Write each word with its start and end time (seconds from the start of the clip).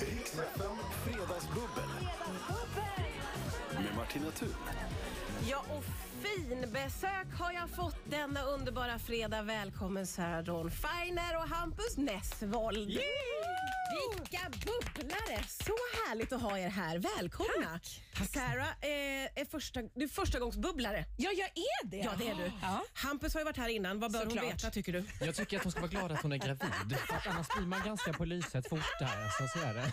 Riks 0.00 0.32
FM 0.54 0.76
Fredagsbubbel 1.04 1.90
med 3.74 3.96
Martina 3.96 4.30
Thun. 4.30 4.54
Ja, 5.48 5.64
och 5.68 5.84
finbesök 6.22 7.26
har 7.38 7.52
jag 7.52 7.70
fått 7.70 7.96
denna 8.04 8.42
underbara 8.42 8.98
fredag. 8.98 9.42
Välkommen 9.42 10.06
Sarah 10.06 10.44
Dawn 10.44 10.70
Finer 10.70 11.36
och 11.36 11.48
Hampus 11.48 11.96
Nessvold. 11.96 12.98
Vilka 14.18 14.40
bubblare! 14.50 15.44
Så 15.48 15.72
härligt 16.08 16.32
att 16.32 16.42
ha 16.42 16.58
er 16.58 16.68
här. 16.68 16.98
Välkomna. 16.98 17.80
Sarah 18.34 18.68
eh, 18.68 18.90
är 19.40 19.44
första, 19.50 19.82
du 19.82 20.04
är 20.04 20.08
förstagångsbubblare. 20.08 21.04
Ja, 21.16 21.30
jag 21.30 21.48
är 21.48 21.86
det. 21.86 21.96
Ja, 21.96 22.10
det 22.18 22.28
är 22.28 22.34
du. 22.34 22.52
Ja. 22.62 22.84
Hampus 22.94 23.34
har 23.34 23.40
ju 23.40 23.44
varit 23.44 23.56
här 23.56 23.68
innan. 23.68 24.00
Vad 24.00 24.12
bör 24.12 24.18
hon 24.18 24.30
Såklart. 24.30 24.52
veta 24.54 24.70
tycker 24.70 24.92
du? 24.92 25.04
Jag 25.20 25.34
tycker 25.34 25.56
att 25.56 25.62
hon 25.62 25.72
ska 25.72 25.80
vara 25.80 25.90
glad 25.90 26.12
att 26.12 26.22
hon 26.22 26.32
är 26.32 26.36
gravid. 26.36 26.96
För 27.08 27.14
att 27.16 27.26
annars 27.26 27.46
blir 27.56 27.66
man 27.66 27.82
ganska 27.86 28.12
på 28.12 28.24
lyset 28.24 28.68
fort 28.68 28.98
där. 29.00 29.30
Så, 29.38 29.58
så 29.58 29.64
är 29.66 29.74
det. 29.74 29.92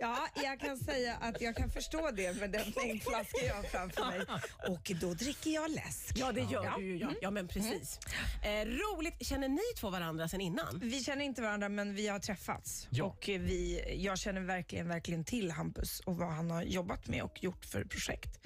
ja, 0.00 0.26
jag 0.42 0.60
kan 0.60 0.76
säga 0.78 1.16
att 1.20 1.40
jag 1.40 1.56
kan 1.56 1.70
förstå 1.70 2.10
det 2.10 2.36
med 2.40 2.50
den 2.50 2.72
mängdflaska 2.76 3.44
jag 3.46 3.54
har 3.54 3.62
framför 3.62 4.04
mig. 4.06 4.20
Och 4.68 4.92
då 5.00 5.14
dricker 5.14 5.50
jag 5.50 5.70
läsk. 5.70 6.12
Ja, 6.16 6.32
det 6.32 6.40
gör 6.40 6.64
Ja. 6.64 6.74
du 6.78 6.84
ju. 6.84 6.98
Ja, 6.98 7.08
ja 7.22 7.30
men 7.30 7.48
precis. 7.48 7.98
Eh, 8.42 8.50
roligt. 8.66 9.26
Känner 9.26 9.48
ni 9.48 9.62
två 9.80 9.90
varandra 9.90 10.28
sedan 10.28 10.40
innan? 10.40 10.80
Vi 10.82 11.04
känner 11.04 11.24
inte 11.24 11.42
varandra, 11.42 11.68
men 11.68 11.94
vi 11.94 12.08
har 12.08 12.18
träffats. 12.18 12.86
Ja. 12.90 13.04
Och 13.22 13.28
vi, 13.28 13.82
jag 14.04 14.18
känner 14.18 14.40
verkligen, 14.40 14.88
verkligen 14.88 15.24
till 15.24 15.50
Hampus 15.50 16.00
och 16.00 16.16
vad 16.16 16.28
han 16.32 16.50
har 16.50 16.62
jobbat 16.62 17.06
med 17.08 17.22
och 17.22 17.44
gjort 17.44 17.64
för 17.64 17.84
projekt. 17.84 18.38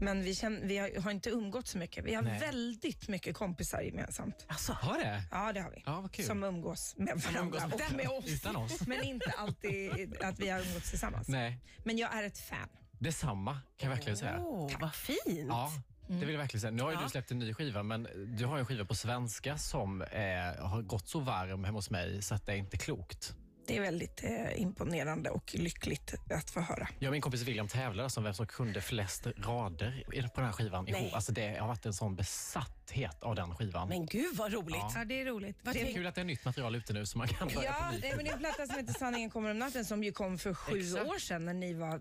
Men 0.00 0.22
vi, 0.22 0.34
känner, 0.34 0.60
vi 0.66 0.78
har, 0.78 1.00
har 1.00 1.10
inte 1.10 1.30
umgått 1.30 1.66
så 1.66 1.78
mycket. 1.78 2.04
Vi 2.04 2.14
har 2.14 2.22
Nej. 2.22 2.40
väldigt 2.40 3.08
mycket 3.08 3.36
kompisar 3.36 3.80
gemensamt. 3.80 4.44
Alltså, 4.48 4.72
Har 4.72 4.98
det? 4.98 5.22
Ja, 5.30 5.52
det 5.52 5.60
har 5.60 5.70
vi. 5.70 5.82
Ja, 5.86 6.00
vad 6.00 6.12
kul. 6.12 6.24
Som 6.24 6.44
umgås 6.44 6.94
med 6.96 7.08
varandra 7.20 7.40
umgås 7.40 7.60
med- 7.80 7.90
och 7.90 7.96
med 7.96 8.08
oss. 8.08 8.26
Utan 8.28 8.56
oss. 8.56 8.80
Men 8.86 9.02
inte 9.04 9.30
alltid 9.36 10.16
att 10.22 10.38
vi 10.38 10.48
har 10.48 10.60
umgåtts 10.60 10.90
tillsammans. 10.90 11.28
Nej, 11.28 11.58
Men 11.84 11.98
jag 11.98 12.14
är 12.18 12.22
ett 12.22 12.38
fan. 12.38 12.68
detsamma 12.98 13.52
kan 13.76 13.88
jag 13.90 13.96
verkligen 13.96 14.18
säga. 14.18 14.38
åh, 14.40 14.70
vad 14.80 14.94
fint. 14.94 15.18
Ja, 15.48 15.72
det 16.08 16.14
vill 16.14 16.30
jag 16.30 16.38
verkligen 16.38 16.60
säga. 16.60 16.70
Nu 16.70 16.82
har 16.82 16.90
ju 16.90 16.96
Ja. 16.96 17.02
du 17.02 17.08
släppt 17.10 17.30
en 17.30 17.38
ny 17.38 17.54
skiva, 17.54 17.82
men 17.82 18.08
du 18.36 18.46
har 18.46 18.58
en 18.58 18.66
skiva 18.66 18.84
på 18.84 18.94
svenska 18.94 19.58
som 19.58 20.02
eh, 20.02 20.08
har 20.66 20.82
gått 20.82 21.08
så 21.08 21.20
varm 21.20 21.64
hemma 21.64 21.78
hos 21.78 21.90
mig 21.90 22.22
så 22.22 22.34
att 22.34 22.46
det 22.46 22.52
är 22.52 22.56
inte 22.56 22.76
klokt. 22.76 23.34
Det 23.72 23.78
är 23.78 23.82
väldigt 23.82 24.24
eh, 24.24 24.60
imponerande 24.62 25.30
och 25.30 25.54
lyckligt 25.54 26.14
att 26.30 26.50
få 26.50 26.60
höra. 26.60 26.88
Jag 26.98 27.08
och 27.08 27.12
min 27.12 27.20
kompis 27.22 27.42
William 27.42 27.68
tävlade 27.68 28.10
som 28.10 28.24
vem 28.24 28.34
som 28.34 28.46
kunde 28.46 28.80
flest 28.80 29.26
rader 29.26 30.04
på 30.28 30.40
den 30.40 30.44
här 30.44 30.52
skivan 30.52 30.84
Nej. 30.88 31.00
ihop. 31.02 31.14
Alltså 31.14 31.32
det 31.32 31.56
har 31.60 31.68
varit 31.68 31.86
en 31.86 31.92
sån 31.94 32.16
besatthet 32.16 33.22
av 33.22 33.34
den 33.34 33.54
skivan. 33.56 33.88
Men 33.88 34.06
gud 34.06 34.36
vad 34.36 34.52
roligt. 34.52 34.76
Ja. 34.80 34.92
Ja, 34.94 35.04
det 35.04 35.20
är 35.20 35.24
roligt. 35.24 35.56
Vad 35.62 35.74
det 35.74 35.80
är 35.80 35.84
tänk- 35.84 35.96
kul 35.96 36.06
att 36.06 36.14
det 36.14 36.20
är 36.20 36.24
nytt 36.24 36.44
material 36.44 36.74
ute 36.74 36.92
nu 36.92 37.06
så 37.06 37.18
man 37.18 37.28
kan 37.28 37.48
börja 37.48 37.62
Ja, 37.64 37.88
är 37.88 38.16
men 38.16 38.24
det 38.24 38.30
är 38.30 38.32
en 38.34 38.38
platta 38.38 38.66
som 38.66 38.76
heter 38.76 38.92
Sanningen 38.98 39.30
kommer 39.30 39.50
om 39.50 39.58
natten 39.58 39.84
som 39.84 40.04
ju 40.04 40.12
kom 40.12 40.38
för 40.38 40.54
sju 40.54 40.80
Exakt. 40.80 41.06
år 41.06 41.18
sedan 41.18 41.44
när 41.44 41.54
ni 41.54 41.74
var 41.74 42.00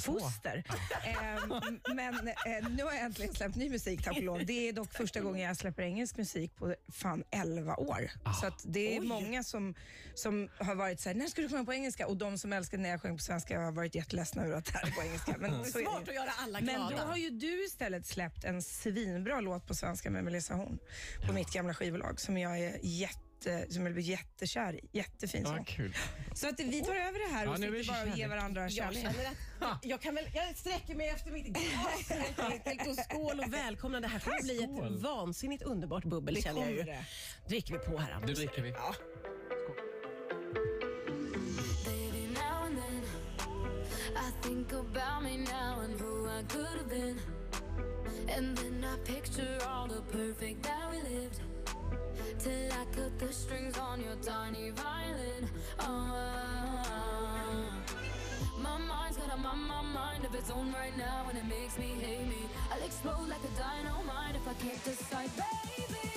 foster. 0.00 0.64
Ehm, 1.04 1.80
men 1.94 2.28
eh, 2.28 2.68
nu 2.76 2.82
har 2.84 2.92
jag 2.92 3.00
äntligen 3.02 3.34
släppt 3.34 3.56
ny 3.56 3.70
musik, 3.70 4.04
tack 4.04 4.16
och 4.16 4.22
lov. 4.22 4.46
Det 4.46 4.68
är 4.68 4.72
dock 4.72 4.92
första 4.94 5.20
gången 5.20 5.46
jag 5.46 5.56
släpper 5.56 5.82
engelsk 5.82 6.16
musik 6.16 6.56
på 6.56 6.74
fan 6.92 7.24
11 7.30 7.76
år. 7.76 8.10
Så 8.40 8.46
att 8.46 8.62
det 8.64 8.96
är 8.96 9.00
Oj. 9.00 9.06
många 9.06 9.42
som, 9.42 9.74
som 10.14 10.31
har 10.58 10.74
varit 10.74 11.00
så 11.00 11.08
här, 11.08 11.16
när 11.16 11.26
ska 11.26 11.42
du 11.42 11.48
sjunga 11.48 11.64
på 11.64 11.72
engelska? 11.74 12.06
Och 12.06 12.16
de 12.16 12.38
som 12.38 12.52
älskar 12.52 12.78
när 12.78 12.88
jag 12.88 13.02
sjöng 13.02 13.16
på 13.16 13.22
svenska 13.22 13.60
har 13.60 13.72
varit 13.72 13.94
jätteledsna 13.94 14.44
över 14.44 14.56
att 14.56 14.64
det 14.64 14.72
här 14.78 14.86
är 14.88 14.90
på 14.92 15.02
engelska. 15.02 15.34
Men 15.38 15.64
så 15.72 15.78
är 15.78 15.82
det. 15.84 16.10
att 16.10 16.14
göra 16.14 16.30
alla 16.38 16.60
Men 16.60 16.74
glada. 16.74 16.96
då 16.96 17.02
har 17.02 17.16
ju 17.16 17.30
du 17.30 17.64
istället 17.64 18.06
släppt 18.06 18.44
en 18.44 18.62
svinbra 18.62 19.40
låt 19.40 19.66
på 19.66 19.74
svenska 19.74 20.10
med 20.10 20.24
Melissa 20.24 20.54
Horn 20.54 20.78
på 21.26 21.32
mitt 21.32 21.52
gamla 21.52 21.74
skivbolag 21.74 22.20
som 22.20 22.38
jag 22.38 22.58
är 22.58 22.78
jätte 22.82 23.18
som 23.70 23.84
jag 23.86 23.92
blir 23.94 24.02
jättekär 24.04 24.74
i. 24.74 24.88
Jättefin 24.92 25.42
Ja, 25.42 25.48
sång. 25.56 25.64
kul. 25.64 25.96
Så 26.34 26.48
att 26.48 26.60
vi 26.60 26.80
tar 26.84 26.94
över 26.94 27.28
det 27.28 27.34
här 27.34 27.44
Ja, 27.44 27.50
och 27.50 27.56
sitter 27.58 27.70
bara 27.88 28.02
och 28.02 28.06
ger 28.08 28.14
kärlek. 28.14 28.28
varandra 28.30 28.62
Jag 28.62 28.72
kärlek. 28.72 29.02
känner 29.02 29.30
att 29.60 29.84
jag, 29.84 30.00
kan 30.00 30.14
väl, 30.14 30.24
jag 30.34 30.56
sträcker 30.56 30.94
mig 30.94 31.08
efter 31.08 31.30
mitt 31.30 31.46
glas 31.46 32.10
helt 32.38 32.66
enkelt. 32.66 32.88
Och 32.98 33.04
skål 33.04 33.40
och 33.40 33.52
välkomna. 33.52 34.00
Det 34.00 34.08
här 34.08 34.18
kommer 34.20 34.42
bli 34.42 34.62
ett 34.64 35.02
vansinnigt 35.02 35.62
underbart 35.62 36.04
bubbel 36.04 36.34
Det 36.34 36.42
känner 36.42 36.60
jag 36.60 36.72
ju. 36.72 36.96
Dricker 37.48 37.72
vi 37.72 37.78
på 37.78 37.98
här 37.98 38.12
Anders. 38.12 38.28
Nu 38.28 38.34
dricker 38.34 38.62
vi. 38.62 38.70
Ja. 38.70 38.94
Think 44.42 44.72
about 44.72 45.22
me 45.22 45.36
now 45.36 45.78
and 45.84 45.98
who 46.00 46.26
I 46.26 46.42
could 46.42 46.76
have 46.76 46.88
been. 46.88 47.16
And 48.28 48.56
then 48.56 48.84
I 48.84 48.96
picture 49.04 49.58
all 49.68 49.86
the 49.86 50.02
perfect 50.12 50.64
that 50.64 50.90
we 50.90 50.98
lived. 50.98 51.38
Till 52.38 52.72
I 52.72 52.84
cut 52.96 53.18
the 53.18 53.32
strings 53.32 53.78
on 53.78 54.00
your 54.00 54.16
tiny 54.16 54.70
violin. 54.70 55.48
Oh, 55.78 56.14
my 58.58 58.78
mind's 58.78 59.16
got 59.16 59.32
a 59.32 59.36
my, 59.36 59.54
my 59.54 59.82
mind 59.82 60.24
of 60.24 60.34
its 60.34 60.50
own 60.50 60.72
right 60.72 60.96
now, 60.98 61.26
and 61.28 61.38
it 61.38 61.44
makes 61.44 61.78
me 61.78 61.94
hate 62.00 62.26
me. 62.26 62.42
I'll 62.72 62.84
explode 62.84 63.28
like 63.28 63.44
a 63.44 63.52
dynamite 63.60 64.34
if 64.34 64.48
I 64.48 64.54
can't 64.54 64.84
decide, 64.84 65.30
baby. 65.36 66.11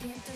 arrepiento. 0.00 0.29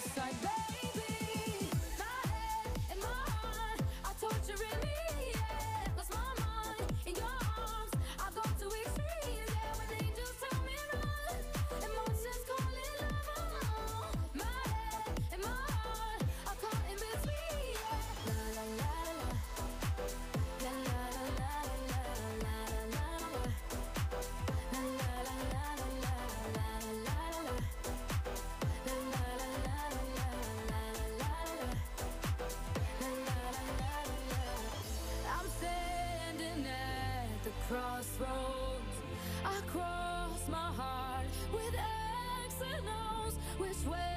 Which 43.65 43.87
way 43.87 44.14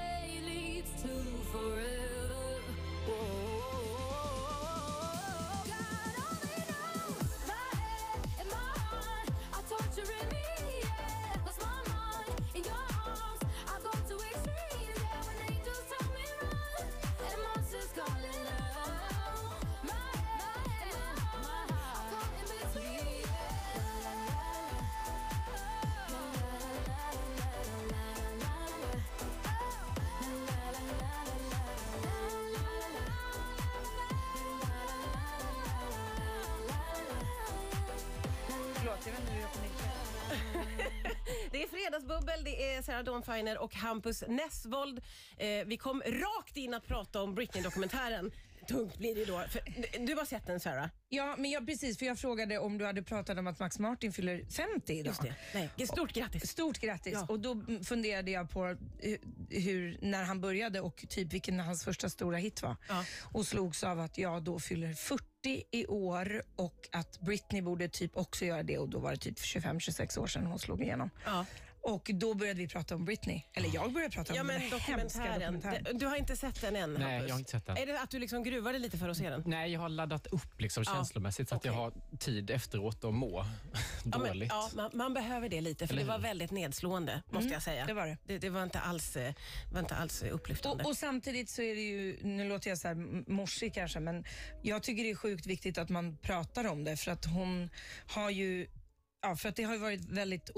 Fredagsbubbel, 41.97 42.43
det 42.43 42.73
är 42.73 42.81
Sarah 42.81 43.03
Dawn 43.03 43.23
Finer 43.23 43.57
och 43.57 43.75
Hampus 43.75 44.23
Nessvold. 44.27 45.01
Eh, 45.37 45.47
vi 45.65 45.77
kom 45.77 46.01
rakt 46.01 46.57
in 46.57 46.73
att 46.73 46.87
prata 46.87 47.21
om 47.21 47.35
Britney-dokumentären. 47.35 48.31
Tungt 48.67 48.97
blir 48.97 49.15
det 49.15 49.25
då. 49.25 49.43
För, 49.49 49.61
du 50.07 50.15
har 50.15 50.25
sett 50.25 50.47
den 50.47 50.59
Sarah? 50.59 50.89
Ja, 51.09 51.35
men 51.37 51.51
jag, 51.51 51.67
precis, 51.67 51.97
för 51.97 52.05
jag 52.05 52.19
frågade 52.19 52.59
om 52.59 52.77
du 52.77 52.85
hade 52.85 53.03
pratat 53.03 53.37
om 53.37 53.47
att 53.47 53.59
Max 53.59 53.79
Martin 53.79 54.13
fyller 54.13 54.45
50 54.51 54.93
idag. 54.93 55.05
Just 55.05 55.21
det. 55.21 55.35
Nej, 55.53 55.87
stort 55.87 56.13
grattis. 56.13 56.49
Stort 56.49 56.79
grattis. 56.79 57.13
Ja. 57.13 57.25
Och 57.29 57.39
då 57.39 57.61
funderade 57.83 58.31
jag 58.31 58.49
på 58.49 58.77
hur, 59.49 59.97
när 60.01 60.23
han 60.23 60.41
började 60.41 60.81
och 60.81 61.05
typ 61.09 61.33
vilken 61.33 61.59
hans 61.59 61.83
första 61.83 62.09
stora 62.09 62.37
hit 62.37 62.61
var. 62.61 62.75
Ja. 62.89 63.03
Och 63.31 63.45
slogs 63.45 63.83
av 63.83 63.99
att 63.99 64.17
jag 64.17 64.43
då 64.43 64.59
fyller 64.59 64.93
40 64.93 65.23
i 65.71 65.85
år 65.87 66.43
och 66.55 66.89
att 66.91 67.19
Britney 67.19 67.61
borde 67.61 67.89
typ 67.89 68.17
också 68.17 68.45
göra 68.45 68.63
det 68.63 68.77
och 68.77 68.89
då 68.89 68.99
var 68.99 69.11
det 69.11 69.17
typ 69.17 69.37
25-26 69.37 70.19
år 70.19 70.27
sedan 70.27 70.45
hon 70.45 70.59
slog 70.59 70.81
igenom. 70.81 71.09
Ja. 71.25 71.45
Och 71.81 72.09
då 72.13 72.33
började 72.33 72.59
vi 72.59 72.67
prata 72.67 72.95
om 72.95 73.05
Britney. 73.05 73.41
Eller 73.53 73.69
jag 73.73 73.93
började 73.93 74.13
prata 74.15 74.33
om 74.33 74.37
Ja, 74.37 74.43
men 74.43 74.53
den 74.61 74.79
hemska 74.79 74.97
dokumentären. 74.97 75.97
Du 75.97 76.05
har 76.05 76.15
inte 76.15 76.35
sett 76.37 76.61
den 76.61 76.75
än 76.75 76.93
Nej, 76.93 77.03
Hampus? 77.11 77.27
jag 77.27 77.35
har 77.35 77.39
inte 77.39 77.51
sett 77.51 77.65
den. 77.65 77.77
Är 77.77 77.85
det 77.85 78.01
att 78.01 78.09
du 78.09 78.19
liksom 78.19 78.43
gruvade 78.43 78.79
lite 78.79 78.97
för 78.97 79.09
att 79.09 79.17
se 79.17 79.29
den? 79.29 79.43
Nej, 79.45 79.71
jag 79.73 79.79
har 79.79 79.89
laddat 79.89 80.27
upp 80.27 80.61
liksom 80.61 80.83
Ja, 80.87 80.93
känslomässigt 80.93 81.49
så 81.49 81.55
att 81.55 81.65
jag 81.65 81.73
har 81.73 81.93
tid 82.19 82.49
efteråt 82.49 83.03
att 83.03 83.13
må 83.13 83.45
Ja, 84.11 84.17
men, 84.17 84.27
dåligt. 84.27 84.49
ja, 84.51 84.69
man, 84.75 84.91
man 84.93 85.13
behöver 85.13 85.49
det 85.49 85.61
lite, 85.61 85.87
för 85.87 85.93
Eller 85.93 86.03
det 86.03 86.07
var 86.07 86.15
hur? 86.15 86.23
väldigt 86.23 86.51
nedslående, 86.51 87.21
måste 87.31 87.53
jag 87.53 87.63
säga. 87.63 87.85
det 87.85 87.93
var 87.93 88.07
det. 88.07 88.17
Det, 88.25 88.37
det 88.37 88.49
var 88.49 88.63
inte 88.63 88.79
alls, 88.79 89.15
eh, 89.15 89.33
var 89.73 89.79
inte 89.79 89.95
alls 89.95 90.23
upplyftande. 90.23 90.83
Och, 90.83 90.89
och 90.89 90.97
samtidigt 90.97 91.49
så 91.49 91.61
är 91.61 91.75
det 91.75 91.81
ju, 91.81 92.17
nu 92.23 92.49
låter 92.49 92.69
jag 92.69 92.77
så 92.77 92.87
här 92.87 92.95
morsig 93.31 93.73
kanske, 93.73 93.99
men 93.99 94.23
jag 94.61 94.83
tycker 94.83 95.03
det 95.03 95.09
är 95.11 95.15
sjukt 95.15 95.45
viktigt 95.45 95.77
att 95.77 95.89
man 95.89 96.17
pratar 96.17 96.65
om 96.67 96.83
det 96.83 96.97
för 96.97 97.11
att 97.11 97.25
hon 97.25 97.69
har 98.07 98.29
ju, 98.29 98.67
ja 99.21 99.35
för 99.35 99.49
att 99.49 99.55
det 99.55 99.63
har 99.63 99.73
ju 99.73 99.79
varit 99.79 100.05
väldigt 100.05 100.49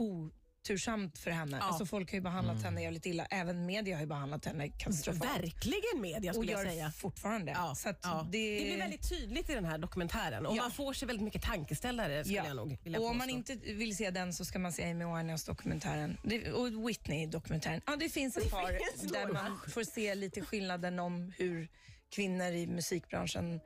otursamt 0.69 1.17
för 1.17 1.31
henne. 1.31 1.57
Ja. 1.57 1.63
Alltså 1.63 1.85
folk 1.85 2.11
har 2.11 2.15
ju 2.15 2.21
behandlat 2.21 2.63
henne 2.63 2.81
jävligt 2.83 3.05
illa. 3.05 3.25
Även 3.25 3.65
media 3.65 3.95
har 3.95 4.01
ju 4.01 4.07
behandlat 4.07 4.45
henne 4.45 4.67
katastrofalt. 4.69 5.43
Verkligen 5.43 6.01
media 6.01 6.31
Och 6.31 6.35
skulle 6.35 6.51
jag 6.51 6.63
gör 6.65 6.71
säga. 6.71 6.91
fortfarande. 6.91 7.51
Ja, 7.51 7.75
Så 7.75 7.89
att 7.89 7.99
ja. 8.03 8.27
det, 8.31 8.55
det 8.59 8.63
blir 8.65 8.77
väldigt 8.77 9.09
tydligt 9.09 9.49
i 9.49 9.53
den 9.53 9.65
här 9.65 9.77
dokumentären 9.77 10.45
och 10.45 10.55
Ja. 10.57 10.61
man 10.61 10.71
får 10.71 10.93
sig 10.93 11.07
väldigt 11.07 11.23
mycket 11.23 11.41
tankeställare 11.41 12.23
skulle 12.23 12.37
Ja. 12.37 12.47
jag 12.47 12.55
nog 12.55 12.77
vilja 12.83 12.99
och 12.99 13.05
om 13.09 13.17
man 13.17 13.29
inte 13.29 13.55
vill 13.55 13.95
se 13.97 14.09
den 14.11 14.33
så 14.33 14.45
ska 14.45 14.59
man 14.59 14.73
se 14.73 14.91
Amy 14.91 15.05
Winehouse-dokumentären 15.05 16.17
och 16.53 16.89
Whitney-dokumentären. 16.89 17.81
Ja, 17.85 17.95
det 17.95 18.09
finns 18.09 18.37
ett 18.37 18.51
par 18.51 18.67
finns 18.97 19.11
där 19.11 19.25
några. 19.27 19.43
man 19.43 19.59
får 19.69 19.83
se 19.83 20.15
lite 20.15 20.41
skillnaden 20.41 20.99
om 20.99 21.33
hur 21.37 21.67
kvinnor 22.15 22.47
i 22.51 22.67
musikbranschen 22.67 23.59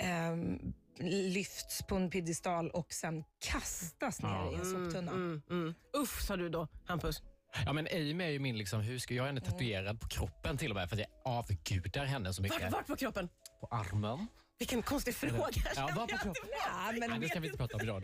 ehm, 0.00 0.58
lyfts 1.00 1.82
på 1.82 1.96
en 1.96 2.10
piedestal 2.10 2.70
och 2.70 2.92
sen 2.92 3.24
kastas 3.40 4.22
ner 4.22 4.28
Ja. 4.28 4.52
i 4.52 4.54
en 4.54 4.64
soptunna. 4.64 5.12
Mm, 5.12 5.42
mm. 5.50 5.74
Uff 5.96 6.22
sa 6.22 6.36
du 6.36 6.48
då, 6.48 6.68
Hampus. 6.86 7.22
Ja, 7.64 7.72
men 7.72 7.86
Amy 7.92 8.24
är 8.24 8.28
ju 8.28 8.38
min 8.38 8.58
liksom 8.58 8.80
husgud. 8.80 9.18
Jag 9.18 9.22
har 9.22 9.26
henne 9.28 9.40
tatuerad 9.40 10.00
på 10.00 10.08
kroppen 10.08 10.58
till 10.58 10.70
och 10.70 10.76
med 10.76 10.88
för 10.88 10.96
att 10.96 11.00
jag 11.00 11.08
avgudar 11.34 12.04
henne 12.04 12.32
så 12.34 12.42
mycket. 12.42 12.62
Vart, 12.62 12.72
vart 12.72 12.86
på 12.86 12.96
kroppen? 12.96 13.28
På 13.60 13.66
armen. 13.66 14.26
Vilken 14.58 14.82
konstig 14.82 15.14
fråga. 15.14 15.48
Ja, 15.76 15.82
var 15.96 16.06
på 16.06 16.12
jag. 16.12 16.20
kroppen. 16.20 16.42
Ja, 16.66 16.92
men 17.00 17.10
Nej, 17.10 17.18
det 17.20 17.28
ska 17.28 17.40
vi 17.40 17.46
inte 17.46 17.58
prata 17.58 17.76
om 17.76 17.82
idag. 17.82 18.02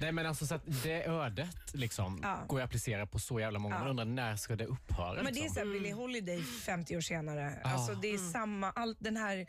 Nej, 0.00 0.12
men 0.12 0.26
alltså 0.26 0.46
så 0.46 0.54
att 0.54 0.82
det 0.82 1.04
ödet 1.04 1.74
liksom 1.74 2.20
Ja. 2.22 2.38
går 2.48 2.60
att 2.60 2.64
applicera 2.64 3.06
på 3.06 3.18
så 3.18 3.40
jävla 3.40 3.58
många. 3.58 3.74
Ja. 3.74 3.78
Man 3.80 3.88
undrar 3.90 4.04
när 4.04 4.36
ska 4.36 4.56
det 4.56 4.66
upphöra? 4.66 5.22
Men 5.22 5.24
det 5.24 5.30
är 5.30 5.42
liksom? 5.42 5.54
så 5.54 5.60
här 5.60 5.66
Billie 5.72 5.92
Holiday 5.92 6.42
50 6.42 6.96
år 6.96 7.00
senare. 7.00 7.60
Ja. 7.64 7.70
Alltså 7.70 7.94
det 7.94 8.14
är 8.14 8.18
samma, 8.18 8.70
allt 8.70 8.98
den 9.00 9.16
här 9.16 9.46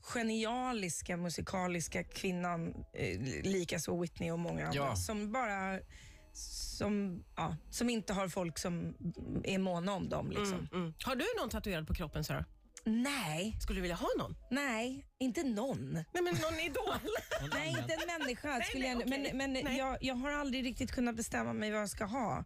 genialiska 0.00 1.16
musikaliska 1.16 2.04
kvinnan, 2.04 2.74
eh, 2.94 3.20
likaså 3.42 4.00
Whitney 4.00 4.30
och 4.30 4.38
många 4.38 4.66
andra, 4.66 4.76
Ja. 4.80 4.96
som 4.96 5.32
bara 5.32 5.78
som, 6.78 7.24
ja, 7.36 7.56
som 7.70 7.90
inte 7.90 8.12
har 8.12 8.28
folk 8.28 8.58
som 8.58 8.94
är 9.44 9.58
måna 9.58 9.92
om 9.92 10.08
dem. 10.08 10.30
Liksom. 10.30 10.68
Mm. 10.72 10.94
Har 11.04 11.16
du 11.16 11.24
någon 11.40 11.50
tatuerad 11.50 11.86
på 11.86 11.94
kroppen 11.94 12.24
Sarah? 12.24 12.44
Nej, 12.84 13.56
Skulle 13.62 13.78
du 13.78 13.82
vilja 13.82 13.96
ha 13.96 14.08
någon? 14.18 14.36
nej, 14.50 15.06
inte 15.18 15.42
någon. 15.42 15.92
Nej 15.92 16.04
men 16.22 16.24
någon 16.34 16.60
idol? 16.60 17.10
Nej, 17.54 17.68
inte 17.68 17.94
en 17.94 18.18
människa. 18.20 18.60
skulle 18.62 18.82
nej, 18.84 18.92
jag, 18.92 18.98
okej. 19.06 19.32
Men, 19.34 19.52
men 19.52 19.64
Nej. 19.64 19.78
jag, 19.78 19.98
jag 20.00 20.14
har 20.14 20.30
aldrig 20.32 20.64
riktigt 20.64 20.92
kunnat 20.92 21.16
bestämma 21.16 21.52
mig 21.52 21.70
vad 21.70 21.80
jag 21.80 21.90
ska 21.90 22.04
ha. 22.04 22.44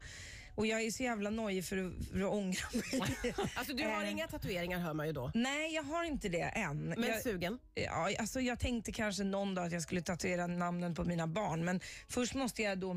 Och 0.54 0.66
jag 0.66 0.82
är 0.82 0.90
så 0.90 1.02
jävla 1.02 1.30
nojig 1.30 1.64
för 1.64 1.76
att, 1.76 2.08
för 2.12 2.20
att 2.20 2.32
ångra 2.32 2.66
mig. 2.72 3.34
Alltså 3.54 3.72
du 3.74 3.84
har 3.84 4.02
Eh. 4.04 4.10
inga 4.12 4.28
tatueringar 4.28 4.78
hör 4.78 4.94
man 4.94 5.06
ju 5.06 5.12
då. 5.12 5.30
Nej, 5.34 5.74
jag 5.74 5.82
har 5.82 6.04
inte 6.04 6.28
det 6.28 6.40
än. 6.40 6.86
Men 6.88 7.02
jag, 7.02 7.22
sugen? 7.22 7.58
Ja, 7.74 8.10
alltså 8.18 8.40
jag 8.40 8.58
tänkte 8.58 8.92
kanske 8.92 9.24
någon 9.24 9.54
dag 9.54 9.66
att 9.66 9.72
jag 9.72 9.82
skulle 9.82 10.02
tatuera 10.02 10.46
namnen 10.46 10.94
på 10.94 11.04
mina 11.04 11.26
barn, 11.26 11.64
men 11.64 11.80
först 12.08 12.34
måste 12.34 12.62
jag 12.62 12.78
då 12.78 12.96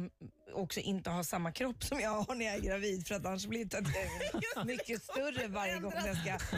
också 0.53 0.79
inte 0.79 1.09
ha 1.09 1.23
samma 1.23 1.51
kropp 1.51 1.83
som 1.83 1.99
jag 1.99 2.09
har 2.21 2.35
när 2.35 2.45
jag 2.45 2.55
är 2.55 2.59
gravid, 2.59 3.07
för 3.07 3.15
att 3.15 3.25
annars 3.25 3.45
blir 3.47 3.65
tatueringen 3.65 4.65
mycket 4.67 5.03
större 5.03 5.47
varje 5.47 5.79
gång 5.79 5.93
jag 6.05 6.17
ska... 6.17 6.57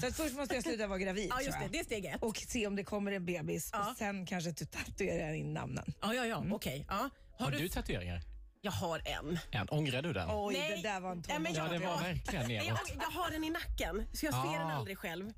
Så 0.00 0.06
att 0.06 0.16
först 0.16 0.36
måste 0.36 0.54
jag 0.54 0.64
sluta 0.64 0.86
vara 0.86 0.98
gravid, 0.98 1.26
Ja 1.30 1.40
just 1.40 1.50
tror 1.50 1.58
det, 1.58 1.64
jag. 1.64 1.72
det 1.72 1.78
är 1.78 1.84
steg 1.84 2.04
ett. 2.04 2.22
Och 2.22 2.36
se 2.36 2.66
om 2.66 2.76
det 2.76 2.84
kommer 2.84 3.12
en 3.12 3.26
bebis 3.26 3.70
Ja. 3.72 3.90
och 3.90 3.96
sen 3.96 4.26
kanske 4.26 4.52
tatuera 4.52 5.34
in 5.34 5.54
namnen. 5.54 5.94
Ja, 6.00 6.14
ja, 6.14 6.26
ja. 6.26 6.44
okej. 6.50 6.86
Ja. 6.88 7.10
Har, 7.32 7.44
Har 7.44 7.52
du... 7.52 7.58
du 7.58 7.68
tatueringar? 7.68 8.20
Jag 8.62 8.72
har 8.72 9.02
en. 9.04 9.38
En. 9.50 9.68
Ångrar 9.70 10.02
du 10.02 10.12
den? 10.12 10.28
Oj, 10.32 10.54
Nej. 10.58 10.76
det 10.76 10.88
där 10.88 11.00
var 11.00 11.12
en 11.12 11.22
Ja, 11.28 11.38
men 11.38 11.54
Ja, 11.54 11.62
jag- 11.72 11.80
det 11.80 11.86
var 11.86 12.00
verkligen 12.00 12.46
Nej, 12.48 12.56
jag, 12.56 12.78
jag 13.00 13.10
har 13.10 13.30
den 13.30 13.44
i 13.44 13.50
nacken, 13.50 14.06
så 14.12 14.26
jag 14.26 14.34
ser 14.34 14.40
Ah. 14.48 14.52
den 14.58 14.70
aldrig 14.70 14.98
själv. 14.98 15.32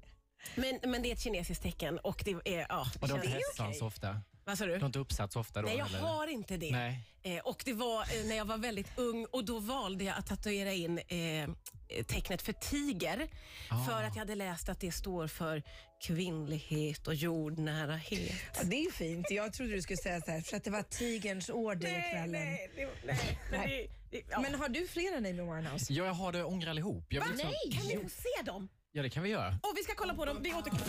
Men, 0.54 0.78
men 0.82 1.02
det 1.02 1.08
är 1.08 1.12
ett 1.12 1.20
kinesiskt 1.20 1.62
tecken 1.62 1.98
och 1.98 2.22
det 2.24 2.30
är... 2.30 2.66
Ja, 2.68 2.86
Och 3.00 3.08
det 3.08 3.14
inte 3.14 3.26
okej. 3.60 3.74
så 3.74 3.86
ofta? 3.86 4.20
Vad 4.44 4.58
sa 4.58 4.64
Du 4.66 4.72
du? 4.74 4.78
har 4.78 4.86
inte 4.86 4.98
uppsatt 4.98 5.32
så 5.32 5.40
ofta 5.40 5.62
då? 5.62 5.68
Nej, 5.68 5.76
jag 5.78 5.88
eller? 5.88 5.98
har 5.98 6.26
inte 6.26 6.56
det. 6.56 6.70
Nej. 6.72 7.00
Eh, 7.22 7.38
och 7.38 7.62
Det 7.64 7.72
var 7.72 8.00
eh, 8.02 8.24
när 8.26 8.36
jag 8.36 8.44
var 8.44 8.58
väldigt 8.58 8.98
ung 8.98 9.26
och 9.30 9.44
då 9.44 9.58
valde 9.58 10.04
jag 10.04 10.18
att 10.18 10.26
tatuera 10.26 10.72
in 10.72 10.98
eh, 10.98 11.50
tecknet 12.06 12.42
för 12.42 12.52
tiger. 12.52 13.28
Ah. 13.70 13.84
För 13.84 14.02
att 14.02 14.14
jag 14.16 14.20
hade 14.20 14.34
läst 14.34 14.68
att 14.68 14.80
det 14.80 14.92
står 14.92 15.26
för 15.26 15.62
kvinnlighet 16.06 17.06
och 17.06 17.14
jordnärahet. 17.14 18.32
Ja, 18.56 18.60
det 18.64 18.76
är 18.84 18.90
fint. 18.90 19.30
Jag 19.30 19.52
trodde 19.52 19.72
du 19.72 19.82
skulle 19.82 19.96
säga 19.96 20.20
så 20.20 20.30
här, 20.30 20.40
för 20.40 20.56
att 20.56 20.64
det 20.64 20.70
var 20.70 20.82
tigerns 20.82 21.48
order 21.50 21.88
nej, 21.90 22.12
det, 22.76 22.86
nej, 23.06 23.38
men 23.50 23.60
det, 23.60 23.86
det, 24.10 24.22
ja. 24.30 24.40
Men 24.40 24.54
har 24.54 24.68
du 24.68 24.88
fler 24.88 25.16
än 25.16 25.26
Amy 25.26 25.42
Winehouse? 25.42 25.92
Ja, 25.92 26.04
jag 26.04 26.12
har 26.14 26.32
det 26.32 26.44
ångrar 26.44 26.70
allihop. 26.70 27.04
Jag 27.08 27.22
vill 27.22 27.30
liksom- 27.32 27.50
Kan 27.72 27.88
vi 27.88 27.96
få 28.04 28.08
se 28.08 28.42
dem? 28.44 28.68
Ja, 28.92 29.02
det 29.02 29.10
kan 29.10 29.22
vi 29.22 29.28
göra. 29.30 29.48
Och 29.62 29.72
vi 29.76 29.82
ska 29.82 29.94
kolla 29.94 30.14
på 30.14 30.24
dem. 30.24 30.38
Vi 30.42 30.54
återkommer. 30.54 30.86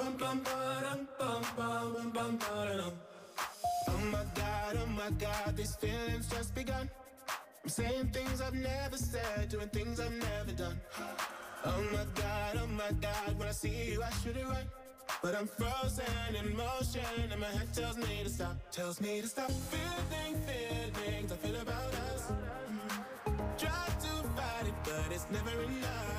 Oh 0.00 0.04
my 4.12 4.24
god, 4.34 4.76
oh 4.76 4.86
my 4.86 5.10
god, 5.18 5.56
these 5.56 5.74
feelings 5.74 6.28
just 6.28 6.54
begun. 6.54 6.88
I'm 7.64 7.68
saying 7.68 8.10
things 8.12 8.40
I've 8.40 8.54
never 8.54 8.96
said, 8.96 9.48
doing 9.48 9.68
things 9.70 9.98
I've 9.98 10.12
never 10.12 10.52
done. 10.52 10.80
Oh 11.64 11.82
my 11.92 12.04
god, 12.14 12.60
oh 12.62 12.66
my 12.68 12.92
god, 13.00 13.38
when 13.38 13.48
I 13.48 13.50
see 13.50 13.90
you, 13.90 14.02
I 14.02 14.10
should 14.22 14.36
it 14.36 14.46
right. 14.46 14.66
But 15.20 15.34
I'm 15.34 15.48
frozen 15.48 16.04
in 16.38 16.56
motion, 16.56 17.30
and 17.32 17.40
my 17.40 17.48
head 17.48 17.74
tells 17.74 17.96
me 17.96 18.22
to 18.22 18.30
stop, 18.30 18.56
tells 18.70 19.00
me 19.00 19.20
to 19.20 19.26
stop. 19.26 19.50
Feeling 19.50 20.40
feelings 20.46 21.32
I 21.32 21.36
feel 21.36 21.56
about 21.56 21.94
us. 22.12 22.32
Try 23.56 23.86
to 24.04 24.28
fight 24.36 24.66
it, 24.66 24.74
but 24.84 25.10
it's 25.10 25.26
never 25.32 25.62
enough. 25.62 26.17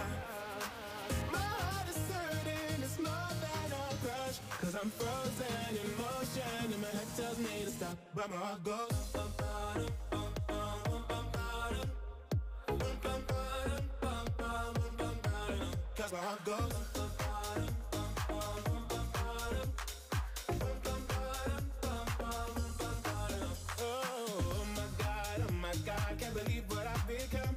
I'm 4.82 4.90
frozen 4.92 5.76
in 5.76 5.92
motion, 5.98 6.72
and 6.72 6.82
my 6.82 6.88
head 6.88 7.08
tells 7.18 7.38
me 7.38 7.66
to 7.66 7.70
stop. 7.70 7.98
But 8.16 8.30
my 8.30 8.38
heart 8.38 8.64
goes. 8.64 8.78
Cause 15.98 16.14
my 16.14 16.20
heart 16.20 16.46
goes. 16.46 16.74
Oh 23.82 24.06
oh 24.42 24.66
I've 26.88 27.08
become. 27.08 27.56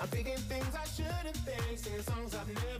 I'm 0.00 0.08
thinking 0.08 0.36
things 0.36 0.74
I 0.74 0.84
shouldn't 0.86 1.36
think, 1.36 1.78
singing 1.78 2.02
songs 2.02 2.34
I've 2.34 2.48
never 2.48 2.79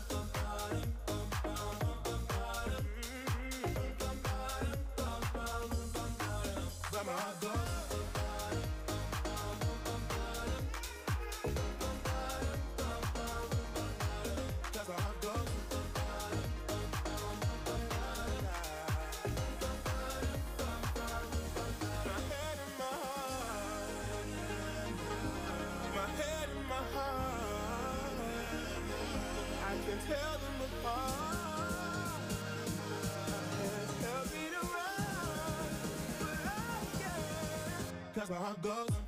I 38.31 38.37
got 38.37 38.61
goes. 38.61 39.00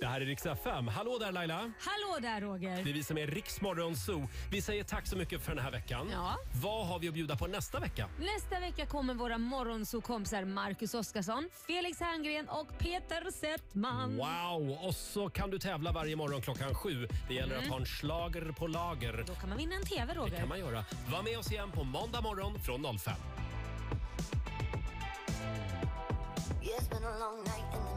Det 0.00 0.06
här 0.06 0.20
är 0.20 0.24
Rix 0.24 0.46
FM. 0.46 0.88
Hallå 0.88 1.18
där 1.18 1.32
Laila! 1.32 1.54
Hallå 1.56 2.18
där 2.22 2.40
Roger. 2.40 2.84
Det 2.84 2.90
är 2.90 2.94
vi 2.94 3.04
som 3.04 3.18
är 3.18 3.26
Riksmorgon 3.26 3.96
Zoo. 3.96 4.28
Vi 4.50 4.62
säger 4.62 4.84
tack 4.84 5.06
så 5.06 5.16
mycket 5.16 5.42
för 5.44 5.54
den 5.54 5.64
här 5.64 5.70
veckan. 5.70 6.08
Ja. 6.12 6.36
Vad 6.62 6.86
har 6.86 6.98
vi 6.98 7.08
att 7.08 7.14
bjuda 7.14 7.36
på 7.36 7.46
nästa 7.46 7.80
vecka? 7.80 8.08
Nästa 8.18 8.60
vecka 8.60 8.86
kommer 8.86 9.14
våra 9.14 9.38
morgonsokompisar 9.38 10.44
Marcus 10.44 10.94
Oskarsson, 10.94 11.48
Felix 11.66 12.00
Herngren 12.00 12.48
och 12.48 12.78
Peter 12.78 13.30
Settman. 13.30 14.16
Wow! 14.16 14.78
Och 14.82 14.94
så 14.94 15.30
kan 15.30 15.50
du 15.50 15.58
tävla 15.58 15.92
varje 15.92 16.16
morgon 16.16 16.40
klockan 16.42 16.74
sju. 16.74 17.08
Det 17.28 17.34
gäller 17.34 17.56
att 17.58 17.66
ha 17.66 17.76
en 17.76 17.86
slager 17.86 18.52
på 18.52 18.66
lager. 18.66 19.24
Då 19.26 19.34
kan 19.34 19.48
man 19.48 19.58
vinna 19.58 19.74
en 19.76 19.84
TV 19.86 20.12
Det 20.14 20.18
Roger. 20.20 20.38
kan 20.38 20.48
man 20.48 20.58
göra. 20.58 20.84
Var 21.12 21.22
med 21.22 21.38
oss 21.38 21.52
igen 21.52 21.70
på 21.70 21.84
måndag 21.84 22.20
morgon 22.20 22.58
från 22.60 22.98
05. 22.98 23.14
Yeah, 26.62 26.78
it's 26.80 26.88
been 26.90 27.04
a 27.04 27.18
long 27.20 27.38
night 27.44 27.74
and 27.74 27.87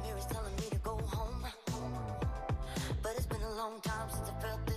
long 3.62 3.80
time 3.82 4.10
since 4.10 4.28
I 4.28 4.42
felt 4.42 4.71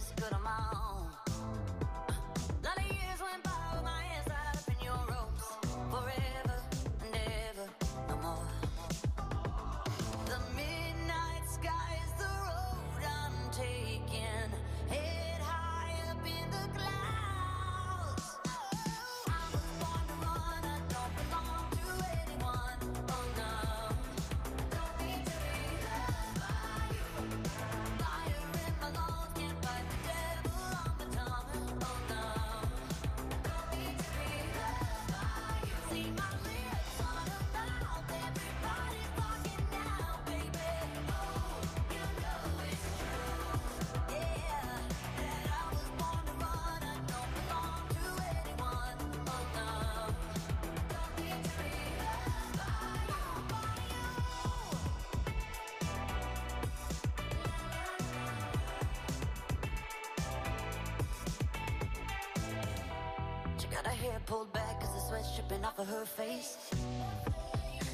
got 63.75 63.87
her 63.87 63.93
hair 63.93 64.21
pulled 64.27 64.53
back 64.53 64.81
cause 64.81 64.95
the 64.95 65.01
sweat's 65.01 65.35
dripping 65.35 65.65
off 65.65 65.79
of 65.79 65.89
her 65.89 66.05
face. 66.05 66.59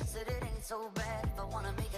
Said 0.04 0.26
it 0.28 0.42
ain't 0.42 0.64
so 0.64 0.90
bad 0.94 1.24
if 1.24 1.40
I 1.40 1.44
wanna 1.44 1.72
make 1.78 1.89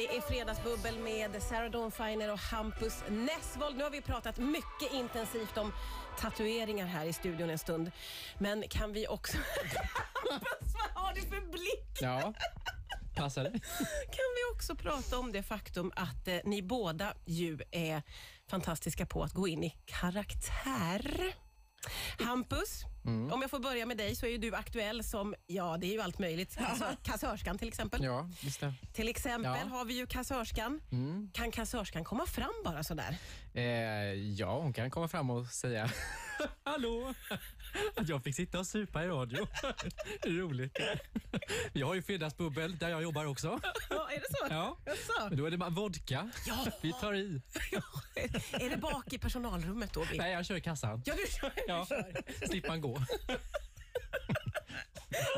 Det 0.00 0.16
är 0.16 0.20
Fredagsbubbel 0.20 0.98
med 0.98 1.42
Sarah 1.42 1.70
Dawn 1.70 1.90
Finer 1.90 2.32
och 2.32 2.38
Hampus 2.38 3.02
Nessvold. 3.08 3.76
Nu 3.76 3.82
har 3.84 3.90
vi 3.90 4.00
pratat 4.00 4.38
mycket 4.38 4.92
intensivt 4.92 5.56
om 5.56 5.72
tatueringar 6.18 6.86
här 6.86 7.06
i 7.06 7.12
studion 7.12 7.50
en 7.50 7.58
stund. 7.58 7.90
Men 8.38 8.64
kan 8.68 8.92
vi 8.92 9.08
också... 9.08 9.36
Hampus, 10.30 10.74
vad 10.74 11.04
har 11.04 11.14
du 11.14 11.20
för 11.20 11.40
blick? 11.40 11.98
Ja, 12.00 12.34
passar 13.16 13.44
det? 13.44 13.50
Kan 14.04 14.30
vi 14.36 14.54
också 14.54 14.74
prata 14.74 15.18
om 15.18 15.32
det 15.32 15.42
faktum 15.42 15.92
att 15.96 16.28
eh, 16.28 16.38
ni 16.44 16.62
båda 16.62 17.14
ju 17.24 17.58
är 17.70 18.02
fantastiska 18.50 19.06
på 19.06 19.22
att 19.22 19.32
gå 19.32 19.48
in 19.48 19.64
i 19.64 19.76
karaktär. 19.84 21.34
Hampus, 22.24 22.82
Mm. 23.04 23.32
om 23.32 23.40
jag 23.42 23.50
får 23.50 23.58
börja 23.58 23.86
med 23.86 23.96
dig 23.96 24.16
så 24.16 24.26
är 24.26 24.30
ju 24.30 24.38
du 24.38 24.54
aktuell 24.54 25.04
som, 25.04 25.34
ja 25.46 25.76
det 25.80 25.86
är 25.86 25.92
ju 25.92 26.00
allt 26.00 26.18
möjligt, 26.18 26.56
Kassör, 26.56 26.96
kassörskan 27.02 27.58
till 27.58 27.68
exempel. 27.68 28.04
Ja, 28.04 28.28
visst 28.42 28.60
det. 28.60 28.74
Till 28.94 29.08
exempel 29.08 29.52
Ja. 29.70 29.76
har 29.76 29.84
vi 29.84 29.94
ju 29.94 30.06
kassörskan. 30.06 30.80
Mm. 30.92 31.30
Kan 31.34 31.50
kassörskan 31.50 32.04
komma 32.04 32.26
fram 32.26 32.52
bara 32.64 32.82
sådär? 32.84 33.16
Eh, 33.54 33.62
ja, 34.14 34.58
hon 34.58 34.72
kan 34.72 34.90
komma 34.90 35.08
fram 35.08 35.30
och 35.30 35.46
säga 35.46 35.90
Hallå! 36.64 37.14
Att 37.96 38.08
jag 38.08 38.24
fick 38.24 38.36
sitta 38.36 38.58
och 38.58 38.66
supa 38.66 39.04
i 39.04 39.06
radio. 39.08 39.46
Det 40.22 40.28
är 40.28 40.32
roligt. 40.32 40.78
Vi 41.72 41.82
har 41.82 41.94
ju 41.94 42.02
fredagsbubbel 42.02 42.78
där 42.78 42.88
jag 42.88 43.02
jobbar 43.02 43.24
också. 43.24 43.60
Ja, 43.90 44.08
är 44.10 44.20
det 44.20 44.26
så? 44.38 44.46
Ja. 44.50 44.78
Jaså? 44.86 45.28
Men 45.28 45.38
Då 45.38 45.46
är 45.46 45.50
det 45.50 45.58
bara 45.58 45.70
vodka. 45.70 46.30
Ja. 46.46 46.66
Vi 46.82 46.92
tar 46.92 47.14
i. 47.14 47.42
Är 48.52 48.70
det 48.70 48.76
bak 48.76 49.12
i 49.12 49.18
personalrummet 49.18 49.92
då? 49.92 50.06
Nej, 50.14 50.32
jag 50.32 50.46
kör 50.46 50.54
i 50.56 50.60
kassan. 50.60 51.02
Ja, 51.06 51.14
du 51.16 51.32
kör. 51.40 51.52
Ja. 51.66 51.86
Du 52.50 52.62
man 52.68 52.80
gå. 52.80 53.02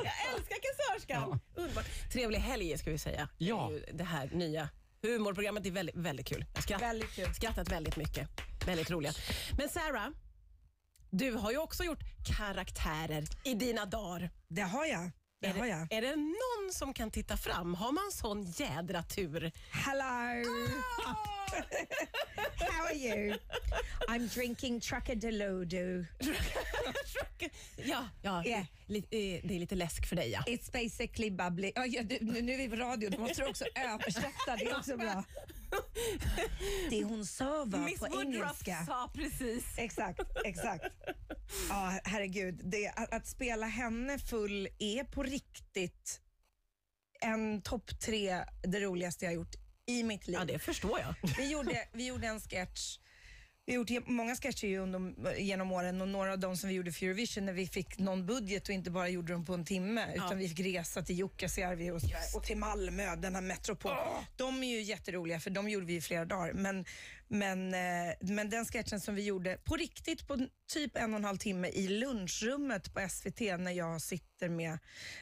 Jag 0.05 0.35
älskar 0.35 0.57
kassörskan. 0.63 1.41
Underbart. 1.55 1.87
Trevlig 2.13 2.39
helg 2.39 2.79
ska 2.79 2.91
vi 2.91 2.99
säga. 2.99 3.29
Ja. 3.39 3.71
Det 3.93 4.05
här 4.05 4.31
nya 4.33 4.69
humorprogrammet 5.03 5.67
är 5.67 5.71
väldigt, 5.71 5.97
väldigt 5.97 6.27
kul. 6.27 6.45
Jag 6.55 6.63
skrattar, 6.63 6.87
Väldigt 6.87 7.11
kul. 7.15 7.35
skrattat 7.35 7.73
väldigt 7.73 7.97
mycket. 7.97 8.29
Väldigt 8.67 8.91
roliga. 8.91 9.13
Men 9.59 9.69
Sarah, 9.69 10.09
du 11.13 11.33
har 11.33 11.51
ju 11.51 11.59
också 11.59 11.85
gjort 11.85 11.99
karaktärer 12.37 13.25
i 13.45 13.55
dina 13.55 13.87
dagar. 13.87 14.31
Det 14.49 14.63
har 14.63 14.87
jag. 14.87 15.11
Det 15.41 15.49
Är 15.49 15.53
har 15.55 15.63
det, 15.63 15.69
jag. 15.69 15.93
är 15.93 16.03
det 16.03 16.17
någon 16.17 16.73
som 16.73 16.95
kan 16.95 17.11
titta 17.11 17.37
fram? 17.37 17.75
Har 17.75 17.93
man 17.93 18.13
sån 18.13 18.43
jädra 18.45 19.03
tur? 19.03 19.53
Hello! 19.71 20.45
How 22.73 22.85
are 22.87 22.95
you? 22.95 23.37
I'm 24.09 24.35
drinking 24.35 24.81
Trocadillodo. 24.81 26.05
Ja, 27.77 28.09
ja 28.23 28.45
Yeah. 28.45 28.65
det 28.87 29.55
är 29.55 29.59
lite 29.59 29.75
läsk 29.75 30.07
för 30.09 30.17
dig 30.17 30.31
ja. 30.31 30.41
It's 30.47 30.73
basically 30.73 31.31
bubbly. 31.31 31.73
Oh, 31.77 31.87
ja, 31.87 32.03
du, 32.03 32.19
nu 32.21 32.43
nu 32.43 32.53
är 32.53 32.59
vi 32.59 32.69
på 32.69 32.77
radio, 32.77 33.11
då 33.11 33.19
måste 33.19 33.43
du 33.43 33.49
också 33.49 33.65
översätta. 33.75 34.57
Det 34.59 34.65
är 34.65 34.79
också 34.79 34.97
bra. 34.97 35.25
Det 36.91 37.05
hon 37.05 37.27
sa 37.27 37.65
var 37.65 37.79
Miss 37.79 37.99
på 38.01 38.07
Woodruff 38.07 38.27
engelska. 38.27 38.85
sa 38.87 39.11
precis. 39.15 39.65
Exakt, 39.77 40.21
exakt. 40.45 40.85
Ja, 41.69 42.01
herregud. 42.05 42.61
Det, 42.65 42.89
att, 42.89 43.15
att 43.15 43.27
spela 43.27 43.67
henne 43.67 44.19
full 44.19 44.69
är 44.79 45.05
på 45.05 45.23
riktigt 45.23 46.21
en 47.21 47.63
topp 47.63 48.01
tre 48.01 48.45
det 48.63 48.81
roligaste 48.81 49.25
jag 49.25 49.35
gjort 49.35 49.55
i 49.87 50.03
mitt 50.03 50.27
liv. 50.27 50.37
Ja, 50.39 50.45
det 50.45 50.59
förstår 50.59 51.01
jag. 51.01 51.15
Vi 51.37 51.51
gjorde, 51.51 51.89
vi 51.93 52.07
gjorde 52.07 52.27
en 52.27 52.41
sketch 52.41 52.99
vi 53.67 53.75
har 53.77 53.85
gjort 53.85 54.07
många 54.07 54.37
sketcher 54.37 54.67
genom 55.39 55.73
åren 55.73 56.01
och 56.01 56.09
några 56.09 56.33
av 56.33 56.39
dem 56.39 56.57
som 56.57 56.69
vi 56.69 56.75
gjorde 56.75 56.93
för 56.93 57.07
Eurovision 57.07 57.47
när 57.47 57.53
vi 57.53 57.67
fick 57.67 57.99
någon 57.99 58.27
budget 58.27 58.69
och 58.69 58.75
inte 58.75 58.91
bara 58.91 59.09
gjorde 59.09 59.33
dem 59.33 59.45
på 59.45 59.55
en 59.55 59.65
timme 59.65 60.15
utan 60.15 60.39
vi 60.39 60.49
fick 60.49 60.61
resa 60.61 61.03
till 61.03 61.19
Jukkasjärvi 61.19 61.91
och, 61.91 62.01
och 62.37 62.43
till 62.45 62.57
Malmö, 62.57 63.17
den 63.17 63.35
här 63.35 63.43
Metropol. 63.43 63.93
De 64.37 64.63
är 64.63 64.69
ju 64.69 64.83
jätteroliga 64.83 65.41
för 65.41 65.51
de 65.51 65.69
gjorde 65.69 65.87
vi 65.87 65.97
i 65.97 66.01
flera 66.01 66.25
dagar. 66.25 66.53
Men, 66.53 66.85
men, 67.33 67.75
eh, 67.75 68.15
men 68.21 68.51
den 68.51 68.65
sketchen 68.67 69.01
som 69.01 69.15
vi 69.15 69.23
gjorde 69.23 69.57
på 69.65 69.77
riktigt 69.77 70.27
på 70.27 70.47
typ 70.73 70.97
en 70.97 71.13
och 71.15 71.19
en 71.19 71.25
halv 71.25 71.37
timme 71.39 71.69
i 71.69 71.89
lunchrummet 71.89 72.95
på 72.95 73.09
SVT 73.11 73.41
när 73.59 73.73
jag 73.73 74.01
sitter 74.03 74.49
med 74.49 74.79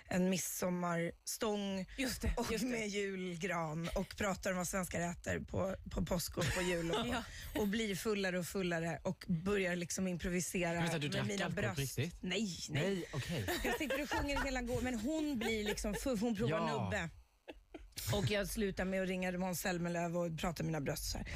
en 0.08 0.30
midsommarstång 0.30 1.86
Just 1.98 2.22
det, 2.22 2.34
och 2.36 2.52
just 2.52 2.64
det. 2.64 2.70
med 2.70 2.88
julgran 2.88 3.88
och 3.94 4.16
pratar 4.16 4.50
om 4.50 4.56
vad 4.56 4.68
svenskar 4.68 5.00
äter 5.10 5.40
på, 5.40 5.76
på 5.90 6.04
påsk 6.04 6.38
och 6.38 6.54
på 6.54 6.62
jul 6.62 6.90
och, 6.90 6.96
Ja. 7.08 7.22
och 7.60 7.68
blir 7.68 7.96
fullare 7.96 8.38
och 8.38 8.46
fullare 8.46 8.98
och 9.02 9.24
börjar 9.28 9.76
liksom 9.76 10.08
improvisera 10.08 10.98
du 10.98 11.08
med 11.08 11.26
mina 11.26 11.44
alkohol 11.44 11.50
på 11.50 11.74
bröst. 11.74 11.78
riktigt? 11.98 12.14
Nej, 12.22 12.56
nej. 12.68 12.82
Nej, 12.94 13.04
okej. 13.12 13.44
Jag 13.64 13.78
sitter 13.78 14.02
och 14.02 14.10
sjunger 14.10 14.44
hela 14.44 14.62
gården 14.62 14.84
men 14.84 14.94
hon 15.00 15.38
blir 15.38 15.64
liksom 15.64 15.94
full, 15.94 16.18
hon 16.18 16.36
provar 16.36 16.50
Ja. 16.58 16.84
nubbe. 16.84 17.08
Och 18.12 18.30
jag 18.30 18.48
slutar 18.48 18.84
med 18.84 19.02
att 19.02 19.08
ringa 19.08 19.32
Måns 19.38 19.60
Zelmerlöw 19.60 20.16
och 20.18 20.38
prata 20.38 20.62
mina 20.62 20.80
bröst. 20.80 21.10
Så 21.10 21.18
här. 21.18 21.26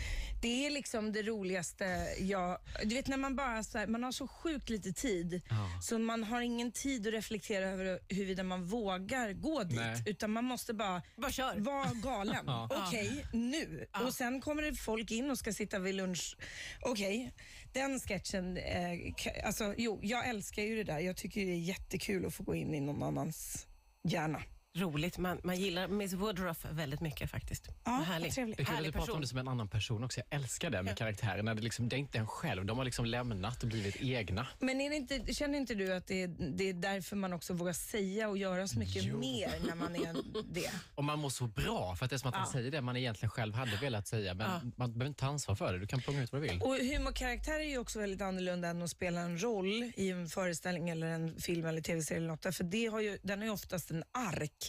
Det 0.43 0.67
är 0.67 0.71
liksom 0.71 1.13
det 1.13 1.23
roligaste 1.23 2.07
jag... 2.21 2.59
Du 2.85 2.95
vet 2.95 3.07
när 3.09 3.17
man 3.17 3.37
bara 3.37 3.63
så 3.63 3.79
här, 3.79 3.87
man 3.87 4.03
har 4.03 4.13
så 4.13 4.29
sjukt 4.29 4.71
lite 4.71 4.93
tid 4.93 5.43
Ja. 5.51 5.57
så 5.83 5.99
man 5.99 6.25
har 6.25 6.41
ingen 6.41 6.73
tid 6.73 7.07
att 7.07 7.13
reflektera 7.13 7.65
över 7.69 7.99
huruvida 8.09 8.43
man 8.43 8.65
vågar 8.65 9.33
gå 9.33 9.63
dit. 9.63 9.77
Nej. 9.79 10.03
Utan 10.07 10.31
man 10.31 10.45
måste 10.45 10.75
bara 10.75 11.03
Bara 11.17 11.31
kör. 11.31 11.55
vara 11.59 11.91
galen. 11.95 12.45
Ja. 12.47 12.69
Okej, 12.87 13.27
nu. 13.33 13.87
Och 14.05 14.15
sen 14.15 14.41
kommer 14.41 14.63
det 14.63 14.75
folk 14.75 15.11
in 15.11 15.31
och 15.31 15.39
ska 15.39 15.53
sitta 15.53 15.79
vid 15.79 15.95
lunch. 15.95 16.37
Okej, 16.81 17.33
den 17.73 18.01
sketchen. 18.01 18.57
Eh, 18.57 18.91
ka- 19.17 19.43
alltså, 19.45 19.75
jo, 19.79 20.01
jag 20.03 20.29
älskar 20.29 20.63
ju 20.63 20.77
det 20.77 20.85
där. 20.93 20.99
Jag 20.99 21.17
tycker 21.17 21.41
det 21.47 21.53
är 21.53 21.59
jättekul 21.59 22.27
att 22.27 22.35
få 22.35 22.43
gå 22.43 22.55
in 22.55 22.75
i 22.75 22.81
någon 22.81 23.03
annans 23.03 23.67
hjärna. 24.09 24.43
Roligt. 24.79 25.19
Man, 25.19 25.41
man 25.45 25.57
gillar 25.57 25.89
Miss 25.89 26.13
Woodruff 26.13 26.65
väldigt 26.71 27.01
mycket 27.01 27.31
faktiskt. 27.31 27.69
Ja, 27.85 27.91
härlig. 27.91 28.33
trevligt. 28.33 28.57
Det 28.57 28.63
är 28.63 28.65
kul 28.65 28.77
att 28.77 28.85
du 28.85 28.93
pratar 28.93 29.13
om 29.13 29.21
det 29.21 29.27
som 29.27 29.39
en 29.39 29.49
annan 29.49 29.69
person 29.69 30.05
också. 30.05 30.21
Jag 30.31 30.41
älskar 30.41 30.71
det 30.71 30.83
med 30.83 30.97
karaktären. 30.99 31.45
När 31.45 31.55
det, 31.55 31.63
liksom, 31.63 31.89
det 31.89 31.97
är 31.97 31.99
inte 31.99 32.19
en 32.19 32.27
själv. 32.27 32.65
De 32.67 32.79
har 32.79 32.85
liksom 32.85 33.05
lämnat 33.05 33.63
och 33.63 33.69
blivit 33.69 33.97
egna. 34.01 34.47
Men 34.61 34.81
är 34.81 34.91
det 34.91 34.97
inte, 34.97 35.35
känner 35.35 35.59
inte 35.59 35.75
du 35.75 35.95
att 35.95 36.07
det 36.07 36.23
är, 36.23 36.29
det 36.29 36.69
är 36.69 36.73
därför 36.75 37.17
man 37.17 37.33
också 37.33 37.53
vågar 37.55 37.73
säga 37.73 38.29
och 38.29 38.39
göra 38.39 38.69
så 38.69 38.79
mycket 38.79 39.03
Jo. 39.05 39.19
mer 39.19 39.53
när 39.67 39.75
man 39.75 39.97
är 39.97 40.17
det? 40.55 40.71
Och 40.95 41.05
man 41.05 41.19
mår 41.19 41.29
så 41.31 41.47
bra 41.47 41.97
för 41.97 42.05
att 42.05 42.11
det 42.11 42.17
är 42.17 42.19
som 42.19 42.29
att 42.29 42.35
man 42.35 42.47
säger 42.47 42.71
det 42.71 42.81
man 42.81 42.97
egentligen 42.97 43.31
själv 43.31 43.55
hade 43.55 43.77
velat 43.77 44.09
säga. 44.09 44.35
Men 44.35 44.51
Ja. 44.51 44.61
man 44.77 44.93
behöver 44.93 45.07
inte 45.09 45.21
ta 45.21 45.27
ansvar 45.27 45.55
för 45.55 45.73
det. 45.73 45.79
Du 45.79 45.87
kan 45.87 46.01
plocka 46.01 46.21
ut 46.21 46.33
vad 46.33 46.43
du 46.43 46.49
vill. 46.49 46.61
Och 46.63 46.75
humorkaraktär 46.77 47.61
är 47.61 47.69
ju 47.69 47.79
också 47.79 47.99
väldigt 47.99 48.21
annorlunda 48.23 48.69
än 48.69 48.83
att 48.83 48.91
spela 48.91 49.21
en 49.21 49.43
roll 49.43 49.93
i 49.97 50.11
en 50.11 50.29
föreställning 50.29 50.89
eller 50.91 51.07
en 51.07 51.41
film 51.41 51.67
eller 51.67 51.81
tv-serie 51.83 52.19
eller 52.19 52.29
något. 52.29 52.55
För 52.57 52.65
det 52.65 52.87
har 52.87 53.01
ju, 53.01 53.19
den 53.23 53.39
har 53.39 53.47
ju 53.47 53.53
oftast 53.53 53.91
en 53.91 54.05
ark 54.13 54.64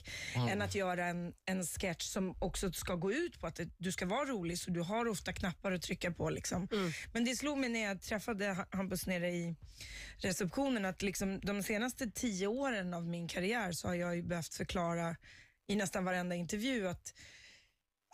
än 0.50 0.62
att 0.62 0.76
göra 0.76 1.06
en, 1.08 1.34
en 1.46 1.64
sketch 1.66 2.04
som 2.04 2.36
också 2.40 2.72
ska 2.72 2.96
gå 2.96 3.12
ut 3.12 3.40
på 3.40 3.48
att 3.48 3.56
det, 3.56 3.70
du 3.78 3.92
ska 3.92 4.06
vara 4.06 4.26
rolig 4.26 4.60
så 4.60 4.72
du 4.72 4.82
har 4.82 5.08
ofta 5.08 5.34
knappar 5.34 5.72
att 5.72 5.82
trycka 5.82 6.12
på. 6.12 6.30
Liksom. 6.30 6.68
Men 7.14 7.26
det 7.26 7.36
slog 7.36 7.58
mig 7.58 7.70
när 7.70 7.84
jag 7.84 8.02
träffade 8.02 8.54
Ha- 8.54 8.66
Hampus 8.72 9.06
nere 9.08 9.30
i 9.30 9.56
receptionen 10.18 10.86
att 10.86 11.02
liksom, 11.02 11.40
de 11.40 11.64
senaste 11.64 12.12
tio 12.12 12.48
åren 12.48 12.94
av 12.94 13.06
min 13.08 13.28
karriär 13.28 13.72
så 13.72 13.88
har 13.88 13.96
jag 13.96 14.16
ju 14.16 14.24
behövt 14.24 14.54
förklara 14.54 15.16
i 15.68 15.76
nästan 15.76 16.06
varenda 16.06 16.36
intervju 16.36 16.88
att 16.88 17.14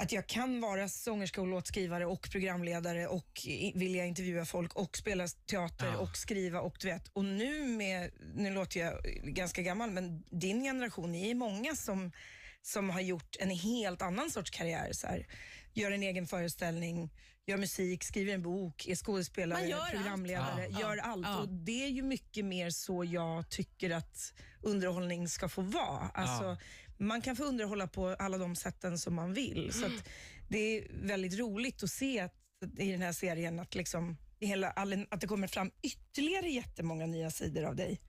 att 0.01 0.11
jag 0.11 0.27
kan 0.27 0.61
vara 0.61 0.89
sångerska 0.89 1.41
och 1.41 1.47
låtskrivare 1.47 2.05
och 2.05 2.29
programledare 2.31 3.07
och 3.07 3.41
vilja 3.73 4.05
intervjua 4.05 4.45
folk 4.45 4.73
och 4.73 4.97
spela 4.97 5.27
teater 5.27 5.85
Ja. 5.85 5.97
och 5.97 6.17
skriva 6.17 6.59
och 6.61 6.75
du 6.79 6.87
vet. 6.87 7.07
Och 7.13 7.25
nu 7.25 7.65
med, 7.67 8.11
nu 8.35 8.53
låter 8.53 8.79
jag 8.79 9.03
ganska 9.23 9.61
gammal, 9.61 9.91
men 9.91 10.23
din 10.29 10.63
generation, 10.63 11.11
ni 11.11 11.29
är 11.31 11.35
många 11.35 11.75
som, 11.75 12.11
som 12.61 12.89
har 12.89 13.01
gjort 13.01 13.35
en 13.39 13.49
helt 13.49 14.01
annan 14.01 14.29
sorts 14.31 14.51
karriär. 14.51 14.89
Så 14.93 15.07
här. 15.07 15.27
Gör 15.73 15.91
en 15.91 16.03
egen 16.03 16.27
föreställning, 16.27 17.09
gör 17.45 17.57
musik, 17.57 18.03
skriver 18.03 18.33
en 18.33 18.41
bok, 18.41 18.87
är 18.87 18.95
skådespelare, 18.95 19.65
gör 19.67 19.79
allt. 19.79 19.91
programledare, 19.91 20.67
Ja. 20.69 20.79
gör 20.81 20.95
Ja. 20.97 21.03
allt. 21.03 21.25
Ja. 21.27 21.39
Och 21.41 21.49
det 21.49 21.83
är 21.83 21.89
ju 21.89 22.01
mycket 22.03 22.45
mer 22.45 22.69
så 22.69 23.03
jag 23.03 23.49
tycker 23.49 23.89
att 23.89 24.33
underhållning 24.61 25.29
ska 25.29 25.49
få 25.49 25.61
vara. 25.61 26.09
Alltså, 26.13 26.43
Ja. 26.45 26.57
Man 27.01 27.21
kan 27.21 27.35
få 27.35 27.43
underhålla 27.43 27.87
på 27.87 28.07
alla 28.07 28.37
de 28.37 28.55
sätten 28.55 28.97
som 28.97 29.15
man 29.15 29.33
vill. 29.33 29.73
Så 29.73 29.85
att 29.85 30.07
det 30.49 30.57
är 30.57 30.87
väldigt 31.07 31.39
roligt 31.39 31.83
att 31.83 31.89
se 31.89 32.19
att, 32.19 32.33
i 32.77 32.91
den 32.91 33.01
här 33.01 33.11
serien 33.13 33.59
att, 33.59 33.75
liksom, 33.75 34.17
hela, 34.39 34.69
att 35.09 35.21
det 35.21 35.27
kommer 35.27 35.47
fram 35.47 35.71
ytterligare 35.81 36.49
jättemånga 36.49 37.05
nya 37.05 37.31
sidor 37.31 37.63
av 37.63 37.75
dig. 37.75 38.01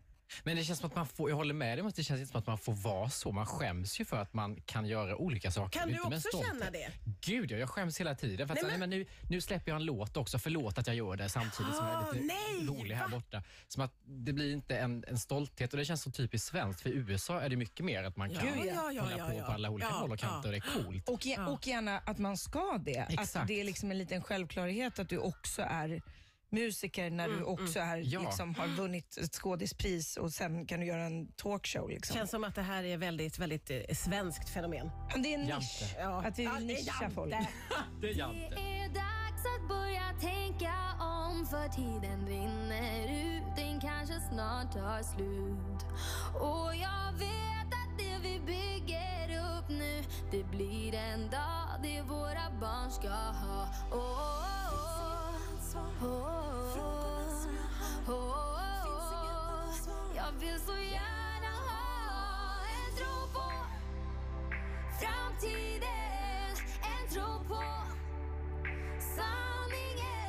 Men 0.45 0.57
det 0.57 0.65
känns 0.65 0.79
som 0.79 0.89
att 0.91 0.95
man 0.97 1.07
får, 1.07 1.31
jag 1.31 1.37
håller 1.37 1.55
med 1.55 1.79
dig 1.79 1.83
om 1.83 1.89
att 1.89 1.97
det 1.97 2.03
känns 2.05 2.21
inte 2.21 2.31
som 2.33 2.39
att 2.41 2.47
man 2.47 2.59
får 2.59 2.73
vara 2.73 3.11
så. 3.11 3.33
Man 3.33 3.47
skäms 3.47 4.01
ju 4.01 4.05
för 4.05 4.17
att 4.17 4.35
man 4.35 4.57
kan 4.61 4.87
göra 4.87 5.17
olika 5.17 5.51
saker. 5.51 5.81
Kan 5.81 5.89
du 5.89 6.01
också 6.01 6.43
känna 6.49 6.71
det? 6.71 6.89
Gud, 7.21 7.51
ja, 7.51 7.57
jag 7.57 7.69
skäms 7.71 8.01
hela 8.01 8.15
tiden. 8.15 8.49
För 8.49 8.55
att, 8.55 8.63
Nej, 8.63 8.71
nej, 8.71 8.79
men- 8.79 8.91
men... 8.91 8.99
nu, 8.99 9.07
nu 9.31 9.41
släpper 9.41 9.71
jag 9.71 9.77
en 9.77 9.85
låt 9.85 10.17
också. 10.17 10.39
Förlåt 10.39 10.79
att 10.79 10.87
jag 10.87 10.97
gör 10.97 11.17
det 11.17 11.29
samtidigt 11.29 11.75
som 11.75 11.87
jag 11.87 11.97
Ah, 11.97 12.09
är 12.09 12.15
lite 12.15 12.25
nej, 12.27 12.67
rolig 12.67 12.95
här 12.95 13.09
va? 13.09 13.17
borta. 13.17 13.43
Som 13.69 13.83
att 13.83 13.93
det 14.05 14.33
blir 14.33 14.53
inte 14.53 14.77
en, 14.79 15.05
en 15.09 15.19
stolthet 15.19 15.73
och 15.73 15.79
det 15.79 15.85
känns 15.85 16.03
så 16.03 16.11
typiskt 16.11 16.49
svenskt. 16.49 16.81
För 16.81 16.91
i 16.91 16.93
USA 16.95 17.41
är 17.41 17.49
det 17.49 17.57
mycket 17.57 17.85
mer 17.87 18.05
att 18.05 18.17
man 18.17 18.31
kan 18.35 18.47
Gud, 18.47 18.67
ja, 18.67 18.93
ja, 18.93 19.03
hålla 19.03 19.17
ja, 19.19 19.27
på 19.29 19.35
ja. 19.39 19.45
på 19.45 19.53
alla 19.53 19.71
olika 19.71 19.89
Ja, 19.91 19.95
håll 19.97 20.13
och 20.13 20.19
kanter 20.19 20.53
ja. 20.53 20.57
och 20.57 20.63
det 20.73 20.79
är 20.79 20.83
coolt. 20.85 21.09
Och, 21.09 21.27
Ja. 21.27 21.47
och 21.47 21.67
gärna 21.67 21.99
att 21.99 22.19
man 22.19 22.37
ska 22.37 22.79
det. 22.85 22.99
Att 22.99 23.13
Exakt. 23.13 23.47
det 23.49 23.61
är 23.61 23.65
liksom 23.65 23.91
en 23.91 23.99
liten 23.99 24.23
självklarhet 24.23 24.99
att 24.99 25.09
du 25.09 25.19
också 25.19 25.63
är 25.63 26.03
musiker 26.53 27.11
när 27.11 27.29
du 27.29 27.43
också 27.43 27.79
är, 27.81 27.97
Ja. 27.97 28.21
liksom, 28.21 28.55
har 28.55 28.67
vunnit 28.67 29.17
ett 29.17 29.35
skådispris 29.35 30.17
och 30.17 30.33
sen 30.33 30.67
kan 30.67 30.81
du 30.81 30.87
göra 30.87 31.03
en 31.05 31.33
talkshow. 31.33 31.89
Liksom. 31.91 32.17
Känns 32.17 32.31
som 32.31 32.45
att 32.45 32.55
det 32.55 32.63
här 32.63 32.85
är 32.85 32.97
väldigt, 32.97 33.39
väldigt 33.39 33.71
eh, 33.71 33.95
svenskt 33.95 34.49
fenomen. 34.49 34.91
Men 35.13 35.23
det 35.23 35.35
är 35.35 35.39
en 35.39 35.47
Jante. 35.47 35.57
nisch. 35.57 35.95
Ja. 35.99 36.23
Att 36.27 36.39
vi 36.39 36.47
vill 36.47 36.67
det 36.67 36.75
är 36.75 36.77
nischa 36.77 36.95
Jante. 37.03 37.15
folk. 37.15 37.31
Det 38.01 38.09
är 38.09 38.13
Det 38.13 38.19
Jante. 38.19 38.37
är 38.47 38.89
dags 38.89 39.43
att 39.57 39.69
börja 39.69 40.13
tänka 40.21 40.75
om 41.01 41.47
för 41.51 41.69
tiden 41.69 42.27
rinner 42.27 43.03
ut 43.27 43.57
Den 43.57 43.81
kanske 43.81 44.21
snart 44.33 44.73
tar 44.73 45.03
slut 45.03 45.83
Och 46.35 46.77
jag 46.77 47.13
vet 47.19 47.69
att 47.83 47.99
det 47.99 48.19
vi 48.29 48.41
bygger 48.41 49.29
upp 49.59 49.69
nu 49.69 50.03
Det 50.31 50.45
blir 50.45 50.95
en 50.95 51.31
dag 51.31 51.69
det 51.83 52.03
våra 52.03 52.51
barn 52.61 52.91
ska 52.91 53.09
ha 53.09 53.69
oh, 53.91 53.99
oh, 53.99 54.03
oh, 54.75 55.22
Frågorna 55.73 56.53
sprökar, 56.75 57.25
finns 57.25 57.47
inget 57.47 59.29
annat 59.49 59.77
svar 59.77 60.17
Jag 60.17 60.33
vill 60.41 60.61
så 60.61 60.73
gärna 60.73 61.53
ha 61.69 62.65
en 62.75 62.97
tro 62.97 63.15
på 63.33 63.49
framtiden 65.01 66.57
En 66.83 67.09
tro 67.15 67.45
på 67.49 67.63
sanningen. 69.01 70.22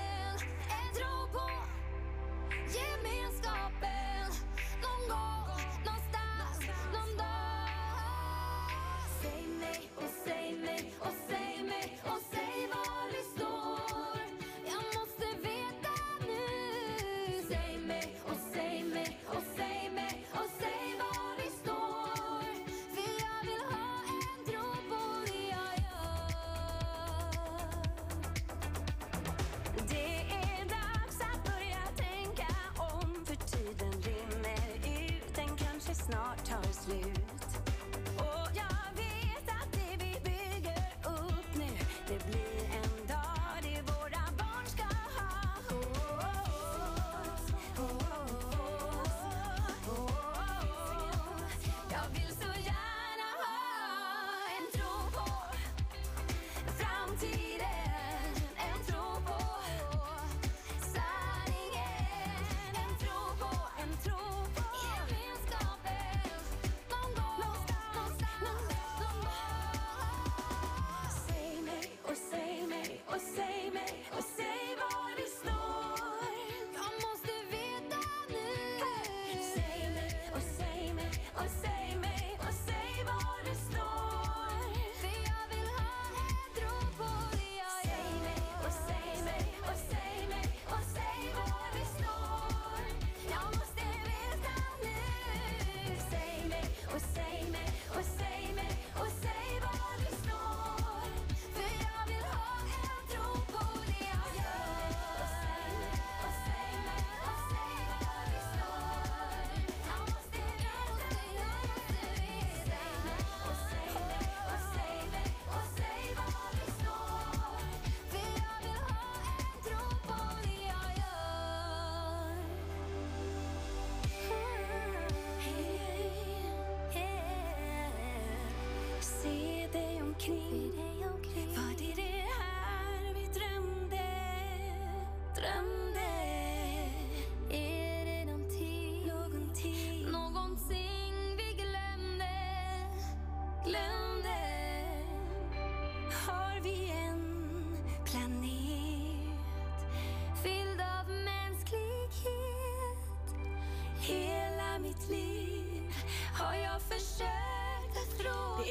se 129.24 129.70
dig 129.72 130.02
omkring. 130.02 130.83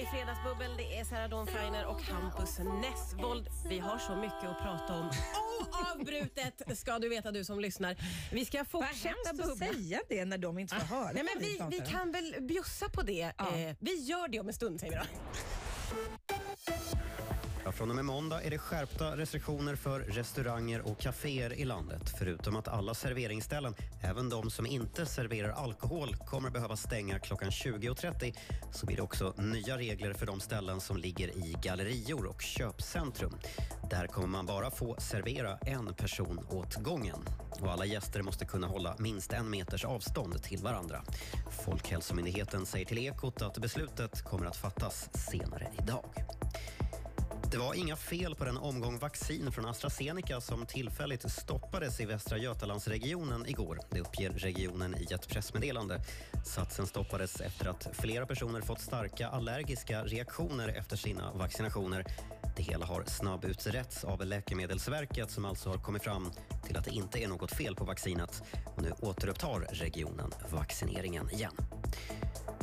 Det 0.02 0.06
är 0.06 0.10
Fredagsbubbel, 0.10 0.76
det 0.76 0.98
är 0.98 1.04
Sarah 1.04 1.28
Dawn 1.28 1.46
Finer 1.46 1.86
och 1.86 2.02
Hampus 2.02 2.58
Nessvold. 2.58 3.48
Vi 3.68 3.78
har 3.78 3.98
så 3.98 4.16
mycket 4.16 4.44
att 4.44 4.58
prata 4.62 4.94
om. 4.94 5.10
Oavbrutet 5.70 6.78
ska 6.78 6.98
du 6.98 7.08
veta 7.08 7.30
du 7.32 7.44
som 7.44 7.60
lyssnar. 7.60 7.96
Vi 8.32 8.44
ska 8.44 8.58
Vad 8.58 8.68
fortsätta 8.68 9.32
bubbla. 9.32 9.66
säga 9.66 10.00
det 10.08 10.24
när 10.24 10.38
de 10.38 10.58
inte 10.58 10.74
får 10.74 10.86
höra 10.96 11.12
Nej, 11.12 11.14
men 11.14 11.58
vad 11.60 11.70
vi, 11.70 11.78
vi 11.78 11.90
kan 11.90 12.12
väl 12.12 12.36
bjussa 12.40 12.88
på 12.88 13.02
det. 13.02 13.32
Ja. 13.38 13.56
Eh, 13.56 13.76
vi 13.80 13.94
gör 14.04 14.28
det 14.28 14.40
om 14.40 14.48
en 14.48 14.54
stund 14.54 14.80
säger 14.80 14.92
vi 14.92 14.98
då. 14.98 15.04
Ja, 17.72 17.76
från 17.76 17.90
och 17.90 17.96
med 17.96 18.04
måndag 18.04 18.42
är 18.42 18.50
det 18.50 18.58
skärpta 18.58 19.16
restriktioner 19.16 19.76
för 19.76 20.00
restauranger 20.00 20.80
och 20.80 21.00
kaféer 21.00 21.52
i 21.52 21.64
landet. 21.64 22.14
Förutom 22.18 22.56
att 22.56 22.68
alla 22.68 22.94
serveringsställen, 22.94 23.74
även 24.02 24.28
de 24.28 24.50
som 24.50 24.66
inte 24.66 25.06
serverar 25.06 25.48
alkohol, 25.48 26.16
kommer 26.16 26.50
behöva 26.50 26.76
stänga 26.76 27.18
klockan 27.18 27.50
20.30 27.50 28.34
så 28.72 28.86
blir 28.86 28.96
det 28.96 29.02
också 29.02 29.34
nya 29.36 29.78
regler 29.78 30.12
för 30.12 30.26
de 30.26 30.40
ställen 30.40 30.80
som 30.80 30.96
ligger 30.96 31.28
i 31.28 31.56
gallerior 31.62 32.26
och 32.26 32.42
köpcentrum. 32.42 33.36
Där 33.90 34.06
kommer 34.06 34.28
man 34.28 34.46
bara 34.46 34.70
få 34.70 34.96
servera 34.98 35.58
en 35.58 35.94
person 35.94 36.46
åt 36.50 36.74
gången. 36.74 37.18
Och 37.60 37.72
alla 37.72 37.84
gäster 37.84 38.22
måste 38.22 38.44
kunna 38.44 38.66
hålla 38.66 38.96
minst 38.98 39.32
en 39.32 39.50
meters 39.50 39.84
avstånd 39.84 40.42
till 40.42 40.62
varandra. 40.62 41.02
Folkhälsomyndigheten 41.64 42.66
säger 42.66 42.86
till 42.86 42.98
Ekot 42.98 43.42
att 43.42 43.58
beslutet 43.58 44.24
kommer 44.24 44.46
att 44.46 44.56
fattas 44.56 45.08
senare 45.30 45.68
idag. 45.78 46.04
Det 47.52 47.58
var 47.58 47.74
inga 47.74 47.96
fel 47.96 48.34
på 48.34 48.44
den 48.44 48.56
omgång 48.56 48.98
vaccin 48.98 49.52
från 49.52 49.66
AstraZeneca 49.66 50.40
som 50.40 50.66
tillfälligt 50.66 51.30
stoppades 51.30 52.00
i 52.00 52.04
Västra 52.04 52.38
Götalandsregionen 52.38 53.46
igår. 53.46 53.80
Det 53.90 54.00
uppger 54.00 54.30
regionen 54.30 54.94
i 54.98 55.14
ett 55.14 55.28
pressmeddelande. 55.28 56.00
Satsen 56.44 56.86
stoppades 56.86 57.40
efter 57.40 57.66
att 57.66 57.88
flera 57.92 58.26
personer 58.26 58.60
fått 58.60 58.80
starka 58.80 59.28
allergiska 59.28 60.04
reaktioner 60.04 60.68
efter 60.68 60.96
sina 60.96 61.32
vaccinationer. 61.32 62.04
Det 62.56 62.62
hela 62.62 62.86
har 62.86 63.04
snabbutretts 63.04 64.04
av 64.04 64.26
Läkemedelsverket 64.26 65.30
som 65.30 65.44
alltså 65.44 65.70
har 65.70 65.78
kommit 65.78 66.02
fram 66.02 66.30
till 66.66 66.76
att 66.76 66.84
det 66.84 66.90
inte 66.90 67.22
är 67.24 67.28
något 67.28 67.52
fel 67.52 67.76
på 67.76 67.84
vaccinet. 67.84 68.42
Och 68.76 68.82
nu 68.82 68.92
återupptar 69.00 69.60
regionen 69.70 70.30
vaccineringen 70.50 71.30
igen. 71.30 71.56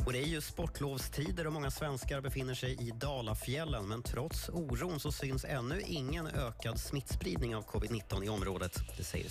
Och 0.06 0.12
det 0.12 0.22
är 0.22 0.26
ju 0.26 0.40
sportlovstider 0.40 1.46
och 1.46 1.52
många 1.52 1.70
svenskar 1.70 2.20
befinner 2.20 2.54
sig 2.54 2.88
i 2.88 2.90
Dalafjällen 2.90 3.88
men 3.88 4.02
trots 4.02 4.48
oron 4.48 5.00
så 5.00 5.12
syns 5.12 5.44
ännu 5.44 5.80
ingen 5.86 6.26
ökad 6.26 6.78
smittspridning 6.78 7.56
av 7.56 7.66
covid-19 7.66 8.24
i 8.24 8.28
området. 8.28 8.72
Det 8.96 9.04
säger 9.04 9.30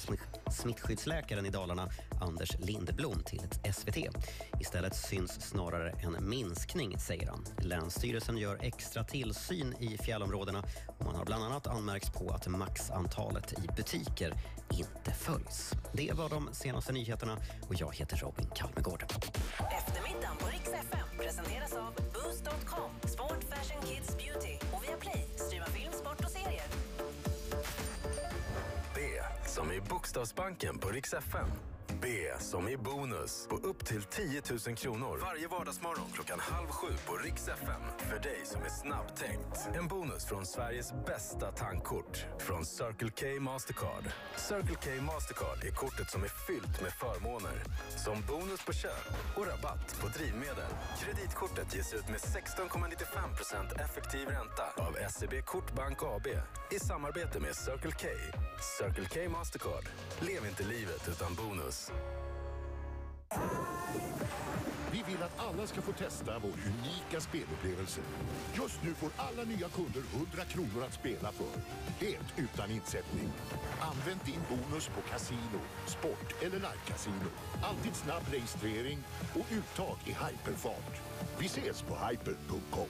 smittskyddsläkaren 0.52 1.46
i 1.46 1.50
Dalarna, 1.50 1.90
Anders 2.22 2.60
Lindblom, 2.60 3.24
till 3.24 3.40
ett 3.40 3.76
SVT. 3.76 3.98
Istället 4.60 4.96
syns 4.96 5.42
snarare 5.42 5.90
en 5.90 6.30
minskning, 6.30 7.00
säger 7.00 7.28
han. 7.28 7.46
Länsstyrelsen 7.58 8.38
gör 8.38 8.60
extra 8.62 9.04
tillsyn 9.04 9.76
i 9.80 9.98
fjällområdena 9.98 10.64
och 11.00 11.06
man 11.06 11.16
har 11.16 11.26
bland 11.26 11.44
annat 11.44 11.68
anmärkt 11.68 12.14
på 12.14 12.30
att 12.30 12.48
maxantalet 12.48 13.54
i 13.54 13.68
butiker 13.78 14.34
inte 14.74 15.12
följs. 15.12 15.72
Det 15.94 16.14
var 16.14 16.30
de 16.30 16.50
senaste 16.52 16.94
nyheterna 16.94 17.38
och 17.68 17.76
jag 17.76 17.96
heter 17.96 18.18
Robin 18.18 18.48
Kalmegård. 18.56 19.06
Eftermiddagen 19.90 20.38
på 20.40 20.48
Rix 20.48 20.68
FM 20.68 21.08
presenteras 21.20 21.74
av 21.74 21.94
Boost.com, 22.14 22.92
Sport, 23.10 23.44
Fashion, 23.50 23.82
Kids, 23.82 24.18
Beauty 24.18 24.56
och 24.74 24.84
Viaplay. 24.84 25.26
Streama 25.36 25.66
film, 25.66 25.92
sport 25.94 26.26
och 26.26 26.32
serier. 26.32 26.64
B 28.96 29.02
som 29.46 29.72
i 29.72 29.82
Bokstavsbanken 29.82 30.78
på 30.78 30.90
Rix 30.90 31.14
FM. 31.14 31.48
B 32.02 32.08
som 32.40 32.68
i 32.68 32.78
bonus 32.78 33.48
på 33.50 33.56
upp 33.56 33.86
till 33.86 34.04
10 34.04 34.42
000 34.68 34.76
kronor 34.76 35.20
varje 35.22 35.48
vardagsmorgon 35.48 36.10
klockan 36.14 36.40
halv 36.40 36.68
sju 36.68 36.88
på 37.08 37.18
Rix 37.18 37.48
FM. 37.48 37.82
För 37.98 38.20
dig 38.20 38.42
som 38.46 38.64
är 38.64 38.70
snabbtänkt. 38.70 39.70
En 39.76 39.88
bonus 39.88 40.26
från 40.26 40.46
Sveriges 40.46 40.94
bästa 41.08 41.52
tankkort 41.52 42.26
från 42.40 42.66
Circle 42.66 43.12
K 43.20 43.42
Mastercard. 43.42 44.12
Circle 44.36 44.76
K 44.84 45.02
Mastercard 45.02 45.64
är 45.64 45.72
kortet 45.72 46.10
som 46.10 46.24
är 46.24 46.28
fyllt 46.48 46.82
med 46.82 46.92
förmåner. 46.92 47.58
Som 48.06 48.18
bonus 48.28 48.66
på 48.66 48.74
köp 48.74 49.06
och 49.38 49.48
rabatt 49.48 50.00
på 50.02 50.08
drivmedel. 50.08 50.72
Kreditkortet 51.02 51.76
ges 51.76 51.94
ut 51.94 52.10
med 52.10 52.20
16,95% 52.20 53.82
effektiv 53.86 54.28
ränta 54.28 54.66
av 54.78 54.94
SEB 55.10 55.46
Kortbank 55.46 56.04
AB 56.04 56.28
i 56.72 56.80
samarbete 56.80 57.40
med 57.40 57.56
Circle 57.56 57.92
K. 57.92 58.08
Circle 58.78 59.08
K 59.14 59.30
Mastercard. 59.30 59.86
Lev 60.20 60.46
inte 60.46 60.64
livet 60.64 61.08
utan 61.12 61.36
bonus. 61.36 61.89
Vi 64.92 65.04
vill 65.08 65.24
att 65.24 65.40
alla 65.40 65.68
ska 65.68 65.82
få 65.82 65.92
testa 65.92 66.40
vår 66.40 66.50
unika 66.50 67.22
spelupplevelse. 67.22 68.02
Just 68.58 68.84
nu 68.84 68.94
får 68.94 69.10
alla 69.18 69.44
nya 69.44 69.70
kunder 69.70 70.04
100 70.14 70.46
kronor 70.50 70.84
att 70.88 70.94
spela 70.94 71.32
för. 71.32 71.62
Helt 72.06 72.34
utan 72.38 72.72
insättning. 72.72 73.30
Använd 73.82 74.20
din 74.26 74.42
bonus 74.50 74.88
på 74.88 75.02
kasino, 75.02 75.62
sport 75.88 76.36
eller 76.42 76.60
live-casino. 76.60 77.30
Alltid 77.64 77.96
snabb 77.96 78.24
registrering 78.32 79.00
och 79.34 79.46
uttag 79.52 79.98
i 80.06 80.10
hyperfart. 80.10 81.02
Vi 81.40 81.46
ses 81.46 81.82
på 81.82 81.96
hyper.com. 81.96 82.90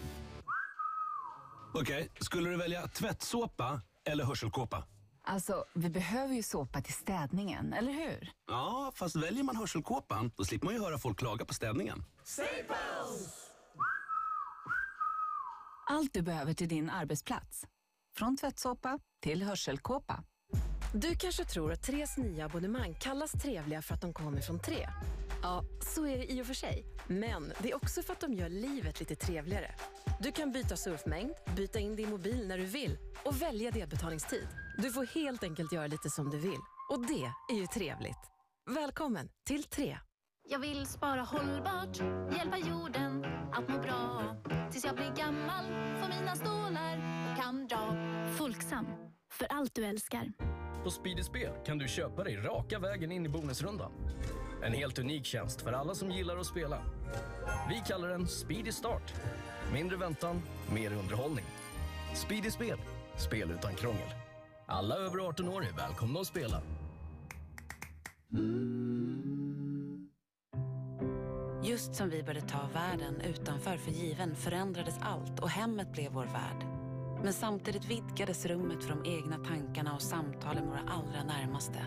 Okej, 1.74 2.10
skulle 2.20 2.50
du 2.50 2.58
välja 2.58 2.88
tvättsåpa 2.88 3.82
eller 4.08 4.24
hörselkåpa? 4.24 4.84
Alltså, 5.30 5.65
vi 5.74 5.89
behöver 5.89 6.36
ju 6.36 6.44
såpa 6.44 6.82
till 6.82 6.94
städningen, 6.94 7.74
eller 7.74 7.92
hur? 7.92 8.32
Ja, 8.48 8.92
fast 8.96 9.15
väljer 9.15 9.44
man 9.44 9.56
hörselkåpan 9.56 10.32
då 10.36 10.46
slipper 10.46 10.65
man 10.65 10.74
ju 10.74 10.82
höra 10.82 10.98
folk 10.98 11.20
klaga 11.20 11.46
på 11.46 11.54
städningen. 11.54 12.04
Allt 15.89 16.13
du 16.13 16.22
behöver 16.22 16.54
till 16.54 16.68
din 16.68 16.89
arbetsplats. 16.89 17.65
Från 18.15 18.38
tvättsåpa 18.38 19.00
till 19.22 19.44
hörselkåpa. 19.44 20.24
Du 20.93 21.15
kanske 21.15 21.45
tror 21.45 21.71
att 21.71 21.82
Tres 21.84 22.17
nya 22.17 22.45
abonnemang 22.45 22.95
kallas 22.99 23.32
trevliga 23.32 23.82
för 23.82 23.93
att 23.93 24.02
de 24.02 24.13
kommer 24.13 24.41
från 24.41 24.60
Tre. 24.60 24.89
Ja, 25.41 25.63
så 25.82 26.06
är 26.06 26.17
det 26.17 26.32
i 26.32 26.41
och 26.41 26.45
för 26.45 26.54
sig. 26.54 26.86
Men 27.08 27.54
det 27.60 27.71
är 27.71 27.75
också 27.75 28.02
för 28.02 28.13
att 28.13 28.19
de 28.19 28.34
gör 28.34 28.49
livet 28.49 28.99
lite 28.99 29.15
trevligare. 29.15 29.71
Du 30.19 30.32
kan 30.32 30.52
byta 30.52 30.75
surfmängd, 30.78 31.34
byta 31.56 31.80
in 31.80 31.95
din 31.95 32.10
mobil 32.10 32.47
när 32.47 32.58
du 32.58 32.65
vill 32.65 32.97
och 33.25 33.41
välja 33.41 33.71
delbetalningstid. 33.71 34.47
Du 34.78 34.91
får 34.91 35.06
helt 35.06 35.43
enkelt 35.43 35.71
göra 35.73 35.88
lite 35.88 36.10
som 36.10 36.30
du 36.30 36.38
vill. 36.38 36.60
Och 36.89 37.08
det 37.08 37.32
är 37.54 37.60
ju 37.60 37.67
trevligt. 37.67 38.19
Välkommen 38.75 39.30
till 39.47 39.63
Tre. 39.63 39.97
Jag 40.49 40.60
vill 40.60 40.88
spara 40.88 41.21
hållbart, 41.21 41.97
hjälpa 42.38 42.58
jorden 42.58 43.25
att 43.54 43.69
må 43.69 43.80
bra. 43.80 44.36
Tills 44.71 44.86
jag 44.86 44.95
blir 44.95 45.13
gammal, 45.17 45.65
får 46.02 46.10
mina 46.19 46.36
stålar 46.36 46.97
och 47.32 47.43
kan 47.43 47.67
dra. 47.67 47.95
Folksam, 48.38 48.86
för 49.32 49.47
allt 49.49 49.75
du 49.75 49.86
älskar. 49.86 50.32
På 50.84 50.92
Speedy 50.92 51.24
Spel 51.24 51.54
kan 51.65 51.78
du 51.78 51.88
köpa 51.88 52.24
dig 52.24 52.38
raka 52.38 52.80
vägen 52.80 53.12
in 53.12 53.26
i 53.26 53.30
bonusrundan. 53.30 53.92
En 54.63 54.74
helt 54.74 55.00
unik 55.00 55.26
tjänst 55.26 55.62
för 55.62 55.74
alla 55.74 55.96
som 55.96 56.12
gillar 56.12 56.38
att 56.38 56.46
spela. 56.46 56.82
Vi 57.70 57.82
kallar 57.88 58.10
den 58.10 58.28
Speedy 58.28 58.72
Start. 58.72 59.13
Mindre 59.74 59.98
väntan, 59.98 60.42
mer 60.74 60.94
underhållning. 60.94 61.46
Speedy 62.13 62.52
Spel, 62.52 62.78
spel 63.18 63.52
utan 63.52 63.76
krångel. 63.76 64.10
Alla 64.68 64.96
över 64.96 65.28
18 65.28 65.48
år 65.48 65.65
är 65.65 65.72
välkomna 65.72 66.20
att 66.20 66.28
spela. 66.28 66.62
Just 71.63 71.96
som 71.96 72.10
vi 72.10 72.24
började 72.24 72.48
ta 72.48 72.70
världen 72.74 73.22
utanför 73.22 73.78
för 73.78 73.92
given 73.92 74.36
förändrades 74.36 74.96
allt 75.02 75.39
och 75.39 75.50
hemmet 75.50 75.92
blev 75.92 76.12
vår 76.12 76.26
värld. 76.26 76.68
Men 77.23 77.34
samtidigt 77.34 77.86
vidgades 77.86 78.45
rummet 78.45 78.84
för 78.84 78.89
de 78.95 79.17
egna 79.17 79.38
tankarna 79.38 79.95
och 79.95 80.01
samtalen 80.01 80.65
med 80.65 80.71
våra 80.71 80.93
allra 80.93 81.23
närmaste. 81.23 81.86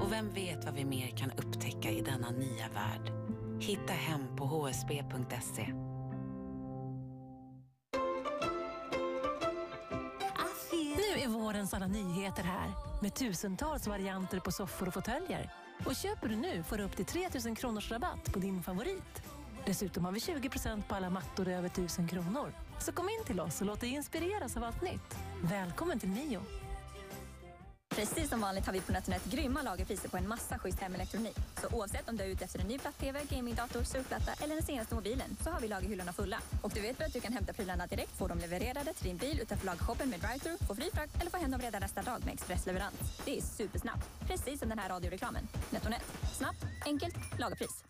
Och 0.00 0.12
vem 0.12 0.30
vet 0.30 0.64
vad 0.64 0.74
vi 0.74 0.84
mer 0.84 1.16
kan 1.16 1.30
upptäcka 1.30 1.90
i 1.90 2.00
denna 2.00 2.30
nya 2.30 2.68
värld? 2.68 3.12
Hitta 3.60 3.92
hem 3.92 4.36
på 4.36 4.46
hsb.se. 4.46 5.72
Nu 10.96 11.22
är 11.22 11.28
vårens 11.28 11.74
alla 11.74 11.86
nyheter 11.86 12.42
här 12.42 12.70
med 13.02 13.14
tusentals 13.14 13.86
varianter 13.86 14.40
på 14.40 14.52
soffor 14.52 14.86
och 14.86 14.94
fåtöljer. 14.94 15.52
Och 15.86 15.96
köper 15.96 16.28
du 16.28 16.36
nu 16.36 16.62
får 16.62 16.76
du 16.76 16.84
upp 16.84 16.96
till 16.96 17.04
3 17.04 17.28
000 17.44 17.56
kronors 17.56 17.90
rabatt 17.90 18.32
på 18.32 18.38
din 18.38 18.62
favorit. 18.62 19.22
Dessutom 19.66 20.04
har 20.04 20.12
vi 20.12 20.18
20% 20.18 20.82
på 20.88 20.94
alla 20.94 21.10
mattor 21.10 21.48
över 21.48 21.66
1000 21.66 22.08
kronor. 22.08 22.52
Så 22.80 22.92
kom 22.92 23.08
in 23.08 23.24
till 23.24 23.40
oss 23.40 23.60
och 23.60 23.66
låt 23.66 23.80
dig 23.80 23.90
inspireras 23.90 24.56
av 24.56 24.64
allt 24.64 24.82
nytt. 24.82 25.16
Välkommen 25.42 26.00
till 26.00 26.08
Mio. 26.08 26.40
Precis 27.88 28.28
som 28.28 28.40
vanligt 28.40 28.66
har 28.66 28.72
vi 28.72 28.80
på 28.80 28.92
NetOnNet 28.92 29.24
grymma 29.24 29.62
lagerpriser 29.62 30.08
på 30.08 30.16
en 30.16 30.28
massa 30.28 30.58
schysst 30.58 30.80
hemelektronik. 30.80 31.36
Så 31.60 31.76
oavsett 31.76 32.08
om 32.08 32.16
du 32.16 32.24
är 32.24 32.28
ute 32.28 32.44
efter 32.44 32.58
en 32.60 32.66
ny 32.66 32.78
platt-tv, 32.78 33.20
gamingdator, 33.30 33.82
surfplatta 33.82 34.44
eller 34.44 34.54
den 34.54 34.64
senaste 34.64 34.94
mobilen 34.94 35.36
så 35.44 35.50
har 35.50 35.60
vi 35.60 35.68
lagerhyllorna 35.68 36.12
fulla. 36.12 36.38
Och 36.62 36.70
du 36.74 36.80
vet 36.80 37.00
väl 37.00 37.06
att 37.06 37.12
du 37.12 37.20
kan 37.20 37.32
hämta 37.32 37.52
prylarna 37.52 37.86
direkt, 37.86 38.18
få 38.18 38.26
dem 38.28 38.38
levererade 38.38 38.92
till 38.92 39.06
din 39.06 39.16
bil 39.16 39.40
utanför 39.40 39.66
lagershoppen 39.66 40.10
med 40.10 40.20
drive-thru, 40.20 40.56
få 40.66 40.74
fri 40.74 40.90
frakt 40.94 41.20
eller 41.20 41.30
få 41.30 41.36
hem 41.36 41.50
dem 41.50 41.60
redan 41.60 41.80
nästa 41.80 42.02
dag 42.02 42.24
med 42.24 42.34
expressleverans. 42.34 42.94
Det 43.24 43.36
är 43.38 43.42
supersnabbt. 43.42 44.08
Precis 44.26 44.60
som 44.60 44.68
den 44.68 44.78
här 44.78 44.88
radioreklamen. 44.88 45.48
NetOnNet. 45.70 46.04
Snabbt, 46.38 46.64
enkelt, 46.86 47.16
lagerpris. 47.38 47.84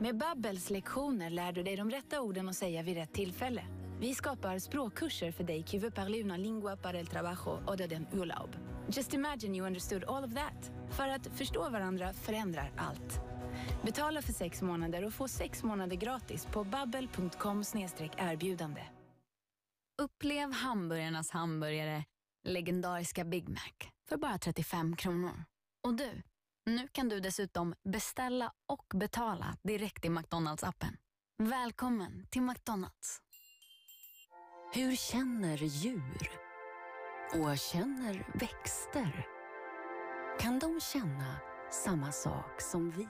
Med 0.00 0.16
Babbels 0.16 0.70
lektioner 0.70 1.30
lär 1.30 1.52
du 1.52 1.62
dig 1.62 1.76
de 1.76 1.90
rätta 1.90 2.20
orden 2.20 2.48
att 2.48 2.56
säga 2.56 2.82
vid 2.82 2.96
rätt 2.96 3.12
tillfälle. 3.12 3.64
Vi 4.00 4.14
skapar 4.14 4.58
språkkurser 4.58 5.32
för 5.32 5.44
dig 5.44 5.62
que 5.62 5.78
veut 5.78 5.94
parler 5.94 6.24
una 6.24 6.36
lingua 6.36 6.76
para 6.76 6.98
el 6.98 7.06
trabajo 7.06 7.62
och 7.66 7.76
den 7.76 8.06
urlaub. 8.12 8.56
Just 8.88 9.14
imagine 9.14 9.58
you 9.58 9.66
understood 9.66 10.04
all 10.04 10.24
of 10.24 10.34
that. 10.34 10.70
För 10.90 11.08
att 11.08 11.26
förstå 11.26 11.70
varandra 11.70 12.12
förändrar 12.12 12.72
allt. 12.76 13.20
Betala 13.82 14.22
för 14.22 14.32
sex 14.32 14.62
månader 14.62 15.04
och 15.04 15.12
få 15.12 15.28
sex 15.28 15.62
månader 15.62 15.96
gratis 15.96 16.46
på 16.46 16.64
babbel.com 16.64 17.62
erbjudande. 18.16 18.82
Upplev 20.02 20.52
hamburgarnas 20.52 21.30
hamburgare, 21.30 22.04
legendariska 22.44 23.24
Big 23.24 23.48
Mac, 23.48 23.90
för 24.08 24.16
bara 24.16 24.38
35 24.38 24.96
kronor. 24.96 25.44
Och 25.86 25.94
du, 25.94 26.22
nu 26.66 26.88
kan 26.92 27.08
du 27.08 27.20
dessutom 27.20 27.74
beställa 27.84 28.52
och 28.66 28.84
betala 28.94 29.56
direkt 29.62 30.04
i 30.04 30.08
McDonalds-appen. 30.08 30.96
Välkommen 31.38 32.26
till 32.30 32.42
McDonalds. 32.42 33.20
Hur 34.72 34.96
känner 34.96 35.58
djur? 35.58 36.30
Och 37.32 37.58
känner 37.58 38.26
växter? 38.34 39.26
Kan 40.40 40.58
de 40.58 40.80
känna 40.80 41.36
samma 41.84 42.12
sak 42.12 42.60
som 42.60 42.90
vi? 42.90 43.08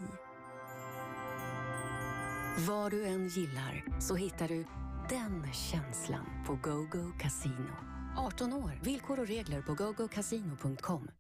Vad 2.67 2.91
du 2.91 3.07
än 3.07 3.29
gillar 3.29 4.01
så 4.01 4.15
hittar 4.15 4.49
du 4.49 4.65
den 5.09 5.53
känslan 5.53 6.45
på 6.47 6.55
GoGo 6.55 7.13
Casino. 7.19 7.77
18 8.19 8.53
år, 8.53 8.81
villkor 8.83 9.21
och 9.21 9.27
regler 9.27 9.63
på 9.63 9.75
gogocasino.com. 9.75 11.11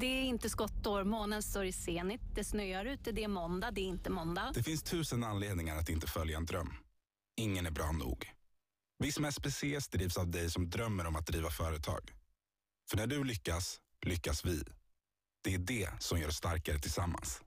Det 0.00 0.06
är 0.06 0.22
inte 0.22 0.50
skottår, 0.50 1.04
månen 1.04 1.42
står 1.42 1.64
i 1.64 1.72
zenit, 1.72 2.20
det 2.34 2.44
snöar 2.44 2.84
ute, 2.84 3.12
det 3.12 3.24
är 3.24 3.28
måndag, 3.28 3.70
det 3.70 3.80
är 3.80 3.88
inte 3.88 4.10
måndag. 4.10 4.50
Det 4.54 4.62
finns 4.62 4.82
tusen 4.82 5.24
anledningar 5.24 5.76
att 5.76 5.88
inte 5.88 6.06
följa 6.06 6.36
en 6.36 6.44
dröm. 6.46 6.74
Ingen 7.36 7.66
är 7.66 7.70
bra 7.70 7.92
nog. 7.92 8.30
Vi 8.98 9.12
som 9.12 9.32
SPCS 9.32 9.88
drivs 9.88 10.16
av 10.16 10.30
dig 10.30 10.50
som 10.50 10.70
drömmer 10.70 11.06
om 11.06 11.16
att 11.16 11.26
driva 11.26 11.50
företag. 11.50 12.12
För 12.90 12.96
när 12.96 13.06
du 13.06 13.24
lyckas, 13.24 13.80
lyckas 14.06 14.44
vi. 14.44 14.62
Det 15.44 15.54
är 15.54 15.58
det 15.58 15.90
som 15.98 16.20
gör 16.20 16.28
oss 16.28 16.36
starkare 16.36 16.78
tillsammans. 16.78 17.40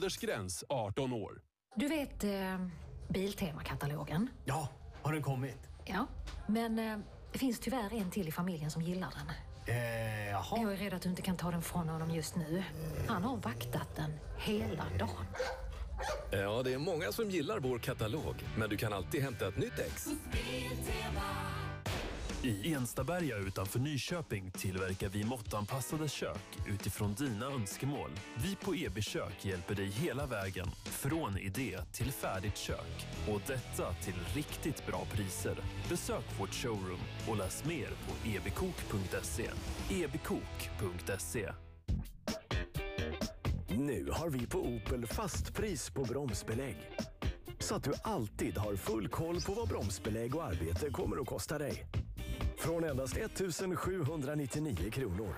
Åldersgräns 0.00 0.64
18 0.68 1.12
år. 1.12 1.40
Du 1.76 1.88
vet 1.88 2.24
eh, 2.24 2.30
Biltema-katalogen? 3.08 4.30
Ja, 4.44 4.68
har 5.02 5.12
den 5.12 5.22
kommit? 5.22 5.58
Ja, 5.84 6.06
men 6.48 6.78
eh, 6.78 6.98
det 7.32 7.38
finns 7.38 7.60
tyvärr 7.60 7.94
en 7.94 8.10
till 8.10 8.28
i 8.28 8.32
familjen 8.32 8.70
som 8.70 8.82
gillar 8.82 9.08
den. 9.10 9.34
Eh, 9.76 10.30
jaha. 10.30 10.62
Jag 10.62 10.72
är 10.72 10.76
rädd 10.76 10.94
att 10.94 11.02
du 11.02 11.08
inte 11.08 11.22
kan 11.22 11.36
ta 11.36 11.50
den 11.50 11.62
från 11.62 11.88
honom 11.88 12.10
just 12.10 12.36
nu. 12.36 12.64
Han 13.08 13.24
har 13.24 13.36
vaktat 13.36 13.96
den 13.96 14.12
hela 14.38 14.84
dagen. 14.98 15.26
Ja, 16.32 16.62
det 16.62 16.72
är 16.72 16.78
många 16.78 17.12
som 17.12 17.30
gillar 17.30 17.58
vår 17.58 17.78
katalog, 17.78 18.34
men 18.56 18.70
du 18.70 18.76
kan 18.76 18.92
alltid 18.92 19.22
hämta 19.22 19.48
ett 19.48 19.56
nytt 19.56 19.78
ex. 19.78 20.08
I 22.42 22.72
Enstaberga 22.72 23.36
utanför 23.36 23.78
Nyköping 23.78 24.50
tillverkar 24.50 25.08
vi 25.08 25.24
måttanpassade 25.24 26.08
kök 26.08 26.58
utifrån 26.68 27.14
dina 27.14 27.46
önskemål. 27.46 28.10
Vi 28.36 28.56
på 28.56 28.74
EB 28.74 29.02
Kök 29.02 29.44
hjälper 29.44 29.74
dig 29.74 29.86
hela 29.86 30.26
vägen, 30.26 30.66
från 30.84 31.38
idé 31.38 31.78
till 31.92 32.12
färdigt 32.12 32.56
kök. 32.56 33.06
Och 33.28 33.40
detta 33.46 33.92
till 33.92 34.14
riktigt 34.34 34.86
bra 34.86 35.06
priser. 35.12 35.56
Besök 35.88 36.24
vårt 36.40 36.54
showroom 36.54 37.00
och 37.28 37.36
läs 37.36 37.64
mer 37.64 37.88
på 37.88 38.28
ebkok.se. 38.28 39.50
ebkok.se 39.90 41.52
Nu 43.68 44.08
har 44.12 44.28
vi 44.28 44.46
på 44.46 44.58
Opel 44.58 45.06
fastpris 45.06 45.90
på 45.90 46.04
bromsbelägg. 46.04 46.76
Så 47.58 47.74
att 47.74 47.84
du 47.84 47.92
alltid 48.02 48.58
har 48.58 48.76
full 48.76 49.08
koll 49.08 49.40
på 49.40 49.52
vad 49.52 49.68
bromsbelägg 49.68 50.36
och 50.36 50.44
arbete 50.44 50.90
kommer 50.90 51.20
att 51.20 51.26
kosta 51.26 51.58
dig. 51.58 51.86
Från 52.60 52.84
endast 52.84 53.16
1799 53.16 54.90
kronor. 54.90 55.36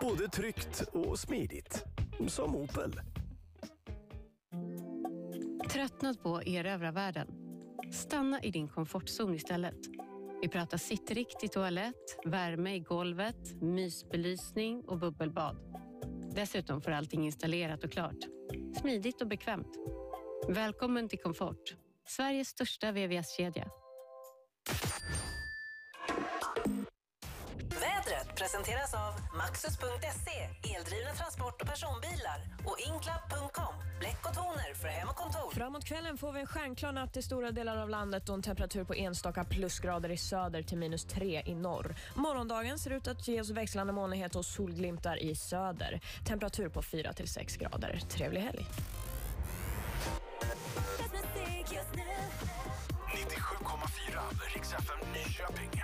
Både 0.00 0.28
tryggt 0.28 0.82
och 0.92 1.18
smidigt. 1.18 1.84
Som 2.28 2.56
Opel. 2.56 3.00
Tröttnat 5.70 6.22
på 6.22 6.36
att 6.36 6.46
erövra 6.46 6.92
världen? 6.92 7.28
Stanna 7.92 8.42
i 8.42 8.50
din 8.50 8.68
komfortzon 8.68 9.34
istället. 9.34 9.78
Vi 10.42 10.48
pratar 10.48 10.78
sittrikt 10.78 11.44
i 11.44 11.48
toalett, 11.48 12.18
värme 12.24 12.74
i 12.74 12.80
golvet, 12.80 13.62
mysbelysning 13.62 14.84
och 14.86 14.98
bubbelbad. 14.98 15.56
Dessutom 16.34 16.82
får 16.82 16.90
allting 16.90 17.24
installerat 17.24 17.84
och 17.84 17.92
klart. 17.92 18.18
Smidigt 18.80 19.20
och 19.20 19.28
bekvämt. 19.28 19.78
Välkommen 20.48 21.08
till 21.08 21.18
Komfort, 21.18 21.76
Sveriges 22.08 22.48
största 22.48 22.92
VVS-kedja. 22.92 23.70
Presenteras 28.40 28.94
av 28.94 29.12
Maxus.se, 29.38 30.38
eldrivna 30.76 31.12
transport 31.16 31.62
och 31.62 31.68
personbilar 31.68 32.38
och 32.64 32.76
Inclab.com, 32.78 33.74
bläck 33.98 34.28
och 34.28 34.34
toner 34.34 34.74
för 34.74 34.88
hem 34.88 35.08
och 35.08 35.16
kontor. 35.16 35.50
Framåt 35.52 35.84
kvällen 35.84 36.18
får 36.18 36.32
vi 36.32 36.40
en 36.40 36.46
stjärnklar 36.46 36.92
natt 36.92 37.16
i 37.16 37.22
stora 37.22 37.50
delar 37.50 37.76
av 37.76 37.88
landet 37.88 38.28
och 38.28 38.34
en 38.34 38.42
temperatur 38.42 38.84
på 38.84 38.94
enstaka 38.94 39.44
plusgrader 39.44 40.10
i 40.10 40.16
söder 40.16 40.62
till 40.62 40.78
minus 40.78 41.04
tre 41.04 41.42
i 41.46 41.54
norr. 41.54 41.94
Morgondagen 42.14 42.78
ser 42.78 42.90
ut 42.90 43.08
att 43.08 43.28
ge 43.28 43.40
oss 43.40 43.50
växlande 43.50 43.92
molnighet 43.92 44.36
och 44.36 44.44
solglimtar 44.44 45.22
i 45.22 45.34
söder. 45.34 46.00
Temperatur 46.26 46.68
på 46.68 46.82
4 46.82 47.12
till 47.12 47.28
6 47.28 47.56
grader. 47.56 48.00
Trevlig 48.08 48.40
helg. 48.40 48.66
97,4 53.10 54.54
Rix 54.54 54.72
FM 54.72 54.98
Nyköping. 55.14 55.79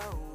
go. 0.00 0.27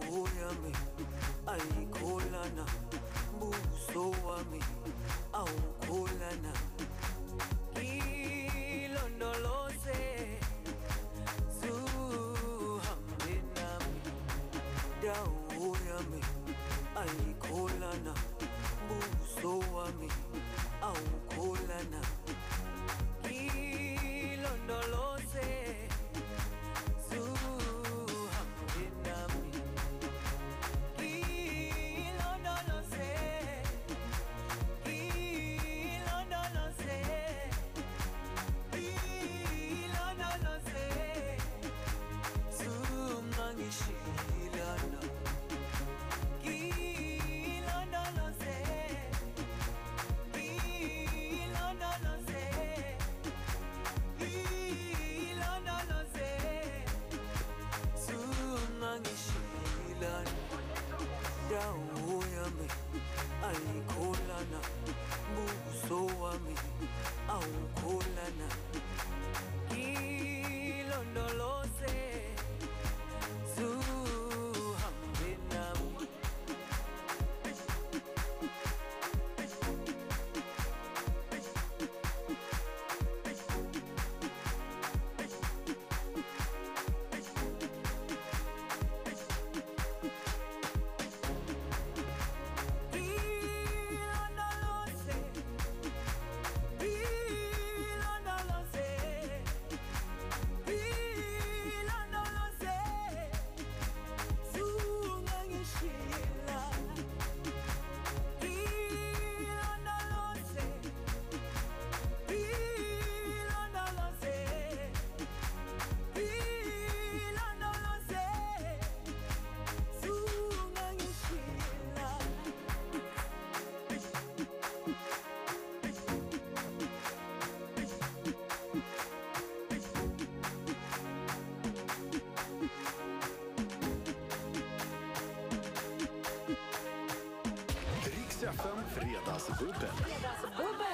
Fredagsbubbel. 139.48 139.90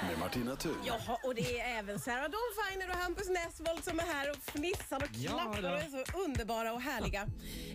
Med 0.08 0.18
Martina 0.18 0.56
Thun. 0.56 0.76
Jaha, 0.86 1.18
och 1.24 1.34
det 1.34 1.60
är 1.60 1.78
även 1.78 1.98
Sarah 2.00 2.22
Dawn 2.22 2.52
Finer 2.70 2.88
och 2.90 2.96
Hampus 2.96 3.28
Nessvold 3.28 3.84
som 3.84 3.98
är 4.00 4.04
här 4.04 4.30
och 4.30 4.36
fnissar 4.36 4.96
och 4.96 5.08
Ja, 5.12 5.30
klappar 5.30 5.62
då. 5.62 5.68
och 5.68 5.76
är 5.78 6.04
så 6.04 6.18
underbara 6.18 6.72
och 6.72 6.80
härliga. 6.80 7.20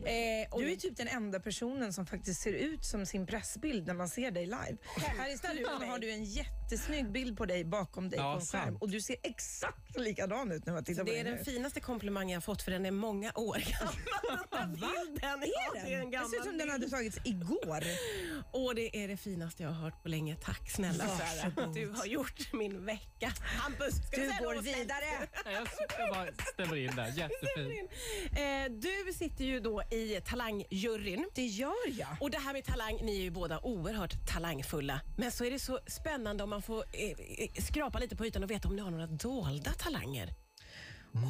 Eh, 0.06 0.54
och 0.54 0.62
Du 0.62 0.72
är 0.72 0.76
typ 0.76 0.98
den 0.98 1.08
enda 1.08 1.40
personen 1.40 1.94
som 1.94 2.06
faktiskt 2.06 2.42
ser 2.42 2.54
ut 2.54 2.86
som 2.86 3.06
sin 3.06 3.26
pressbild 3.28 3.88
när 3.88 3.94
man 3.94 4.10
ser 4.10 4.32
dig 4.32 4.46
live. 4.46 4.78
Här 5.18 5.34
i 5.34 5.38
studion 5.38 5.90
har 5.90 6.00
du 6.00 6.12
en 6.12 6.24
jättesnygg 6.72 7.12
bild 7.12 7.38
på 7.38 7.46
dig 7.46 7.64
bakom 7.64 8.10
dig 8.10 8.20
Ja, 8.20 8.34
på 8.34 8.40
en 8.40 8.46
skärm 8.46 8.64
sant. 8.66 8.78
och 8.82 8.90
du 8.90 9.02
ser 9.02 9.16
exakt 9.24 9.98
likadan 10.00 10.52
ut 10.52 10.66
när 10.66 10.74
man 10.74 10.84
tittar 10.84 11.04
på 11.04 11.10
det 11.10 11.20
är 11.20 11.24
dig 11.24 11.32
den 11.34 11.40
nu. 11.40 11.44
finaste 11.52 11.80
komplimangen 11.80 12.34
jag 12.34 12.44
fått 12.44 12.62
för 12.62 12.72
den 12.72 12.86
är 12.86 12.92
många 12.92 13.32
år 13.36 13.58
gammal. 13.58 13.96
Va? 14.80 14.88
Bilden, 15.08 15.44
Är 15.44 15.48
ja, 15.48 15.72
den? 15.74 15.86
det 15.86 15.94
är 15.94 16.00
en 16.02 16.12
Det 16.12 16.18
ser 16.18 16.24
ut 16.26 16.32
som 16.32 16.42
gammal 16.44 16.58
den 16.58 16.70
hade 16.70 16.80
bild. 16.80 16.92
tagits 16.92 17.18
igår. 17.24 17.84
Och 18.52 18.76
det 18.76 18.98
är 19.04 19.08
det 19.08 19.18
finaste 19.18 19.64
jag 19.64 19.70
har 19.70 19.82
hört 19.82 20.04
på 20.04 20.10
länge. 20.10 20.36
Tack 20.36 20.72
snälla 20.72 21.08
Sara. 21.08 21.68
Du 21.74 21.90
har 21.90 22.06
gjort 22.06 22.54
min 22.54 22.86
vecka. 22.86 23.34
Hampus, 23.62 23.96
ska 24.08 24.22
Du 24.22 24.28
säga 24.30 24.40
går 24.44 24.54
något? 24.56 24.66
vidare. 24.66 25.06
Jag, 25.46 25.68
jag 26.00 26.10
bara 26.14 26.28
stämmer 26.54 26.76
in 26.76 26.96
där. 26.96 27.08
Jättefint. 27.08 27.92
Eh, 28.32 28.72
du 29.06 29.14
sitter 29.14 29.46
ju 29.46 29.60
då 29.60 29.82
i 29.92 30.22
talangjuryn. 30.26 31.30
Det 31.36 31.46
gör 31.46 32.00
jag. 32.00 32.18
Och 32.20 32.32
det 32.32 32.38
här 32.38 32.54
med 32.54 32.66
talang, 32.66 33.00
ni 33.02 33.18
är 33.18 33.22
ju 33.22 33.32
båda 33.32 33.60
oerhört 33.60 34.28
talangfulla. 34.34 35.02
Men 35.18 35.32
så 35.32 35.46
är 35.46 35.52
det 35.52 35.60
så 35.60 35.80
spännande 35.88 36.44
om 36.44 36.50
man 36.50 36.55
får 36.62 36.84
eh, 36.94 37.10
eh, 37.10 37.64
skrapa 37.64 38.00
lite 38.00 38.16
på 38.16 38.26
ytan 38.26 38.44
och 38.44 38.52
veta 38.52 38.68
om 38.68 38.76
ni 38.76 38.82
har 38.82 38.92
några 38.92 39.08
dolda 39.08 39.72
talanger. 39.72 40.34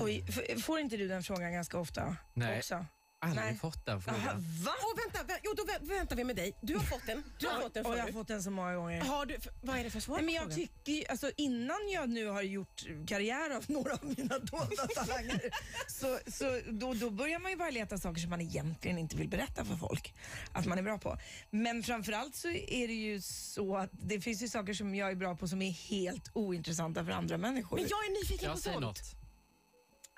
Oj, 0.02 0.26
f- 0.30 0.64
får 0.64 0.80
inte 0.80 0.98
du 0.98 1.08
den 1.08 1.24
frågan 1.24 1.54
ganska 1.54 1.78
ofta 1.80 2.16
Nej, 2.34 2.58
också? 2.58 2.86
Aldrig 3.26 3.46
Nej. 3.46 3.56
fått 3.58 3.86
den 3.86 3.94
Aha, 3.98 4.02
frågan. 4.02 4.46
va? 4.64 4.72
Och 4.72 5.00
vänta, 5.00 5.34
vä- 5.34 5.40
jo, 5.44 5.54
då 5.58 5.64
vä- 5.64 5.90
väntar 5.98 6.16
vi 6.16 6.24
med 6.24 6.36
dig. 6.36 6.54
Du 6.62 6.76
har 6.76 6.84
fått 6.84 7.06
den. 7.06 7.24
Du 7.40 7.48
har 7.48 7.62
fått 7.62 7.74
den 7.74 7.86
och 7.86 7.92
jag 7.94 7.98
har 7.98 8.04
förut. 8.04 8.16
fått 8.16 8.28
den 8.28 8.44
så 8.44 8.52
många 8.52 8.76
gånger. 8.76 9.02
Har 9.02 9.26
du, 9.26 9.38
vad 9.62 9.78
är 9.80 9.84
det 9.84 9.90
för 9.90 10.00
svar 10.00 10.16
Nej, 10.16 10.26
men 10.26 10.34
jag 10.34 10.52
tycker 10.56 11.12
alltså 11.12 11.32
innan 11.38 11.90
jag 11.94 12.10
nu 12.10 12.28
har 12.28 12.42
gjort 12.42 12.84
karriär 13.08 13.50
av 13.56 13.66
några 13.68 13.94
av 13.94 14.00
mina 14.18 14.40
dolda 14.40 14.88
talanger 14.96 15.42
så, 15.88 16.20
så 16.32 16.62
då, 16.72 16.94
då 16.94 17.10
börjar 17.10 17.40
man 17.40 17.52
ju 17.52 17.58
bara 17.58 17.70
leta 17.70 17.98
saker 17.98 18.22
som 18.22 18.30
man 18.30 18.42
egentligen 18.42 18.98
inte 18.98 19.16
vill 19.18 19.30
berätta 19.30 19.66
för 19.66 19.76
folk 19.76 20.14
att 20.52 20.66
man 20.66 20.78
är 20.78 20.82
bra 20.84 20.98
på. 20.98 21.18
Men 21.50 21.84
framförallt 21.84 22.36
så 22.36 22.48
är 22.50 22.88
det 22.88 22.94
ju 22.94 23.22
så 23.22 23.78
att 23.78 23.90
det 23.92 24.22
finns 24.22 24.42
ju 24.44 24.48
saker 24.50 24.74
som 24.74 24.96
jag 24.96 25.12
är 25.12 25.16
bra 25.16 25.36
på 25.36 25.48
som 25.48 25.62
är 25.62 25.72
helt 25.72 26.30
ointressanta 26.34 27.06
för 27.06 27.12
andra 27.12 27.38
människor. 27.38 27.76
Men 27.78 27.88
jag 27.90 28.06
är 28.06 28.24
nyfiken 28.24 28.46
Jag 28.46 28.56
på 28.56 28.62
sånt. 28.62 28.80
något. 28.82 29.00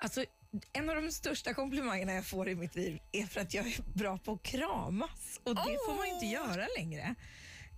Alltså, 0.00 0.24
en 0.72 0.90
av 0.90 0.96
de 0.96 1.12
största 1.12 1.54
komplimangerna 1.54 2.12
jag 2.12 2.26
får 2.26 2.48
i 2.48 2.54
mitt 2.54 2.74
liv 2.74 2.98
är 3.12 3.26
för 3.26 3.40
att 3.40 3.54
jag 3.54 3.66
är 3.66 3.82
bra 3.98 4.18
på 4.18 4.32
att 4.32 4.42
kramas 4.42 5.40
och 5.44 5.54
det 5.54 5.62
får 5.86 5.96
man 5.96 6.06
inte 6.06 6.26
göra 6.26 6.66
längre. 6.78 7.14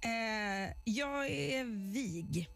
Eh, 0.03 0.73
jag 0.85 1.27
är 1.31 1.64
vig. 1.93 2.49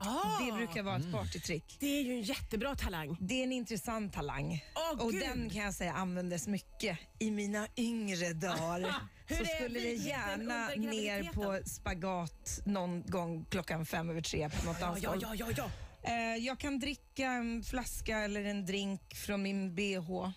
Ah. 0.00 0.44
Det 0.44 0.52
brukar 0.52 0.82
vara 0.82 0.96
ett 0.96 1.12
partytrick. 1.12 1.76
Det 1.80 1.86
är 1.98 2.02
ju 2.02 2.12
en 2.12 2.22
jättebra 2.22 2.74
talang. 2.74 3.16
Det 3.20 3.34
är 3.34 3.42
en 3.44 3.52
intressant 3.52 4.12
talang 4.12 4.64
Åh, 4.74 5.04
och 5.04 5.12
Gud. 5.12 5.20
den 5.22 5.50
kan 5.50 5.62
jag 5.62 5.74
säga 5.74 5.92
användes 5.92 6.46
mycket 6.46 6.98
i 7.18 7.30
mina 7.30 7.66
yngre 7.76 8.32
dagar. 8.32 8.94
Så 9.28 9.44
skulle 9.44 9.80
det 9.80 9.92
gärna 9.92 10.66
ner 10.68 11.32
på 11.32 11.60
spagat 11.68 12.60
någon 12.66 13.02
gång 13.06 13.44
klockan 13.50 13.86
fem 13.86 14.10
över 14.10 14.20
tre 14.20 14.50
på 14.50 14.66
något 14.66 14.76
Ja, 14.80 14.86
dansgolv. 14.86 15.22
ja, 15.22 15.34
ja, 15.34 15.46
ja. 15.56 15.64
Eh, 15.64 15.70
Jag 16.40 16.58
kan 16.58 16.78
dricka 16.78 17.26
en 17.26 17.62
flaska 17.62 18.18
eller 18.18 18.44
en 18.44 18.66
drink 18.66 19.14
från 19.14 19.42
min 19.42 19.74
bh. 19.74 20.28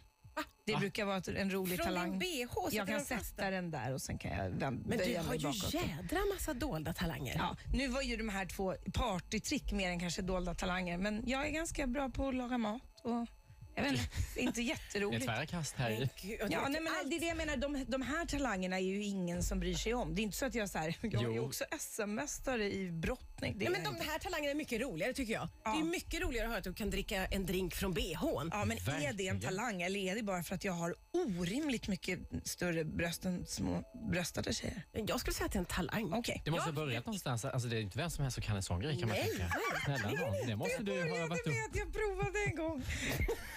Det 0.65 0.75
brukar 0.75 1.05
vara 1.05 1.21
en 1.37 1.51
rolig 1.51 1.75
Från 1.77 1.85
talang. 1.87 2.19
din 2.19 2.47
bh 2.47 2.53
sätter 2.63 2.77
jag 2.77 2.87
kan 2.87 3.01
sätta 3.05 3.49
den 3.49 3.71
där 3.71 3.93
och 3.93 4.01
sen 4.01 4.17
kan 4.17 4.31
jag 4.31 4.49
vänd- 4.49 4.85
Men 4.87 4.97
du 4.97 5.03
böja 5.05 5.21
har 5.21 5.35
ju 5.35 5.51
jädra 5.73 6.19
massa 6.33 6.53
dolda 6.53 6.93
talanger. 6.93 7.35
Ja, 7.35 7.57
nu 7.73 7.87
var 7.87 8.01
ju 8.01 8.17
de 8.17 8.29
här 8.29 8.45
två 8.45 8.75
partytrick 8.93 9.71
mer 9.71 9.89
än 9.89 9.99
kanske 9.99 10.21
dolda 10.21 10.53
talanger, 10.55 10.97
men 10.97 11.23
jag 11.27 11.47
är 11.47 11.51
ganska 11.51 11.87
bra 11.87 12.09
på 12.09 12.27
att 12.27 12.35
laga 12.35 12.57
mat 12.57 12.81
och 13.03 13.27
jag 13.75 13.83
vet 13.83 13.91
inte, 13.91 14.03
det 14.35 14.39
är 14.39 14.43
inte 14.43 14.61
Det 14.61 14.61
är 14.61 14.69
jätteroligt. 14.69 15.25
tvära 15.25 15.45
kast 15.45 15.75
här 15.75 15.89
i. 15.91 16.09
Ja, 16.49 16.67
nej, 16.69 16.81
men 16.81 17.09
det 17.09 17.15
är 17.15 17.19
det 17.19 17.25
jag 17.25 17.37
menar, 17.37 17.57
de, 17.57 17.85
de 17.87 18.01
här 18.01 18.25
talangerna 18.25 18.75
är 18.79 18.83
ju 18.83 19.03
ingen 19.03 19.43
som 19.43 19.59
bryr 19.59 19.75
sig 19.75 19.93
om. 19.93 20.15
Det 20.15 20.21
är 20.21 20.23
inte 20.23 20.37
så 20.37 20.45
att 20.45 20.55
jag 20.55 20.69
så 20.69 20.77
här, 20.77 20.95
jag 21.01 21.13
är 21.13 21.19
ju 21.29 21.35
Jo. 21.35 21.45
också 21.45 21.65
SM-mästare 21.79 22.73
i 22.73 22.91
brottning. 22.91 23.26
Det 23.39 23.53
Nej, 23.55 23.69
men 23.69 23.83
de 23.83 23.95
här 24.05 24.19
talangerna 24.19 24.51
är 24.51 24.55
mycket 24.55 24.81
roligare 24.81 25.13
tycker 25.13 25.33
jag. 25.33 25.49
Det 25.63 25.69
är 25.69 25.83
mycket 25.83 26.21
roligare 26.21 26.45
att 26.45 26.49
höra 26.49 26.57
att 26.57 26.63
du 26.63 26.73
kan 26.73 26.89
dricka 26.89 27.25
en 27.25 27.45
drink 27.45 27.75
från 27.75 27.93
bhn. 27.93 28.49
Ja, 28.51 28.65
men 28.65 28.77
är 28.77 29.13
det 29.13 29.27
en 29.27 29.41
talang 29.41 29.81
eller 29.81 29.99
är 29.99 30.15
det 30.15 30.23
bara 30.23 30.43
för 30.43 30.55
att 30.55 30.63
jag 30.63 30.73
har 30.73 30.95
orimligt 31.13 31.87
mycket 31.87 32.19
större 32.43 32.83
bröst 32.83 33.25
än 33.25 33.45
små 33.45 33.83
bröstade 34.11 34.53
tjejer? 34.53 34.83
Jag 34.93 35.19
skulle 35.19 35.33
säga 35.33 35.45
att 35.45 35.51
det 35.51 35.57
är 35.57 35.59
en 35.59 35.65
talang. 35.65 36.13
Okej. 36.13 36.41
Det 36.45 36.51
måste 36.51 36.65
ha 36.69 36.73
börjat 36.73 37.05
någonstans. 37.05 37.45
Alltså, 37.45 37.69
det 37.69 37.77
är 37.77 37.81
inte 37.81 37.97
vem 37.97 38.09
som 38.09 38.23
helst 38.23 38.35
som 38.35 38.43
kan 38.43 38.55
en 38.55 38.63
sån 38.63 38.79
grej 38.79 38.99
kan 38.99 39.09
man 39.09 39.17
Nej, 39.17 39.27
tänka. 39.27 39.53
nej. 39.87 39.97
Snälla 39.99 40.25
nån, 40.25 40.47
det 40.47 40.55
måste 40.55 40.83
du 40.83 40.91
ha 40.91 40.99
började 40.99 41.19
övat 41.19 41.45
med 41.45 41.55
upp. 41.55 41.69
att 41.69 41.75
jag 41.75 41.93
provade 41.93 42.39
en 42.47 42.55
gång. 42.55 42.83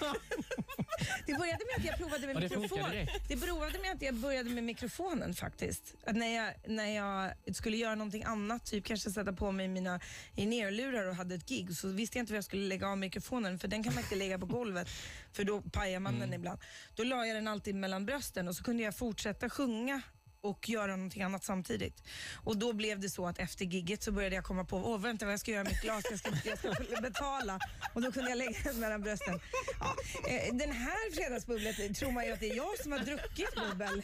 det 1.26 1.34
började 1.34 1.64
med 1.66 1.76
att 1.78 1.84
jag 1.84 1.96
provade 1.96 2.26
med 2.26 2.36
Och 2.36 2.42
det. 2.90 3.08
Det 3.28 3.36
började 3.36 3.78
med 3.78 3.92
att 3.92 4.02
jag 4.02 4.14
började 4.14 4.50
med 4.50 4.64
mikrofonen 4.64 5.34
faktiskt. 5.34 5.94
Att 6.06 6.16
när, 6.16 6.36
jag, 6.36 6.54
när 6.66 6.96
jag 6.96 7.32
skulle 7.56 7.76
göra 7.76 7.94
någonting 7.94 8.24
annat, 8.24 8.66
typ 8.66 8.84
kanske 8.84 9.10
sätta 9.10 9.32
på 9.32 9.52
mig 9.52 9.68
mina 9.70 10.00
in-ear-lurar 10.34 11.06
och 11.06 11.14
hade 11.14 11.34
ett 11.34 11.48
gig, 11.48 11.76
så 11.76 11.88
visste 11.88 12.18
jag 12.18 12.22
inte 12.22 12.32
var 12.32 12.36
jag 12.36 12.44
skulle 12.44 12.68
lägga 12.68 12.88
av 12.88 12.98
mikrofonen, 12.98 13.58
för 13.58 13.68
den 13.68 13.82
kan 13.82 13.94
man 13.94 14.02
inte 14.02 14.16
lägga 14.16 14.38
på 14.38 14.46
golvet, 14.46 14.88
för 15.32 15.44
då 15.44 15.60
pajar 15.60 16.00
man 16.00 16.18
den 16.18 16.32
ibland. 16.32 16.60
Då 16.94 17.04
la 17.04 17.26
jag 17.26 17.36
den 17.36 17.48
alltid 17.48 17.74
mellan 17.74 18.06
brösten 18.06 18.48
och 18.48 18.56
så 18.56 18.64
kunde 18.64 18.82
jag 18.82 18.96
fortsätta 18.96 19.50
sjunga 19.50 20.02
och 20.42 20.68
göra 20.68 20.96
någonting 20.96 21.22
annat 21.22 21.44
samtidigt. 21.44 22.02
Och 22.44 22.56
då 22.56 22.72
blev 22.72 23.00
det 23.00 23.10
så 23.10 23.26
att 23.26 23.38
efter 23.38 23.64
gigget 23.64 24.02
så 24.02 24.12
började 24.12 24.34
jag 24.34 24.44
komma 24.44 24.64
på, 24.64 24.76
åh 24.76 25.00
vänta 25.00 25.24
vad 25.24 25.32
jag 25.32 25.40
ska 25.40 25.50
göra 25.50 25.64
med 25.64 25.72
mitt 25.72 25.82
glas, 25.82 26.04
jag 26.10 26.18
ska, 26.18 26.30
jag 26.44 26.58
ska 26.58 27.00
betala. 27.02 27.58
Och 27.94 28.02
då 28.02 28.12
kunde 28.12 28.30
jag 28.30 28.38
lägga 28.38 28.58
den 28.64 28.80
mellan 28.80 29.00
brösten. 29.02 29.40
Ja, 29.80 29.96
eh, 30.28 30.54
den 30.54 30.72
här 30.72 31.14
fredagsbubblet 31.14 31.96
tror 31.96 32.10
man 32.12 32.26
ju 32.26 32.32
att 32.32 32.40
det 32.40 32.50
är 32.50 32.56
jag 32.56 32.78
som 32.82 32.92
har 32.92 32.98
druckit 32.98 33.54
bubbel. 33.54 34.02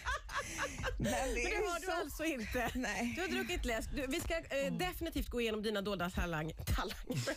Men 0.98 1.04
det, 1.04 1.10
Men 1.10 1.34
det 1.34 1.66
har 1.66 1.80
du 1.80 1.86
så- 1.86 1.92
alltså 1.92 2.24
inte. 2.24 2.70
Nej. 2.74 3.12
Du 3.16 3.22
har 3.22 3.28
druckit 3.28 3.64
läsk. 3.64 3.90
Du, 3.94 4.06
vi 4.06 4.20
ska 4.20 4.34
eh, 4.36 4.72
definitivt 4.78 5.28
gå 5.28 5.40
igenom 5.40 5.62
dina 5.62 5.80
dolda 5.82 6.10
talang, 6.10 6.52
talanger. 6.52 7.34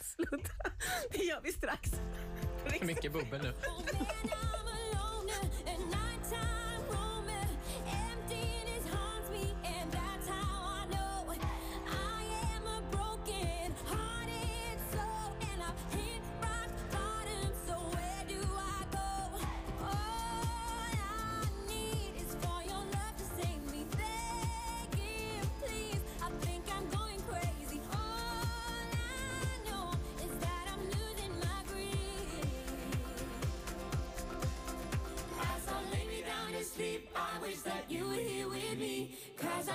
Sluta. 0.16 0.48
Det 1.10 1.24
gör 1.24 1.40
vi 1.44 1.52
strax. 1.52 1.90
Mycket 2.82 3.12
bubbel 3.12 3.42
nu. 3.42 3.54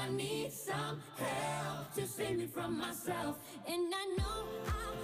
I 0.03 0.09
need 0.09 0.51
some 0.51 1.01
help 1.17 1.93
to 1.95 2.05
save 2.05 2.37
me 2.37 2.45
from 2.45 2.77
myself. 2.77 3.37
And 3.65 3.93
I 3.95 4.05
know 4.17 4.43
I 4.67 5.02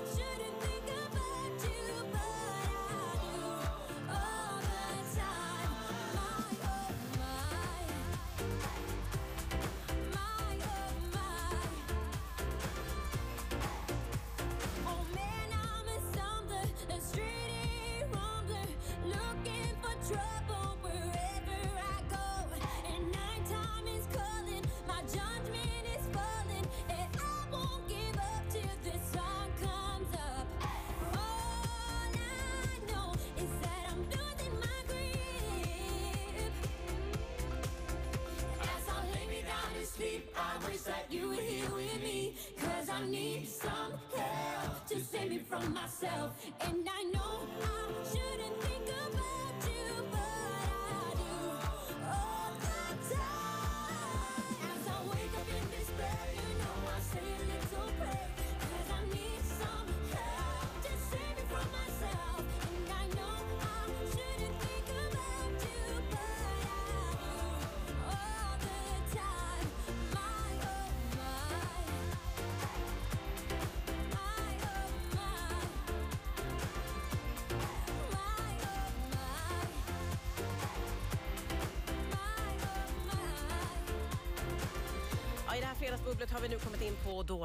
from 45.60 45.74
myself. 45.74 46.32
And 46.62 46.88
I 46.90 47.04
know 47.12 47.39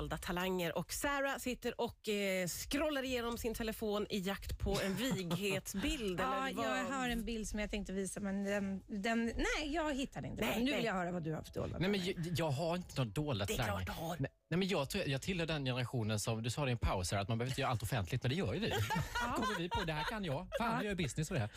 dolda 0.04 0.18
talanger 0.18 0.78
och 0.78 0.92
Sarah 0.92 1.38
sitter 1.38 1.80
och 1.80 2.08
eh, 2.08 2.48
scrollar 2.48 3.02
igenom 3.02 3.38
sin 3.38 3.54
telefon 3.54 4.06
i 4.10 4.18
jakt 4.18 4.58
på 4.58 4.80
en 4.84 4.94
vighetsbild. 4.96 6.20
Ja, 6.20 6.48
eller 6.48 6.56
vad? 6.56 6.78
jag 6.78 6.84
har 6.84 7.08
en 7.08 7.24
bild 7.24 7.48
som 7.48 7.58
jag 7.60 7.70
tänkte 7.70 7.92
visa, 7.92 8.20
men 8.20 8.44
den, 8.44 8.82
den, 8.86 9.24
nej, 9.24 9.74
jag 9.74 9.94
hittade 9.94 10.28
inte 10.28 10.44
Nej, 10.44 10.54
den. 10.54 10.64
Nu 10.64 10.70
nej. 10.70 10.76
vill 10.76 10.84
jag 10.86 10.94
höra 10.94 11.12
vad 11.12 11.22
du 11.22 11.32
har 11.34 11.42
för 11.42 11.52
dolda 11.54 11.78
Nej, 11.78 11.88
men 11.90 12.04
jag, 12.04 12.16
jag 12.36 12.50
har 12.50 12.76
inte 12.76 12.94
några 12.96 13.10
dolda 13.10 13.44
Det 13.44 13.52
är 13.52 13.56
talanger. 13.56 13.84
klart 13.84 13.96
du 13.98 14.02
har. 14.04 14.16
Nej, 14.18 14.30
nej, 14.50 14.58
men 14.58 14.68
jag, 14.68 14.90
tror, 14.90 15.04
jag 15.08 15.22
tillhör 15.22 15.46
den 15.46 15.64
generationen 15.64 16.20
som, 16.20 16.42
du 16.42 16.50
sa 16.50 16.64
det 16.64 16.70
i 16.70 16.72
en 16.72 16.78
paus 16.78 17.12
här, 17.12 17.18
att 17.18 17.28
man 17.28 17.38
behöver 17.38 17.50
inte 17.50 17.60
göra 17.60 17.70
allt 17.70 17.82
offentligt, 17.82 18.22
men 18.22 18.30
det 18.30 18.36
gör 18.36 18.54
ju 18.54 18.60
vi. 18.60 18.70
kommer 19.36 19.58
vi 19.58 19.68
på, 19.68 19.84
det 19.84 19.92
här 19.92 20.04
kan 20.04 20.24
jag. 20.24 20.46
Fan, 20.58 20.74
jag 20.76 20.84
gör 20.84 20.94
business 20.94 21.28
för 21.28 21.34
det. 21.34 21.48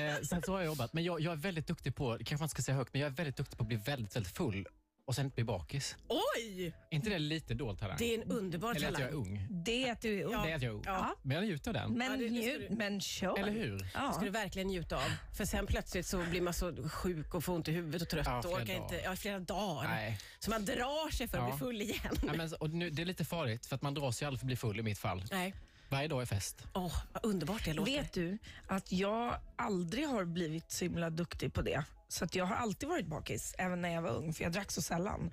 Eh, 0.00 0.22
sen 0.22 0.42
så 0.42 0.52
har 0.52 0.58
jag 0.58 0.66
jobbat, 0.66 0.92
men 0.92 1.04
jag, 1.04 1.20
jag 1.20 1.32
är 1.32 1.36
väldigt 1.36 1.66
duktig 1.66 1.94
på, 1.94 2.16
det 2.16 2.24
kanske 2.24 2.42
man 2.42 2.44
inte 2.46 2.54
ska 2.54 2.62
säga 2.62 2.76
högt, 2.76 2.92
men 2.92 3.00
jag 3.02 3.10
är 3.10 3.14
väldigt 3.14 3.36
duktig 3.36 3.58
på 3.58 3.62
att 3.62 3.68
bli 3.68 3.76
väldigt, 3.76 4.16
väldigt 4.16 4.36
full 4.36 4.66
och 5.12 5.16
sen 5.16 5.28
bli 5.34 5.44
bakis. 5.44 5.96
Oj! 6.08 6.66
Är 6.66 6.72
inte 6.96 7.10
det 7.10 7.18
lite 7.18 7.54
dold 7.54 7.78
talang? 7.78 7.96
Det 7.98 8.14
är 8.14 8.22
en 8.22 8.30
underbar 8.32 8.74
Eller 8.74 8.88
att 8.92 8.98
jag 8.98 9.08
är 9.08 9.12
talang. 9.12 9.26
ung. 9.26 9.46
Det 9.64 9.88
är 9.88 9.92
att 9.92 10.00
du 10.00 10.20
är 10.20 10.24
ung. 10.24 10.32
Det 10.32 10.50
är 10.50 10.56
att 10.56 10.62
jag 10.62 10.70
är 10.70 10.74
ung. 10.76 10.82
Ja. 10.86 11.14
Men 11.22 11.34
jag 11.36 11.44
njuter 11.44 11.70
av 11.70 11.74
den. 11.74 11.92
Men, 11.92 12.10
Ja, 12.10 12.16
det- 12.16 12.28
det 12.28 12.42
ska 12.42 12.50
njut, 12.58 12.70
du- 12.70 12.76
men 12.76 13.00
kör. 13.00 13.38
Eller 13.38 13.52
hur? 13.52 13.78
Det 13.78 14.12
ska 14.14 14.24
du 14.24 14.30
verkligen 14.30 14.68
njuta 14.68 14.96
av. 14.96 15.10
För 15.36 15.44
sen 15.44 15.66
plötsligt 15.66 16.06
så 16.06 16.18
blir 16.30 16.40
man 16.40 16.54
så 16.54 16.88
sjuk 16.88 17.34
och 17.34 17.44
får 17.44 17.52
ont 17.54 17.68
i 17.68 17.72
huvudet 17.72 18.02
och 18.02 18.08
trött 18.08 18.26
Ja, 18.26 18.38
och 18.38 18.44
flera 18.44 18.56
orkar 18.62 18.74
dagar. 18.74 18.82
inte, 18.84 19.00
ja, 19.04 19.16
flera 19.16 19.38
dagar. 19.40 19.88
Nej. 19.88 20.18
Så 20.38 20.50
man 20.50 20.64
drar 20.64 21.10
sig 21.10 21.28
för 21.28 21.38
att 21.38 21.44
Ja. 21.48 21.50
bli 21.50 21.58
full 21.58 21.80
igen. 21.82 22.14
Ja, 22.26 22.32
men, 22.36 22.52
och 22.60 22.70
nu, 22.70 22.90
det 22.90 23.02
är 23.02 23.06
lite 23.06 23.24
farligt, 23.24 23.66
för 23.66 23.76
att 23.76 23.82
man 23.82 23.94
drar 23.94 24.10
sig 24.10 24.26
aldrig 24.26 24.40
för 24.40 24.44
att 24.44 24.46
bli 24.46 24.56
full 24.56 24.78
i 24.78 24.82
mitt 24.82 24.98
fall. 24.98 25.24
Nej. 25.30 25.54
Varje 25.92 26.08
dag 26.08 26.22
är 26.22 26.26
fest. 26.26 26.66
Åh, 26.74 26.96
vad 27.12 27.24
underbart 27.24 27.64
det 27.64 27.72
låter. 27.72 27.92
Vet 27.92 28.12
du 28.12 28.38
att 28.66 28.92
jag 28.92 29.34
aldrig 29.56 30.08
har 30.08 30.24
blivit 30.24 30.70
så 30.72 30.84
himla 30.84 31.10
duktig 31.10 31.52
på 31.52 31.62
det. 31.62 31.84
Så 32.08 32.24
att 32.24 32.34
jag 32.34 32.44
har 32.44 32.56
alltid 32.56 32.88
varit 32.88 33.06
bakis, 33.06 33.54
även 33.58 33.82
när 33.82 33.88
jag 33.88 34.02
var 34.02 34.10
ung, 34.10 34.32
för 34.32 34.44
jag 34.44 34.52
drack 34.52 34.70
så 34.70 34.82
sällan. 34.82 35.30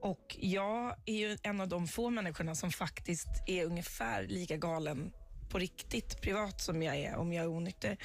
Och 0.00 0.36
jag 0.40 0.96
är 1.06 1.14
ju 1.14 1.38
en 1.42 1.60
av 1.60 1.68
de 1.68 1.88
få 1.88 2.10
människorna 2.10 2.54
som 2.54 2.72
faktiskt 2.72 3.28
är 3.46 3.64
ungefär 3.64 4.26
lika 4.26 4.56
galen 4.56 5.12
på 5.52 5.58
riktigt 5.58 6.20
privat 6.20 6.60
som 6.60 6.82
jag 6.82 6.96
är 6.96 7.16
om 7.16 7.32
jag 7.32 7.44
är 7.44 7.48
onykter. 7.48 7.96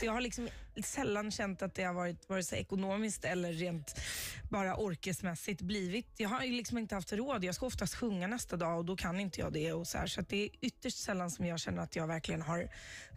Så 0.00 0.06
jag 0.06 0.12
har 0.12 0.20
liksom 0.20 0.48
sällan 0.84 1.30
känt 1.30 1.62
att 1.62 1.74
det 1.74 1.82
har 1.82 1.94
varit 1.94 2.28
vare 2.28 2.42
sig 2.42 2.60
ekonomiskt 2.60 3.24
eller 3.24 3.52
rent 3.52 4.00
bara 4.50 4.76
orkesmässigt 4.76 5.60
blivit. 5.60 6.06
Jag 6.16 6.28
har 6.28 6.42
ju 6.42 6.52
liksom 6.52 6.78
inte 6.78 6.94
haft 6.94 7.12
råd. 7.12 7.44
Jag 7.44 7.54
ska 7.54 7.66
oftast 7.66 7.94
sjunga 7.94 8.26
nästa 8.26 8.56
dag 8.56 8.78
och 8.78 8.84
då 8.84 8.96
kan 8.96 9.20
inte 9.20 9.40
jag 9.40 9.52
det. 9.52 9.72
Och 9.72 9.86
så 9.86 9.98
här, 9.98 10.06
så 10.06 10.20
att 10.20 10.28
det 10.28 10.44
är 10.44 10.48
ytterst 10.60 10.98
sällan 10.98 11.30
som 11.30 11.46
jag 11.46 11.60
känner 11.60 11.82
att 11.82 11.96
jag 11.96 12.06
verkligen 12.06 12.42
har 12.42 12.68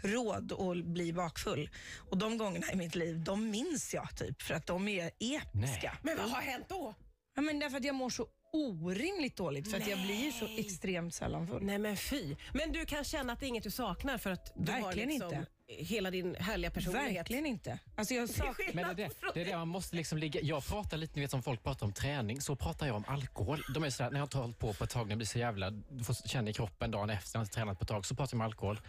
råd 0.03 0.51
att 0.51 0.85
bli 0.85 1.13
bakfull. 1.13 1.69
Och 2.09 2.17
de 2.17 2.37
gångerna 2.37 2.71
i 2.71 2.75
mitt 2.75 2.95
liv, 2.95 3.23
de 3.23 3.49
minns 3.49 3.93
jag 3.93 4.15
typ 4.15 4.41
för 4.41 4.53
att 4.53 4.67
de 4.67 4.87
är 4.87 5.11
episka. 5.19 5.97
Men 6.01 6.17
vad 6.17 6.29
har 6.29 6.41
hänt 6.41 6.65
då? 6.69 6.95
Ja, 7.35 7.41
men 7.41 7.59
därför 7.59 7.77
att 7.77 7.83
jag 7.83 7.95
mår 7.95 8.09
så 8.09 8.27
orimligt 8.51 9.35
dåligt 9.35 9.71
för 9.71 9.77
att 9.77 9.87
jag 9.87 9.99
blir 9.99 10.25
ju 10.25 10.31
så 10.31 10.47
extremt 10.57 11.13
sällan 11.13 11.47
full. 11.47 11.63
Nej 11.63 11.77
men 11.79 11.97
fy. 11.97 12.35
Men 12.53 12.71
du 12.71 12.85
kan 12.85 13.03
känna 13.03 13.33
att 13.33 13.39
det 13.39 13.45
är 13.45 13.47
inget 13.47 13.63
du 13.63 13.71
saknar 13.71 14.17
för 14.17 14.29
att 14.29 14.51
du 14.55 14.71
har 14.71 14.81
Verkligen 14.81 15.09
liksom 15.09 15.33
inte. 15.33 15.47
hela 15.67 16.11
din 16.11 16.35
härliga 16.35 16.71
personlighet. 16.71 17.17
Verkligen 17.17 17.45
inte. 17.45 17.79
Alltså 17.95 18.13
jag 18.13 18.29
saknar... 18.29 18.73
Men 18.73 18.95
det, 18.95 19.03
är 19.03 19.07
det, 19.09 19.31
det 19.33 19.41
är 19.41 19.45
det 19.45 19.57
man 19.57 19.67
måste 19.67 19.95
liksom 19.95 20.17
ligga... 20.17 20.41
Jag 20.41 20.65
pratar 20.65 20.97
lite, 20.97 21.13
ni 21.15 21.21
vet 21.21 21.31
som 21.31 21.43
folk 21.43 21.63
pratar 21.63 21.85
om 21.85 21.93
träning, 21.93 22.41
så 22.41 22.55
pratar 22.55 22.87
jag 22.87 22.95
om 22.95 23.03
alkohol. 23.07 23.63
De 23.73 23.83
är 23.83 23.89
sådär, 23.89 24.11
när 24.11 24.19
jag 24.19 24.33
har 24.33 24.41
hållit 24.41 24.59
på 24.59 24.73
på 24.73 24.83
ett 24.83 24.89
tag, 24.89 25.05
när 25.05 25.11
jag 25.11 25.17
blir 25.17 25.27
så 25.27 25.39
jävla... 25.39 25.69
Du 25.71 26.03
får 26.03 26.13
känna 26.27 26.49
i 26.49 26.53
kroppen 26.53 26.91
dagen 26.91 27.09
efter, 27.09 27.37
när 27.37 27.41
jag 27.41 27.45
inte 27.45 27.55
tränat 27.55 27.79
på 27.79 27.83
ett 27.83 27.89
tag, 27.89 28.05
så 28.05 28.15
pratar 28.15 28.37
jag 28.37 28.41
om 28.41 28.45
alkohol. 28.45 28.79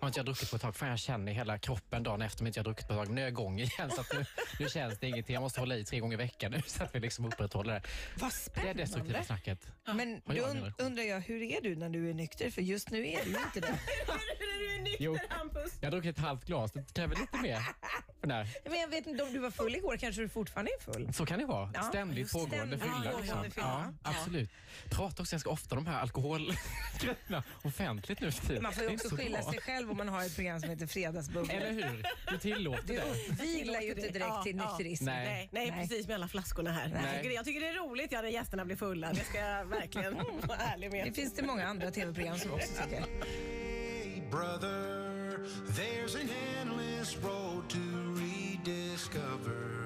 Har 0.00 0.08
inte 0.08 0.18
jag 0.18 0.26
druckit 0.26 0.50
på 0.50 0.56
ett 0.56 0.62
tag, 0.62 0.76
fan 0.76 0.88
jag 0.88 0.98
känner 0.98 1.32
i 1.32 1.34
hela 1.34 1.58
kroppen 1.58 2.02
dagen 2.02 2.22
efter 2.22 2.46
inte 2.46 2.58
jag 2.58 2.64
har 2.64 2.70
druckit 2.70 2.86
på 2.88 2.92
ett 2.92 2.98
tag. 2.98 3.08
Nu 3.10 3.20
är 3.20 3.24
jag 3.24 3.30
igång 3.32 3.60
igen, 3.60 3.90
så 3.90 4.00
att 4.00 4.12
nu, 4.12 4.24
nu 4.60 4.68
känns 4.68 4.98
det 4.98 5.06
ingenting. 5.06 5.34
Jag 5.34 5.40
måste 5.40 5.60
hålla 5.60 5.76
i 5.76 5.84
tre 5.84 6.00
gånger 6.00 6.14
i 6.14 6.16
veckan 6.16 6.50
nu, 6.52 6.62
så 6.66 6.84
att 6.84 6.94
vi 6.94 7.00
liksom 7.00 7.24
upprätthåller 7.24 7.74
det. 7.74 7.82
Vad 8.18 8.30
Det 8.30 8.34
är 8.34 8.38
spännande. 8.38 8.82
destruktiva 8.82 9.24
snacket. 9.24 9.66
Men 9.94 10.20
då 10.24 10.32
und- 10.34 10.72
undrar 10.78 11.02
jag, 11.02 11.20
hur 11.20 11.42
är 11.42 11.60
du 11.60 11.76
när 11.76 11.88
du 11.88 12.10
är 12.10 12.14
nykter? 12.14 12.50
För 12.50 12.62
just 12.62 12.90
nu 12.90 12.98
är 13.08 13.24
du 13.24 13.30
inte 13.30 13.60
det. 13.60 13.78
du 14.38 14.74
är 14.74 14.80
nykter 14.82 15.04
Jo. 15.04 15.18
Hampus. 15.28 15.72
Jag 15.80 15.86
har 15.86 15.90
druckit 15.90 16.18
ett 16.18 16.24
halvt 16.24 16.44
glas, 16.44 16.72
det 16.72 16.94
kräver 16.94 17.16
lite 17.16 17.36
mer. 17.38 17.58
Men 18.26 18.46
jag 18.80 18.88
vet 18.88 19.06
inte, 19.06 19.22
om 19.24 19.32
du 19.32 19.38
var 19.38 19.50
full 19.50 19.74
igår 19.74 19.96
kanske 19.96 20.22
du 20.22 20.28
fortfarande 20.28 20.70
är 20.78 20.92
full? 20.92 21.12
Så 21.14 21.26
kan 21.26 21.38
det 21.38 21.46
vara. 21.46 21.70
Ja, 21.74 21.82
Ständigt 21.82 22.18
just 22.18 22.32
pågående 22.32 22.78
fylla. 22.78 22.92
pågående 23.12 23.42
Liksom. 23.42 23.62
Ja, 23.62 23.92
absolut. 24.02 24.50
Pratar 24.90 25.22
också 25.22 25.34
ganska 25.34 25.50
ofta 25.50 25.76
om 25.76 25.84
de 25.84 25.90
här 25.90 26.00
alkoholgrejerna 26.00 27.42
offentligt 27.62 28.20
nu 28.20 28.32
för 28.32 28.46
tiden. 28.46 28.62
Man 28.62 28.72
får 28.72 28.80
Det 28.80 28.86
ju 28.88 28.92
är 28.94 28.94
också 29.04 29.16
skylla 29.16 29.42
sig 29.42 29.60
själv 29.60 29.83
om 29.90 29.96
man 29.96 30.08
har 30.08 30.22
ett 30.24 30.34
program 30.34 30.60
som 30.60 30.70
heter 30.70 30.86
Fredagsbubblan. 30.86 31.56
Eller 31.56 31.72
hur? 31.72 32.06
Du 32.30 32.38
tillåter 32.38 32.86
Du 32.86 32.94
det. 32.94 33.02
uppviglar 33.32 33.80
ju 33.80 33.88
inte 33.88 34.08
direkt 34.08 34.42
till 34.44 34.56
nykterism. 34.56 35.04
Nej. 35.04 35.48
Nej, 35.52 35.70
nej, 35.70 35.88
precis 35.88 36.06
med 36.08 36.14
alla 36.14 36.28
flaskorna 36.28 36.72
här. 36.72 36.82
Jag 36.82 37.02
Nej. 37.02 37.16
tycker, 37.16 37.28
det, 37.28 37.34
jag 37.34 37.44
tycker 37.44 37.60
det 37.60 37.68
är 37.68 37.74
roligt 37.88 38.12
ja, 38.12 38.22
när 38.22 38.28
gästerna 38.28 38.64
blir 38.64 38.76
fulla. 38.76 39.12
Det 39.12 39.24
ska 39.24 39.38
jag 39.38 39.64
verkligen 39.64 40.14
vara 40.42 40.58
ärlig 40.58 40.90
med. 40.92 41.06
Det 41.06 41.12
finns 41.12 41.34
det 41.34 41.42
många 41.42 41.66
andra 41.66 41.90
tv-program 41.90 42.38
som 42.38 42.52
också 42.52 42.68
tycker. 42.82 43.00
Hey, 43.00 44.22
brother, 44.30 45.38
there's 45.68 46.20
an 46.20 46.28
endless 46.60 47.16
road 47.22 47.68
to 47.70 47.78
rediscover. 48.20 49.84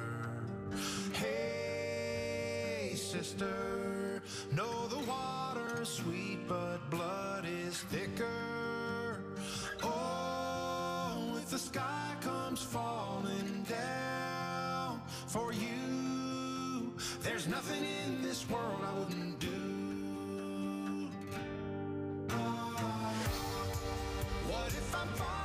Hey, 1.15 2.95
sister, 2.97 4.23
know 4.51 4.89
the 4.89 5.01
water's 5.11 5.89
sweet, 5.89 6.49
but 6.49 6.91
blood 6.91 7.45
is 7.47 7.83
thicker. 7.91 8.48
The 11.59 11.65
sky 11.65 12.15
comes 12.21 12.63
falling 12.63 13.67
down 13.69 15.03
for 15.27 15.53
you, 15.53 16.93
there's 17.21 17.49
nothing 17.49 17.83
in 18.05 18.23
this 18.23 18.49
world 18.49 18.81
I 18.87 18.97
wouldn't 18.97 19.41
do. 19.41 21.09
Ah, 22.31 23.13
what 24.49 24.69
if 24.69 24.95
I'm 24.95 25.09
far 25.09 25.38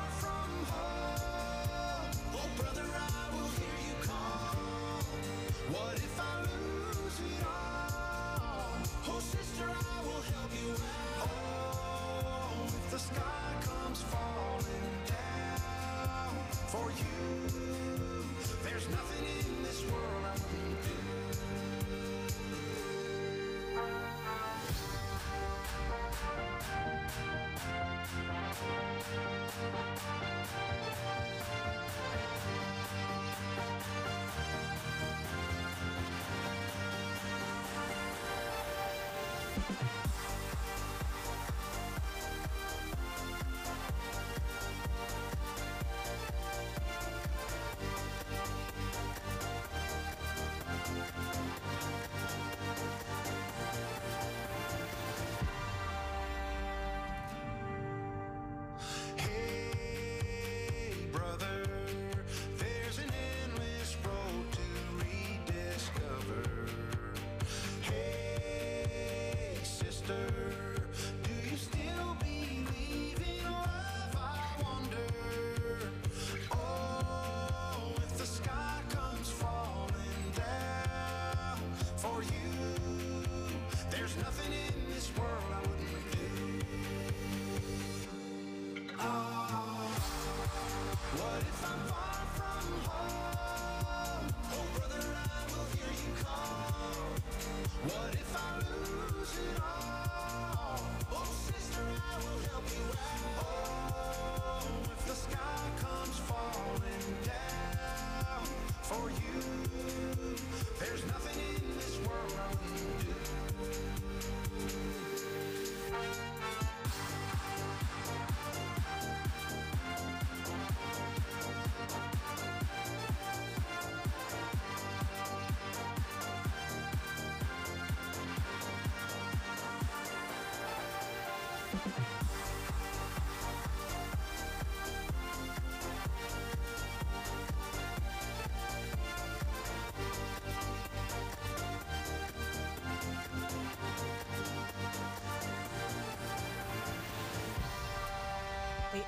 Det 131.83 131.89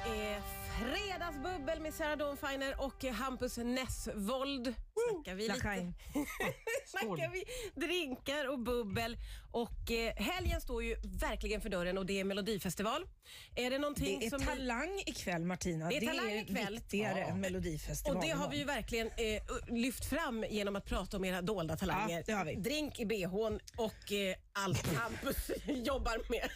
är 0.09 0.41
fredagsbubbel 0.79 1.81
med 1.81 1.93
Sarah 1.93 2.17
Dawn 2.17 2.37
Finer 2.37 2.81
och 2.81 3.03
Hampus 3.03 3.57
Nessvold. 3.57 4.75
Snackar 5.11 5.35
vi, 5.35 5.47
lite, 5.47 5.93
Snackar 6.85 7.31
vi 7.31 7.43
drinkar 7.81 8.47
och 8.47 8.59
bubbel. 8.59 9.17
Och 9.51 9.91
eh, 9.91 10.13
helgen 10.15 10.61
står 10.61 10.83
ju 10.83 10.95
verkligen 11.03 11.61
för 11.61 11.69
dörren 11.69 11.97
och 11.97 12.05
det 12.05 12.19
är 12.19 12.23
Melodifestival. 12.23 13.07
Är 13.55 13.69
det 13.69 13.79
någonting 13.79 14.19
Det 14.19 14.25
är 14.25 14.29
som 14.29 14.41
talang 14.41 15.03
ikväll 15.05 15.45
Martina. 15.45 15.89
Det 15.89 15.97
är 15.97 16.07
talang 16.07 16.31
ikväll. 16.31 16.73
viktigare 16.73 17.23
än 17.23 17.41
Melodifestivalen. 17.41 18.17
Och 18.17 18.25
det 18.27 18.31
har 18.31 18.49
vi 18.49 18.57
ju 18.57 18.63
verkligen 18.63 19.07
eh, 19.07 19.75
lyft 19.75 20.05
fram 20.05 20.45
genom 20.49 20.75
att 20.75 20.85
prata 20.85 21.17
om 21.17 21.25
era 21.25 21.41
dolda 21.41 21.75
talanger. 21.77 22.17
Ja, 22.17 22.23
det 22.25 22.33
har 22.33 22.45
vi. 22.45 22.55
Drink 22.55 22.99
i 22.99 23.05
bhn 23.05 23.59
och 23.77 24.11
eh, 24.11 24.35
allt 24.53 24.87
Hampus 24.95 25.51
jobbar 25.65 26.21
med. 26.29 26.49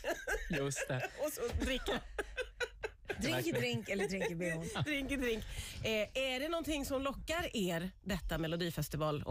Just 0.59 0.87
det. 0.87 1.09
och 1.25 1.31
så 1.31 1.65
dricka. 1.65 1.99
Drink 3.21 3.47
i 3.47 3.51
drink 3.51 3.89
eller 3.89 4.07
drink 4.07 4.31
i 4.31 4.35
bhn. 4.35 4.69
drink 4.85 5.11
i 5.11 5.15
drink. 5.15 5.43
Eh, 5.83 6.23
är 6.23 6.39
det 6.39 6.49
någonting 6.49 6.85
som 6.85 7.01
lockar 7.01 7.57
er, 7.57 7.91
detta 8.03 8.37
Melodifestival 8.37 9.23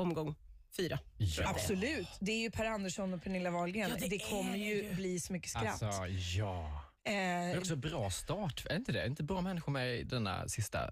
fyra? 0.77 0.99
Absolut. 1.45 2.09
Det 2.21 2.33
är 2.33 2.39
ju 2.41 2.51
Per 2.51 2.65
Andersson 2.65 3.15
och 3.15 3.23
Pernilla 3.23 3.51
Wahlgren. 3.51 3.91
Ja, 3.91 3.97
det 4.01 4.09
det, 4.09 4.17
är 4.17 4.31
kommer 4.31 4.57
ju 4.57 4.95
bli 4.95 5.21
så 5.21 5.33
mycket 5.33 5.51
skratt. 5.51 5.83
Alltså, 5.83 6.07
ja. 6.39 6.85
Eh, 7.05 7.13
Det 7.13 7.19
är 7.21 7.59
också 7.59 7.77
bra 7.77 8.11
start, 8.11 8.67
är 8.71 8.77
inte 8.77 8.93
det? 8.93 9.03
Är 9.03 9.07
inte 9.07 9.23
bra 9.23 9.41
människor 9.41 9.73
med 9.73 9.97
i 9.97 10.03
denna 10.03 10.49
sista 10.49 10.91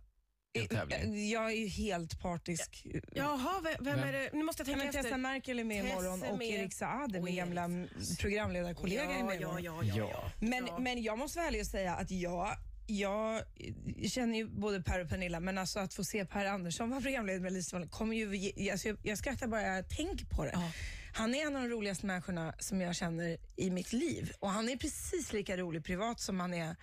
deltävling? 0.55 1.31
jag 1.31 1.47
är 1.53 1.57
ju 1.57 1.67
helt 1.69 2.21
partisk. 2.21 2.87
Jaha, 3.15 3.61
vem, 3.63 3.85
vem 3.85 3.99
är 3.99 4.13
det? 4.13 4.31
Nu 4.33 4.43
måste 4.45 4.63
jag 4.63 4.69
Ja, 4.69 4.73
tänka 4.73 4.79
men 4.79 4.89
efter. 4.89 5.03
Tessa 5.03 5.17
Merkel 5.17 5.59
är 5.59 5.65
med 5.65 5.83
Tessa 5.85 5.93
imorgon 5.95 6.23
och 6.23 6.39
med. 6.39 6.47
Erik 6.49 6.75
Saade, 6.75 7.21
min 7.21 7.37
gamla 7.37 7.69
programledarkollega, 8.21 9.03
är 9.03 9.19
Ja, 9.19 9.25
med 9.25 9.41
ja, 9.41 9.59
imorgon. 9.61 9.87
ja, 9.87 9.95
ja, 9.97 10.09
ja. 10.13 10.31
Men, 10.41 10.69
men 10.83 11.03
jag 11.03 11.19
måste 11.19 11.39
vara 11.39 11.47
ärlig 11.49 11.61
och 11.61 11.67
säga 11.67 11.95
att 11.95 12.11
jag 12.11 12.57
jag 12.87 13.43
känner 14.09 14.39
ju 14.39 14.47
både 14.47 14.83
Per 14.83 15.01
och 15.01 15.09
Pernilla, 15.09 15.41
men 15.41 15.59
alltså 15.59 15.79
att 15.79 15.95
få 15.95 16.05
se 16.05 16.25
Per 16.25 16.47
Andersson 16.47 16.91
vara 16.91 17.01
programledare 17.01 17.41
med 17.41 17.43
Melodifestivalen 17.43 17.89
kommer 17.89 18.17
ju... 18.17 18.71
Alltså 18.71 18.89
jag, 18.89 18.99
jag 19.03 19.19
skrattar 19.19 19.47
bara 19.47 19.63
jag 19.63 19.89
tänker 19.89 20.25
på 20.27 20.45
det. 20.45 20.73
Han 21.13 21.35
är 21.35 21.47
en 21.47 21.57
av 21.57 21.63
de 21.63 21.69
roligaste 21.69 22.07
människorna 22.07 22.55
som 22.59 22.81
jag 22.81 22.97
känner 22.97 23.37
i 23.57 23.71
mitt 23.71 23.93
liv 23.93 24.33
och 24.41 24.51
han 24.51 24.69
är 24.69 24.77
precis 24.77 25.33
lika 25.33 25.57
rolig 25.57 25.85
privat 25.85 26.21
som 26.21 26.41
han 26.41 26.55
är 26.55 26.77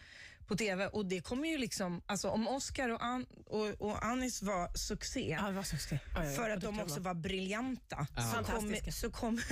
på 0.48 0.56
TV 0.56 0.88
och 0.88 1.06
det 1.06 1.22
kommer 1.22 1.48
ju 1.50 1.58
liksom, 1.58 2.02
alltså 2.06 2.30
om 2.30 2.48
Oscar 2.48 2.90
och, 2.90 3.04
An, 3.06 3.26
och, 3.46 3.68
och 3.82 4.06
Anis 4.06 4.42
var 4.42 4.78
succé, 4.78 5.38
Ja, 5.42 5.52
var 5.52 5.64
succé. 5.64 6.00
Ja, 6.16 6.24
ja, 6.24 6.30
ja. 6.30 6.36
för 6.36 6.50
Ja, 6.50 6.56
att 6.56 6.62
de 6.62 6.80
också 6.80 7.00
var 7.00 7.14
briljanta, 7.14 8.08
Ja. 8.16 8.22
så 8.46 8.52
kommer, 8.52 8.92
så 8.92 9.12
kommer 9.12 9.44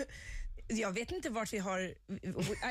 jag 0.78 0.92
vet 0.92 1.12
inte 1.12 1.30
vart 1.30 1.54
vi 1.54 1.58
har, 1.58 1.80
I 1.80 1.96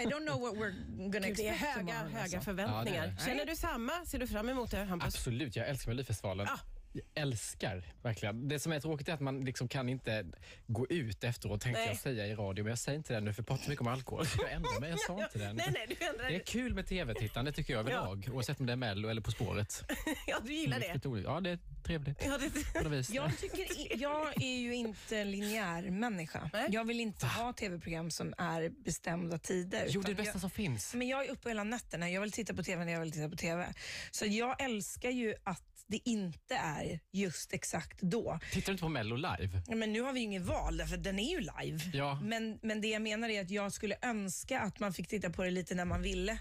don't 0.06 0.26
know 0.26 0.40
what 0.40 0.54
we're 0.54 1.10
gonna 1.10 1.26
Gud, 1.26 1.36
det 1.36 1.48
är 1.48 1.52
expect 1.52 1.74
höga, 1.74 1.78
tomorrow, 1.78 2.10
höga 2.10 2.22
alltså. 2.22 2.40
förväntningar. 2.40 3.04
Ja, 3.06 3.12
det 3.16 3.22
är 3.22 3.26
Känner 3.26 3.46
du 3.46 3.56
samma? 3.56 3.92
Ser 4.06 4.18
du 4.18 4.26
fram 4.26 4.48
emot 4.48 4.70
det, 4.70 4.84
Hampus? 4.84 5.14
Absolut, 5.14 5.56
jag 5.56 5.68
älskar 5.68 5.90
Melodifestivalen. 5.90 6.48
Jag 6.92 7.04
älskar 7.14 7.84
verkligen. 8.02 8.48
Det 8.48 8.60
som 8.60 8.72
är 8.72 8.80
tråkigt 8.80 9.08
är 9.08 9.12
att 9.12 9.20
man 9.20 9.44
liksom 9.44 9.68
kan 9.68 9.88
inte 9.88 10.26
gå 10.66 10.86
ut 10.86 11.24
efteråt 11.24 11.60
tänkte 11.60 11.80
Nej. 11.80 11.88
jag 11.88 11.98
säga 11.98 12.26
i 12.26 12.34
radio, 12.34 12.64
men 12.64 12.70
jag 12.70 12.78
säger 12.78 12.98
inte 12.98 13.14
det 13.14 13.20
nu 13.20 13.32
för 13.32 13.40
jag 13.40 13.46
pratar 13.46 13.64
så 13.64 13.70
mycket 13.70 13.80
om 13.80 13.88
alkohol. 13.88 14.24
Jag 14.38 14.52
ändrar 14.52 14.80
mig, 14.80 14.90
jag 14.90 15.00
sa 15.00 15.12
inte 15.22 15.38
det. 15.38 15.52
Nej, 15.52 15.66
nej, 15.70 15.96
Det 16.28 16.36
är 16.36 16.38
kul 16.38 16.74
med 16.74 16.86
tv-tittande 16.86 17.52
tycker 17.52 17.72
jag 17.72 17.80
överlag, 17.80 18.28
oavsett 18.32 18.60
om 18.60 18.66
det 18.66 18.72
är 18.72 18.76
Mello 18.76 19.08
eller 19.08 19.22
På 19.22 19.30
spåret. 19.30 19.84
Ja, 20.26 20.38
du 20.44 20.54
gillar 20.54 20.80
det. 20.80 20.86
Riktigt 20.86 21.06
roligt. 21.06 21.24
Ja, 21.24 21.40
det 21.40 21.50
är 21.50 21.58
trevligt. 21.84 22.22
Ja, 22.24 22.38
det... 22.38 22.78
På 22.78 22.84
något 22.84 22.92
vis. 22.92 23.10
Jag, 23.10 23.38
tycker, 23.38 23.66
jag 24.02 24.42
är 24.42 24.58
ju 24.58 24.74
inte 24.74 25.18
en 25.18 25.30
linjär 25.30 25.90
människa. 25.90 26.50
Jag 26.68 26.84
vill 26.84 27.00
inte 27.00 27.26
ha 27.26 27.52
tv-program 27.52 28.10
som 28.10 28.34
är 28.38 28.68
bestämda 28.68 29.38
tider. 29.38 29.86
Jo, 29.88 30.00
det 30.00 30.06
är 30.06 30.08
det 30.08 30.14
bästa 30.14 30.32
jag, 30.34 30.40
som 30.40 30.50
finns. 30.50 30.94
Men 30.94 31.08
jag 31.08 31.26
är 31.26 31.30
uppe 31.30 31.48
hela 31.48 31.64
nätterna. 31.64 32.10
Jag 32.10 32.20
vill 32.20 32.32
titta 32.32 32.54
på 32.54 32.62
tv 32.62 32.84
när 32.84 32.92
jag 32.92 33.00
vill 33.00 33.12
titta 33.12 33.28
på 33.28 33.36
tv. 33.36 33.74
Så 34.10 34.26
jag 34.26 34.62
älskar 34.62 35.10
ju 35.10 35.34
att 35.44 35.62
det 35.90 36.00
inte 36.04 36.54
är 36.54 36.79
just 37.12 37.52
exakt 37.52 38.00
då. 38.00 38.38
Tittar 38.52 38.66
du 38.66 38.72
inte 38.72 38.82
på 38.82 38.88
Mello 38.88 39.16
live? 39.16 39.62
Ja, 39.66 39.74
Men 39.76 39.92
nu 39.92 40.00
har 40.00 40.12
vi 40.12 40.20
ju 40.20 40.26
inget 40.26 40.42
val, 40.42 40.80
att 40.80 41.04
den 41.04 41.18
är 41.18 41.30
ju 41.30 41.40
live. 41.40 41.78
Ja. 41.92 42.20
Men, 42.22 42.58
men 42.62 42.80
det 42.80 42.88
jag 42.88 43.02
menar 43.02 43.28
är 43.28 43.40
att 43.40 43.50
jag 43.50 43.72
skulle 43.72 43.96
önska 44.02 44.60
att 44.60 44.80
man 44.80 44.92
fick 44.92 45.08
titta 45.08 45.30
på 45.30 45.42
det 45.44 45.50
lite 45.50 45.74
när 45.74 45.84
man 45.84 46.02
ville. 46.02 46.38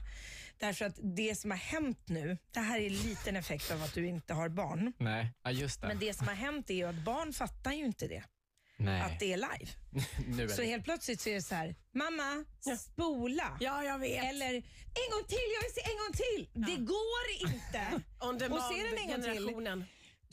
Därför 0.57 0.85
att 0.85 0.95
det 1.01 1.35
som 1.35 1.51
har 1.51 1.57
hänt 1.57 1.99
nu, 2.05 2.37
det 2.51 2.59
här 2.59 2.79
är 2.79 2.85
en 2.87 2.93
liten 2.93 3.35
effekt 3.35 3.71
av 3.71 3.83
att 3.83 3.93
du 3.93 4.07
inte 4.07 4.33
har 4.33 4.49
barn. 4.49 4.93
Nej, 4.97 5.33
ja, 5.43 5.51
just 5.51 5.81
det. 5.81 5.87
Men 5.87 5.99
det 5.99 6.13
som 6.17 6.27
har 6.27 6.35
hänt 6.35 6.69
är 6.69 6.73
ju 6.73 6.83
att 6.83 7.03
barn 7.05 7.33
fattar 7.33 7.71
ju 7.71 7.85
inte 7.85 8.07
det. 8.07 8.23
Nej. 8.77 9.01
Att 9.01 9.19
det 9.19 9.33
är 9.33 9.37
live. 9.37 9.71
nu 10.37 10.43
är 10.43 10.47
Så 10.47 10.61
det. 10.61 10.67
helt 10.67 10.83
plötsligt 10.83 11.21
så 11.21 11.29
är 11.29 11.33
det 11.33 11.41
så 11.41 11.55
här, 11.55 11.75
mamma, 11.93 12.45
spola. 12.79 13.57
Ja, 13.59 13.83
jag 13.83 13.99
vet. 13.99 14.23
Eller, 14.23 14.53
en 15.01 15.09
gång 15.11 15.25
till, 15.27 15.47
jag 15.55 15.61
vill 15.63 15.73
se 15.75 15.81
en 15.91 15.97
gång 15.97 16.13
till. 16.13 16.61
Det 16.65 16.85
går 16.85 17.53
inte. 17.53 18.03
On 18.19 18.29
och 18.29 18.39
demand 18.39 18.63
se 18.75 18.83
den 18.83 18.97
en 18.97 19.07
gång 19.07 19.33
till. 19.33 19.45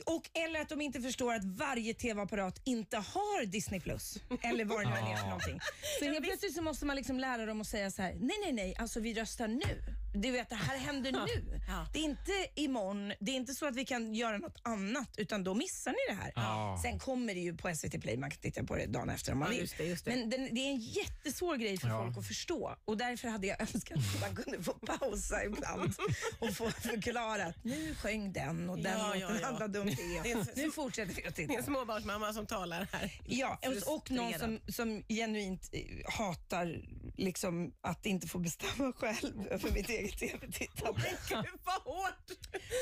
Och, 0.05 0.31
eller 0.35 0.61
att 0.61 0.69
de 0.69 0.81
inte 0.81 1.01
förstår 1.01 1.35
att 1.35 1.45
varje 1.45 1.95
tv-apparat 1.95 2.61
inte 2.65 2.97
har 2.97 3.47
Disney 3.47 3.81
Plus 3.81 4.19
eller 4.43 4.65
vad 4.65 4.81
det 4.81 4.89
nu 4.89 5.11
är 5.13 5.17
för 5.17 5.27
någonting. 5.27 5.61
Så 5.99 6.05
helt 6.05 6.25
plötsligt 6.25 6.55
så 6.55 6.63
måste 6.63 6.87
man 6.87 6.97
liksom 6.97 7.21
lära 7.21 7.47
dem 7.47 7.61
att 7.61 7.67
säga 7.67 7.91
så 7.91 8.03
här: 8.03 8.15
nej, 8.21 8.37
nej, 8.45 8.53
nej, 8.53 8.75
alltså 8.79 9.01
vi 9.01 9.15
röstar 9.15 9.49
nu. 9.49 9.83
Du 10.21 10.31
vet, 10.31 10.49
det 10.49 10.55
här 10.57 10.79
händer 10.79 11.12
nu. 11.12 11.59
Det 11.93 11.99
är 11.99 12.03
inte 12.03 12.33
imorgon, 12.55 13.12
det 13.21 13.31
är 13.33 13.37
inte 13.37 13.55
så 13.55 13.67
att 13.67 13.77
vi 13.77 13.85
kan 13.85 14.14
göra 14.14 14.39
något 14.39 14.61
annat, 14.62 15.09
utan 15.17 15.45
då 15.45 15.55
missar 15.55 15.91
ni 15.91 16.14
det 16.14 16.23
här. 16.23 16.33
Ja. 16.37 16.81
Sen 16.83 16.99
kommer 16.99 17.35
det 17.35 17.41
ju 17.41 17.57
på 17.57 17.75
SVT 17.75 18.01
Play, 18.03 18.17
man 18.17 18.31
kan 18.31 18.39
titta 18.41 18.64
på 18.64 18.77
det 18.77 18.87
dagen 18.87 19.11
efter 19.11 19.33
om 19.33 19.39
man 19.39 19.49
Ja, 19.49 19.51
vill. 19.53 19.61
just 19.61 19.77
det, 19.79 19.85
just 19.85 20.05
det. 20.05 20.11
Men 20.11 20.31
den, 20.31 20.55
det 20.55 20.61
är 20.61 20.71
en 20.71 20.79
jättesvår 20.81 21.57
grej 21.57 21.79
för 21.79 21.89
Ja. 21.89 22.03
folk 22.05 22.19
att 22.19 22.27
förstå 22.27 22.77
och 22.85 22.97
därför 22.97 23.29
hade 23.29 23.47
jag 23.47 23.61
önskat 23.75 23.99
att 23.99 24.21
man 24.21 24.37
kunde 24.45 24.62
få 24.62 24.73
pausa 24.73 25.45
ibland 25.45 25.93
och 26.39 26.55
få 26.57 26.71
förklara 26.71 27.45
att 27.47 27.64
nu 27.64 27.95
sjöng 27.95 28.33
den 28.33 28.71
och 28.71 28.79
den 28.79 28.99
Ja, 28.99 29.07
låten 29.07 29.21
ja, 29.21 29.29
ja. 29.41 29.47
handlade 29.47 29.81
om 29.81 29.87
Det 30.23 30.57
Nu 30.57 30.71
fortsätter 30.71 31.14
vi 31.14 31.27
att 31.27 31.37
Det 31.37 31.43
är 31.43 31.47
titta. 31.47 31.59
en 31.59 31.64
småbarnsmamma 31.67 32.33
som 32.33 32.47
talar 32.47 32.89
här. 32.93 33.12
Ja, 33.27 33.59
och- 33.87 33.95
och 33.95 34.11
någon 34.11 34.33
som, 34.39 34.61
som 34.69 35.03
genuint 35.09 35.69
eh, 35.73 35.81
hatar 36.19 36.83
liksom, 37.17 37.73
att 37.81 38.07
inte 38.07 38.27
få 38.29 38.39
bestämma 38.39 38.93
själv 38.93 39.47
över 39.51 39.71
mitt 39.71 39.89
eget 39.89 40.06
tv-tittande. 40.09 41.01
Gud 41.29 41.61
vad 41.65 41.83
hårt! 41.95 42.31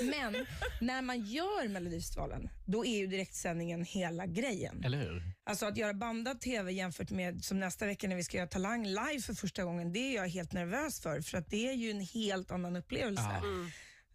Men 0.03 0.47
när 0.81 1.03
man 1.03 1.25
gör 1.25 1.69
Melodifestivalen, 1.69 2.51
då 2.67 2.87
är 2.87 2.99
ju 2.99 3.07
direktsändningen 3.07 3.85
hela 3.85 4.27
grejen. 4.27 4.85
Eller 4.85 4.99
hur? 4.99 5.23
Alltså 5.45 5.67
att 5.67 5.77
göra 5.77 5.95
bandad 5.95 6.41
TV 6.41 6.73
jämfört 6.73 7.11
med 7.11 7.45
som 7.45 7.61
nästa 7.61 7.87
vecka 7.87 8.09
när 8.09 8.17
vi 8.17 8.25
ska 8.25 8.37
göra 8.37 8.49
Talang 8.49 8.87
live 8.87 9.21
för 9.21 9.35
första 9.35 9.65
gången, 9.65 9.93
det 9.93 9.99
är 9.99 10.15
jag 10.15 10.29
helt 10.29 10.53
nervös 10.53 11.01
för. 11.01 11.21
För 11.21 11.39
att 11.39 11.51
det 11.51 11.69
är 11.69 11.73
ju 11.73 11.91
en 11.91 12.01
helt 12.01 12.51
annan 12.51 12.77
upplevelse. 12.77 13.43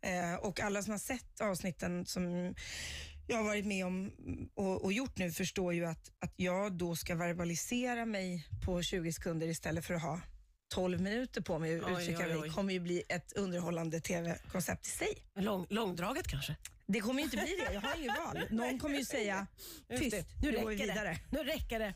Eh, 0.01 0.35
och 0.35 0.59
alla 0.59 0.83
som 0.83 0.91
har 0.91 0.99
sett 0.99 1.41
avsnitten 1.41 2.05
som 2.05 2.53
jag 3.27 3.37
har 3.37 3.43
varit 3.43 3.65
med 3.65 3.85
om 3.85 4.11
och, 4.55 4.83
och 4.83 4.93
gjort 4.93 5.17
nu 5.17 5.31
förstår 5.31 5.73
ju 5.73 5.85
att, 5.85 6.11
att 6.19 6.33
jag 6.35 6.73
då 6.73 6.95
ska 6.95 7.15
verbalisera 7.15 8.05
mig 8.05 8.47
på 8.65 8.81
20 8.81 9.13
sekunder 9.13 9.47
istället 9.47 9.85
för 9.85 9.93
att 9.93 10.01
ha 10.01 10.21
12 10.69 11.01
minuter 11.01 11.41
på 11.41 11.59
mig 11.59 11.79
att 11.79 11.91
uttrycka 11.91 12.19
oj, 12.23 12.27
mig. 12.27 12.37
oj. 12.37 12.49
Kommer 12.49 12.73
ju 12.73 12.79
bli 12.79 13.03
ett 13.09 13.33
underhållande 13.33 13.99
TV-koncept 13.99 14.87
i 14.87 14.89
sig. 14.89 15.17
Lång, 15.35 15.65
långdraget 15.69 16.27
kanske? 16.27 16.55
Det 16.87 16.99
kommer 17.01 17.19
ju 17.19 17.23
inte 17.23 17.37
bli 17.37 17.63
det. 17.67 17.73
Jag 17.73 17.81
har 17.81 17.95
inget 17.97 18.17
val. 18.17 18.39
Någon 18.49 18.79
kommer 18.79 18.97
ju 18.97 19.05
säga 19.05 19.47
tyst, 19.97 20.11
det. 20.11 20.25
nu, 20.41 20.51
Nu 20.51 20.59
går 20.61 20.69
vi 20.69 20.75
räcker 20.75 20.87
det. 20.87 20.93
vidare. 20.93 21.17
Nu 21.29 21.43
räcker 21.43 21.79
det. 21.79 21.93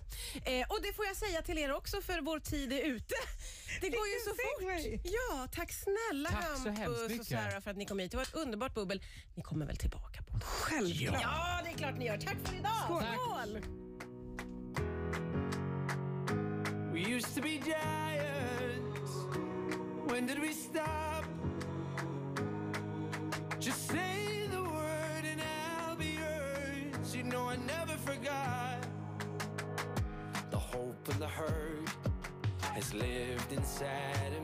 Eh, 0.60 0.68
och 0.70 0.80
det 0.84 0.94
får 0.94 1.06
jag 1.06 1.16
säga 1.16 1.42
till 1.42 1.58
er 1.58 1.72
också 1.74 2.02
för 2.02 2.22
vår 2.22 2.40
tid 2.40 2.74
är 2.74 2.82
ute. 2.82 3.16
Det 3.82 3.90
går 3.90 4.08
ju 4.08 4.20
så 4.26 4.30
fort. 4.30 5.02
Ja, 5.04 5.48
tack 5.52 5.72
snälla 5.72 6.30
Tack 6.30 6.78
Hampus 6.78 7.20
och. 7.20 7.26
Sara 7.26 7.62
för 7.62 7.72
att 7.72 7.78
ni 7.78 7.86
kom 7.86 8.00
hit. 8.00 8.12
Det 8.12 8.18
var 8.18 8.24
ett 8.24 8.34
underbart 8.36 8.74
bubbel. 8.74 9.02
Ni 9.36 9.44
kommer 9.44 9.66
väl 9.66 9.78
tillbaka 9.78 10.24
på 10.24 10.38
det? 10.38 10.44
Självklart. 10.46 11.22
Ja, 11.22 11.60
det 11.64 11.70
är 11.70 11.74
klart 11.78 11.98
ni 11.98 12.06
gör. 12.06 12.18
Tack 12.18 12.38
för 12.48 12.56
idag. 12.56 12.72
Skål. 12.86 13.04
Skål. 13.04 13.62
We 16.94 17.00
used 17.00 17.36
to 17.36 17.42
be 17.42 17.50
giants. 17.50 18.33
When 20.06 20.26
did 20.26 20.40
we 20.42 20.52
stop? 20.52 21.26
Just 23.60 23.88
say 23.90 24.48
the 24.52 24.62
word 24.62 25.24
and 25.26 25.42
I'll 25.42 25.96
be 25.96 26.18
yours. 26.20 27.16
You 27.16 27.24
know 27.24 27.48
I 27.50 27.56
never 27.56 27.94
forgot. 27.94 28.86
The 30.52 30.58
hope 30.58 31.08
and 31.10 31.20
the 31.20 31.28
hurt 31.28 31.90
has 32.74 32.94
lived 32.94 33.52
inside 33.54 34.34
of 34.38 34.44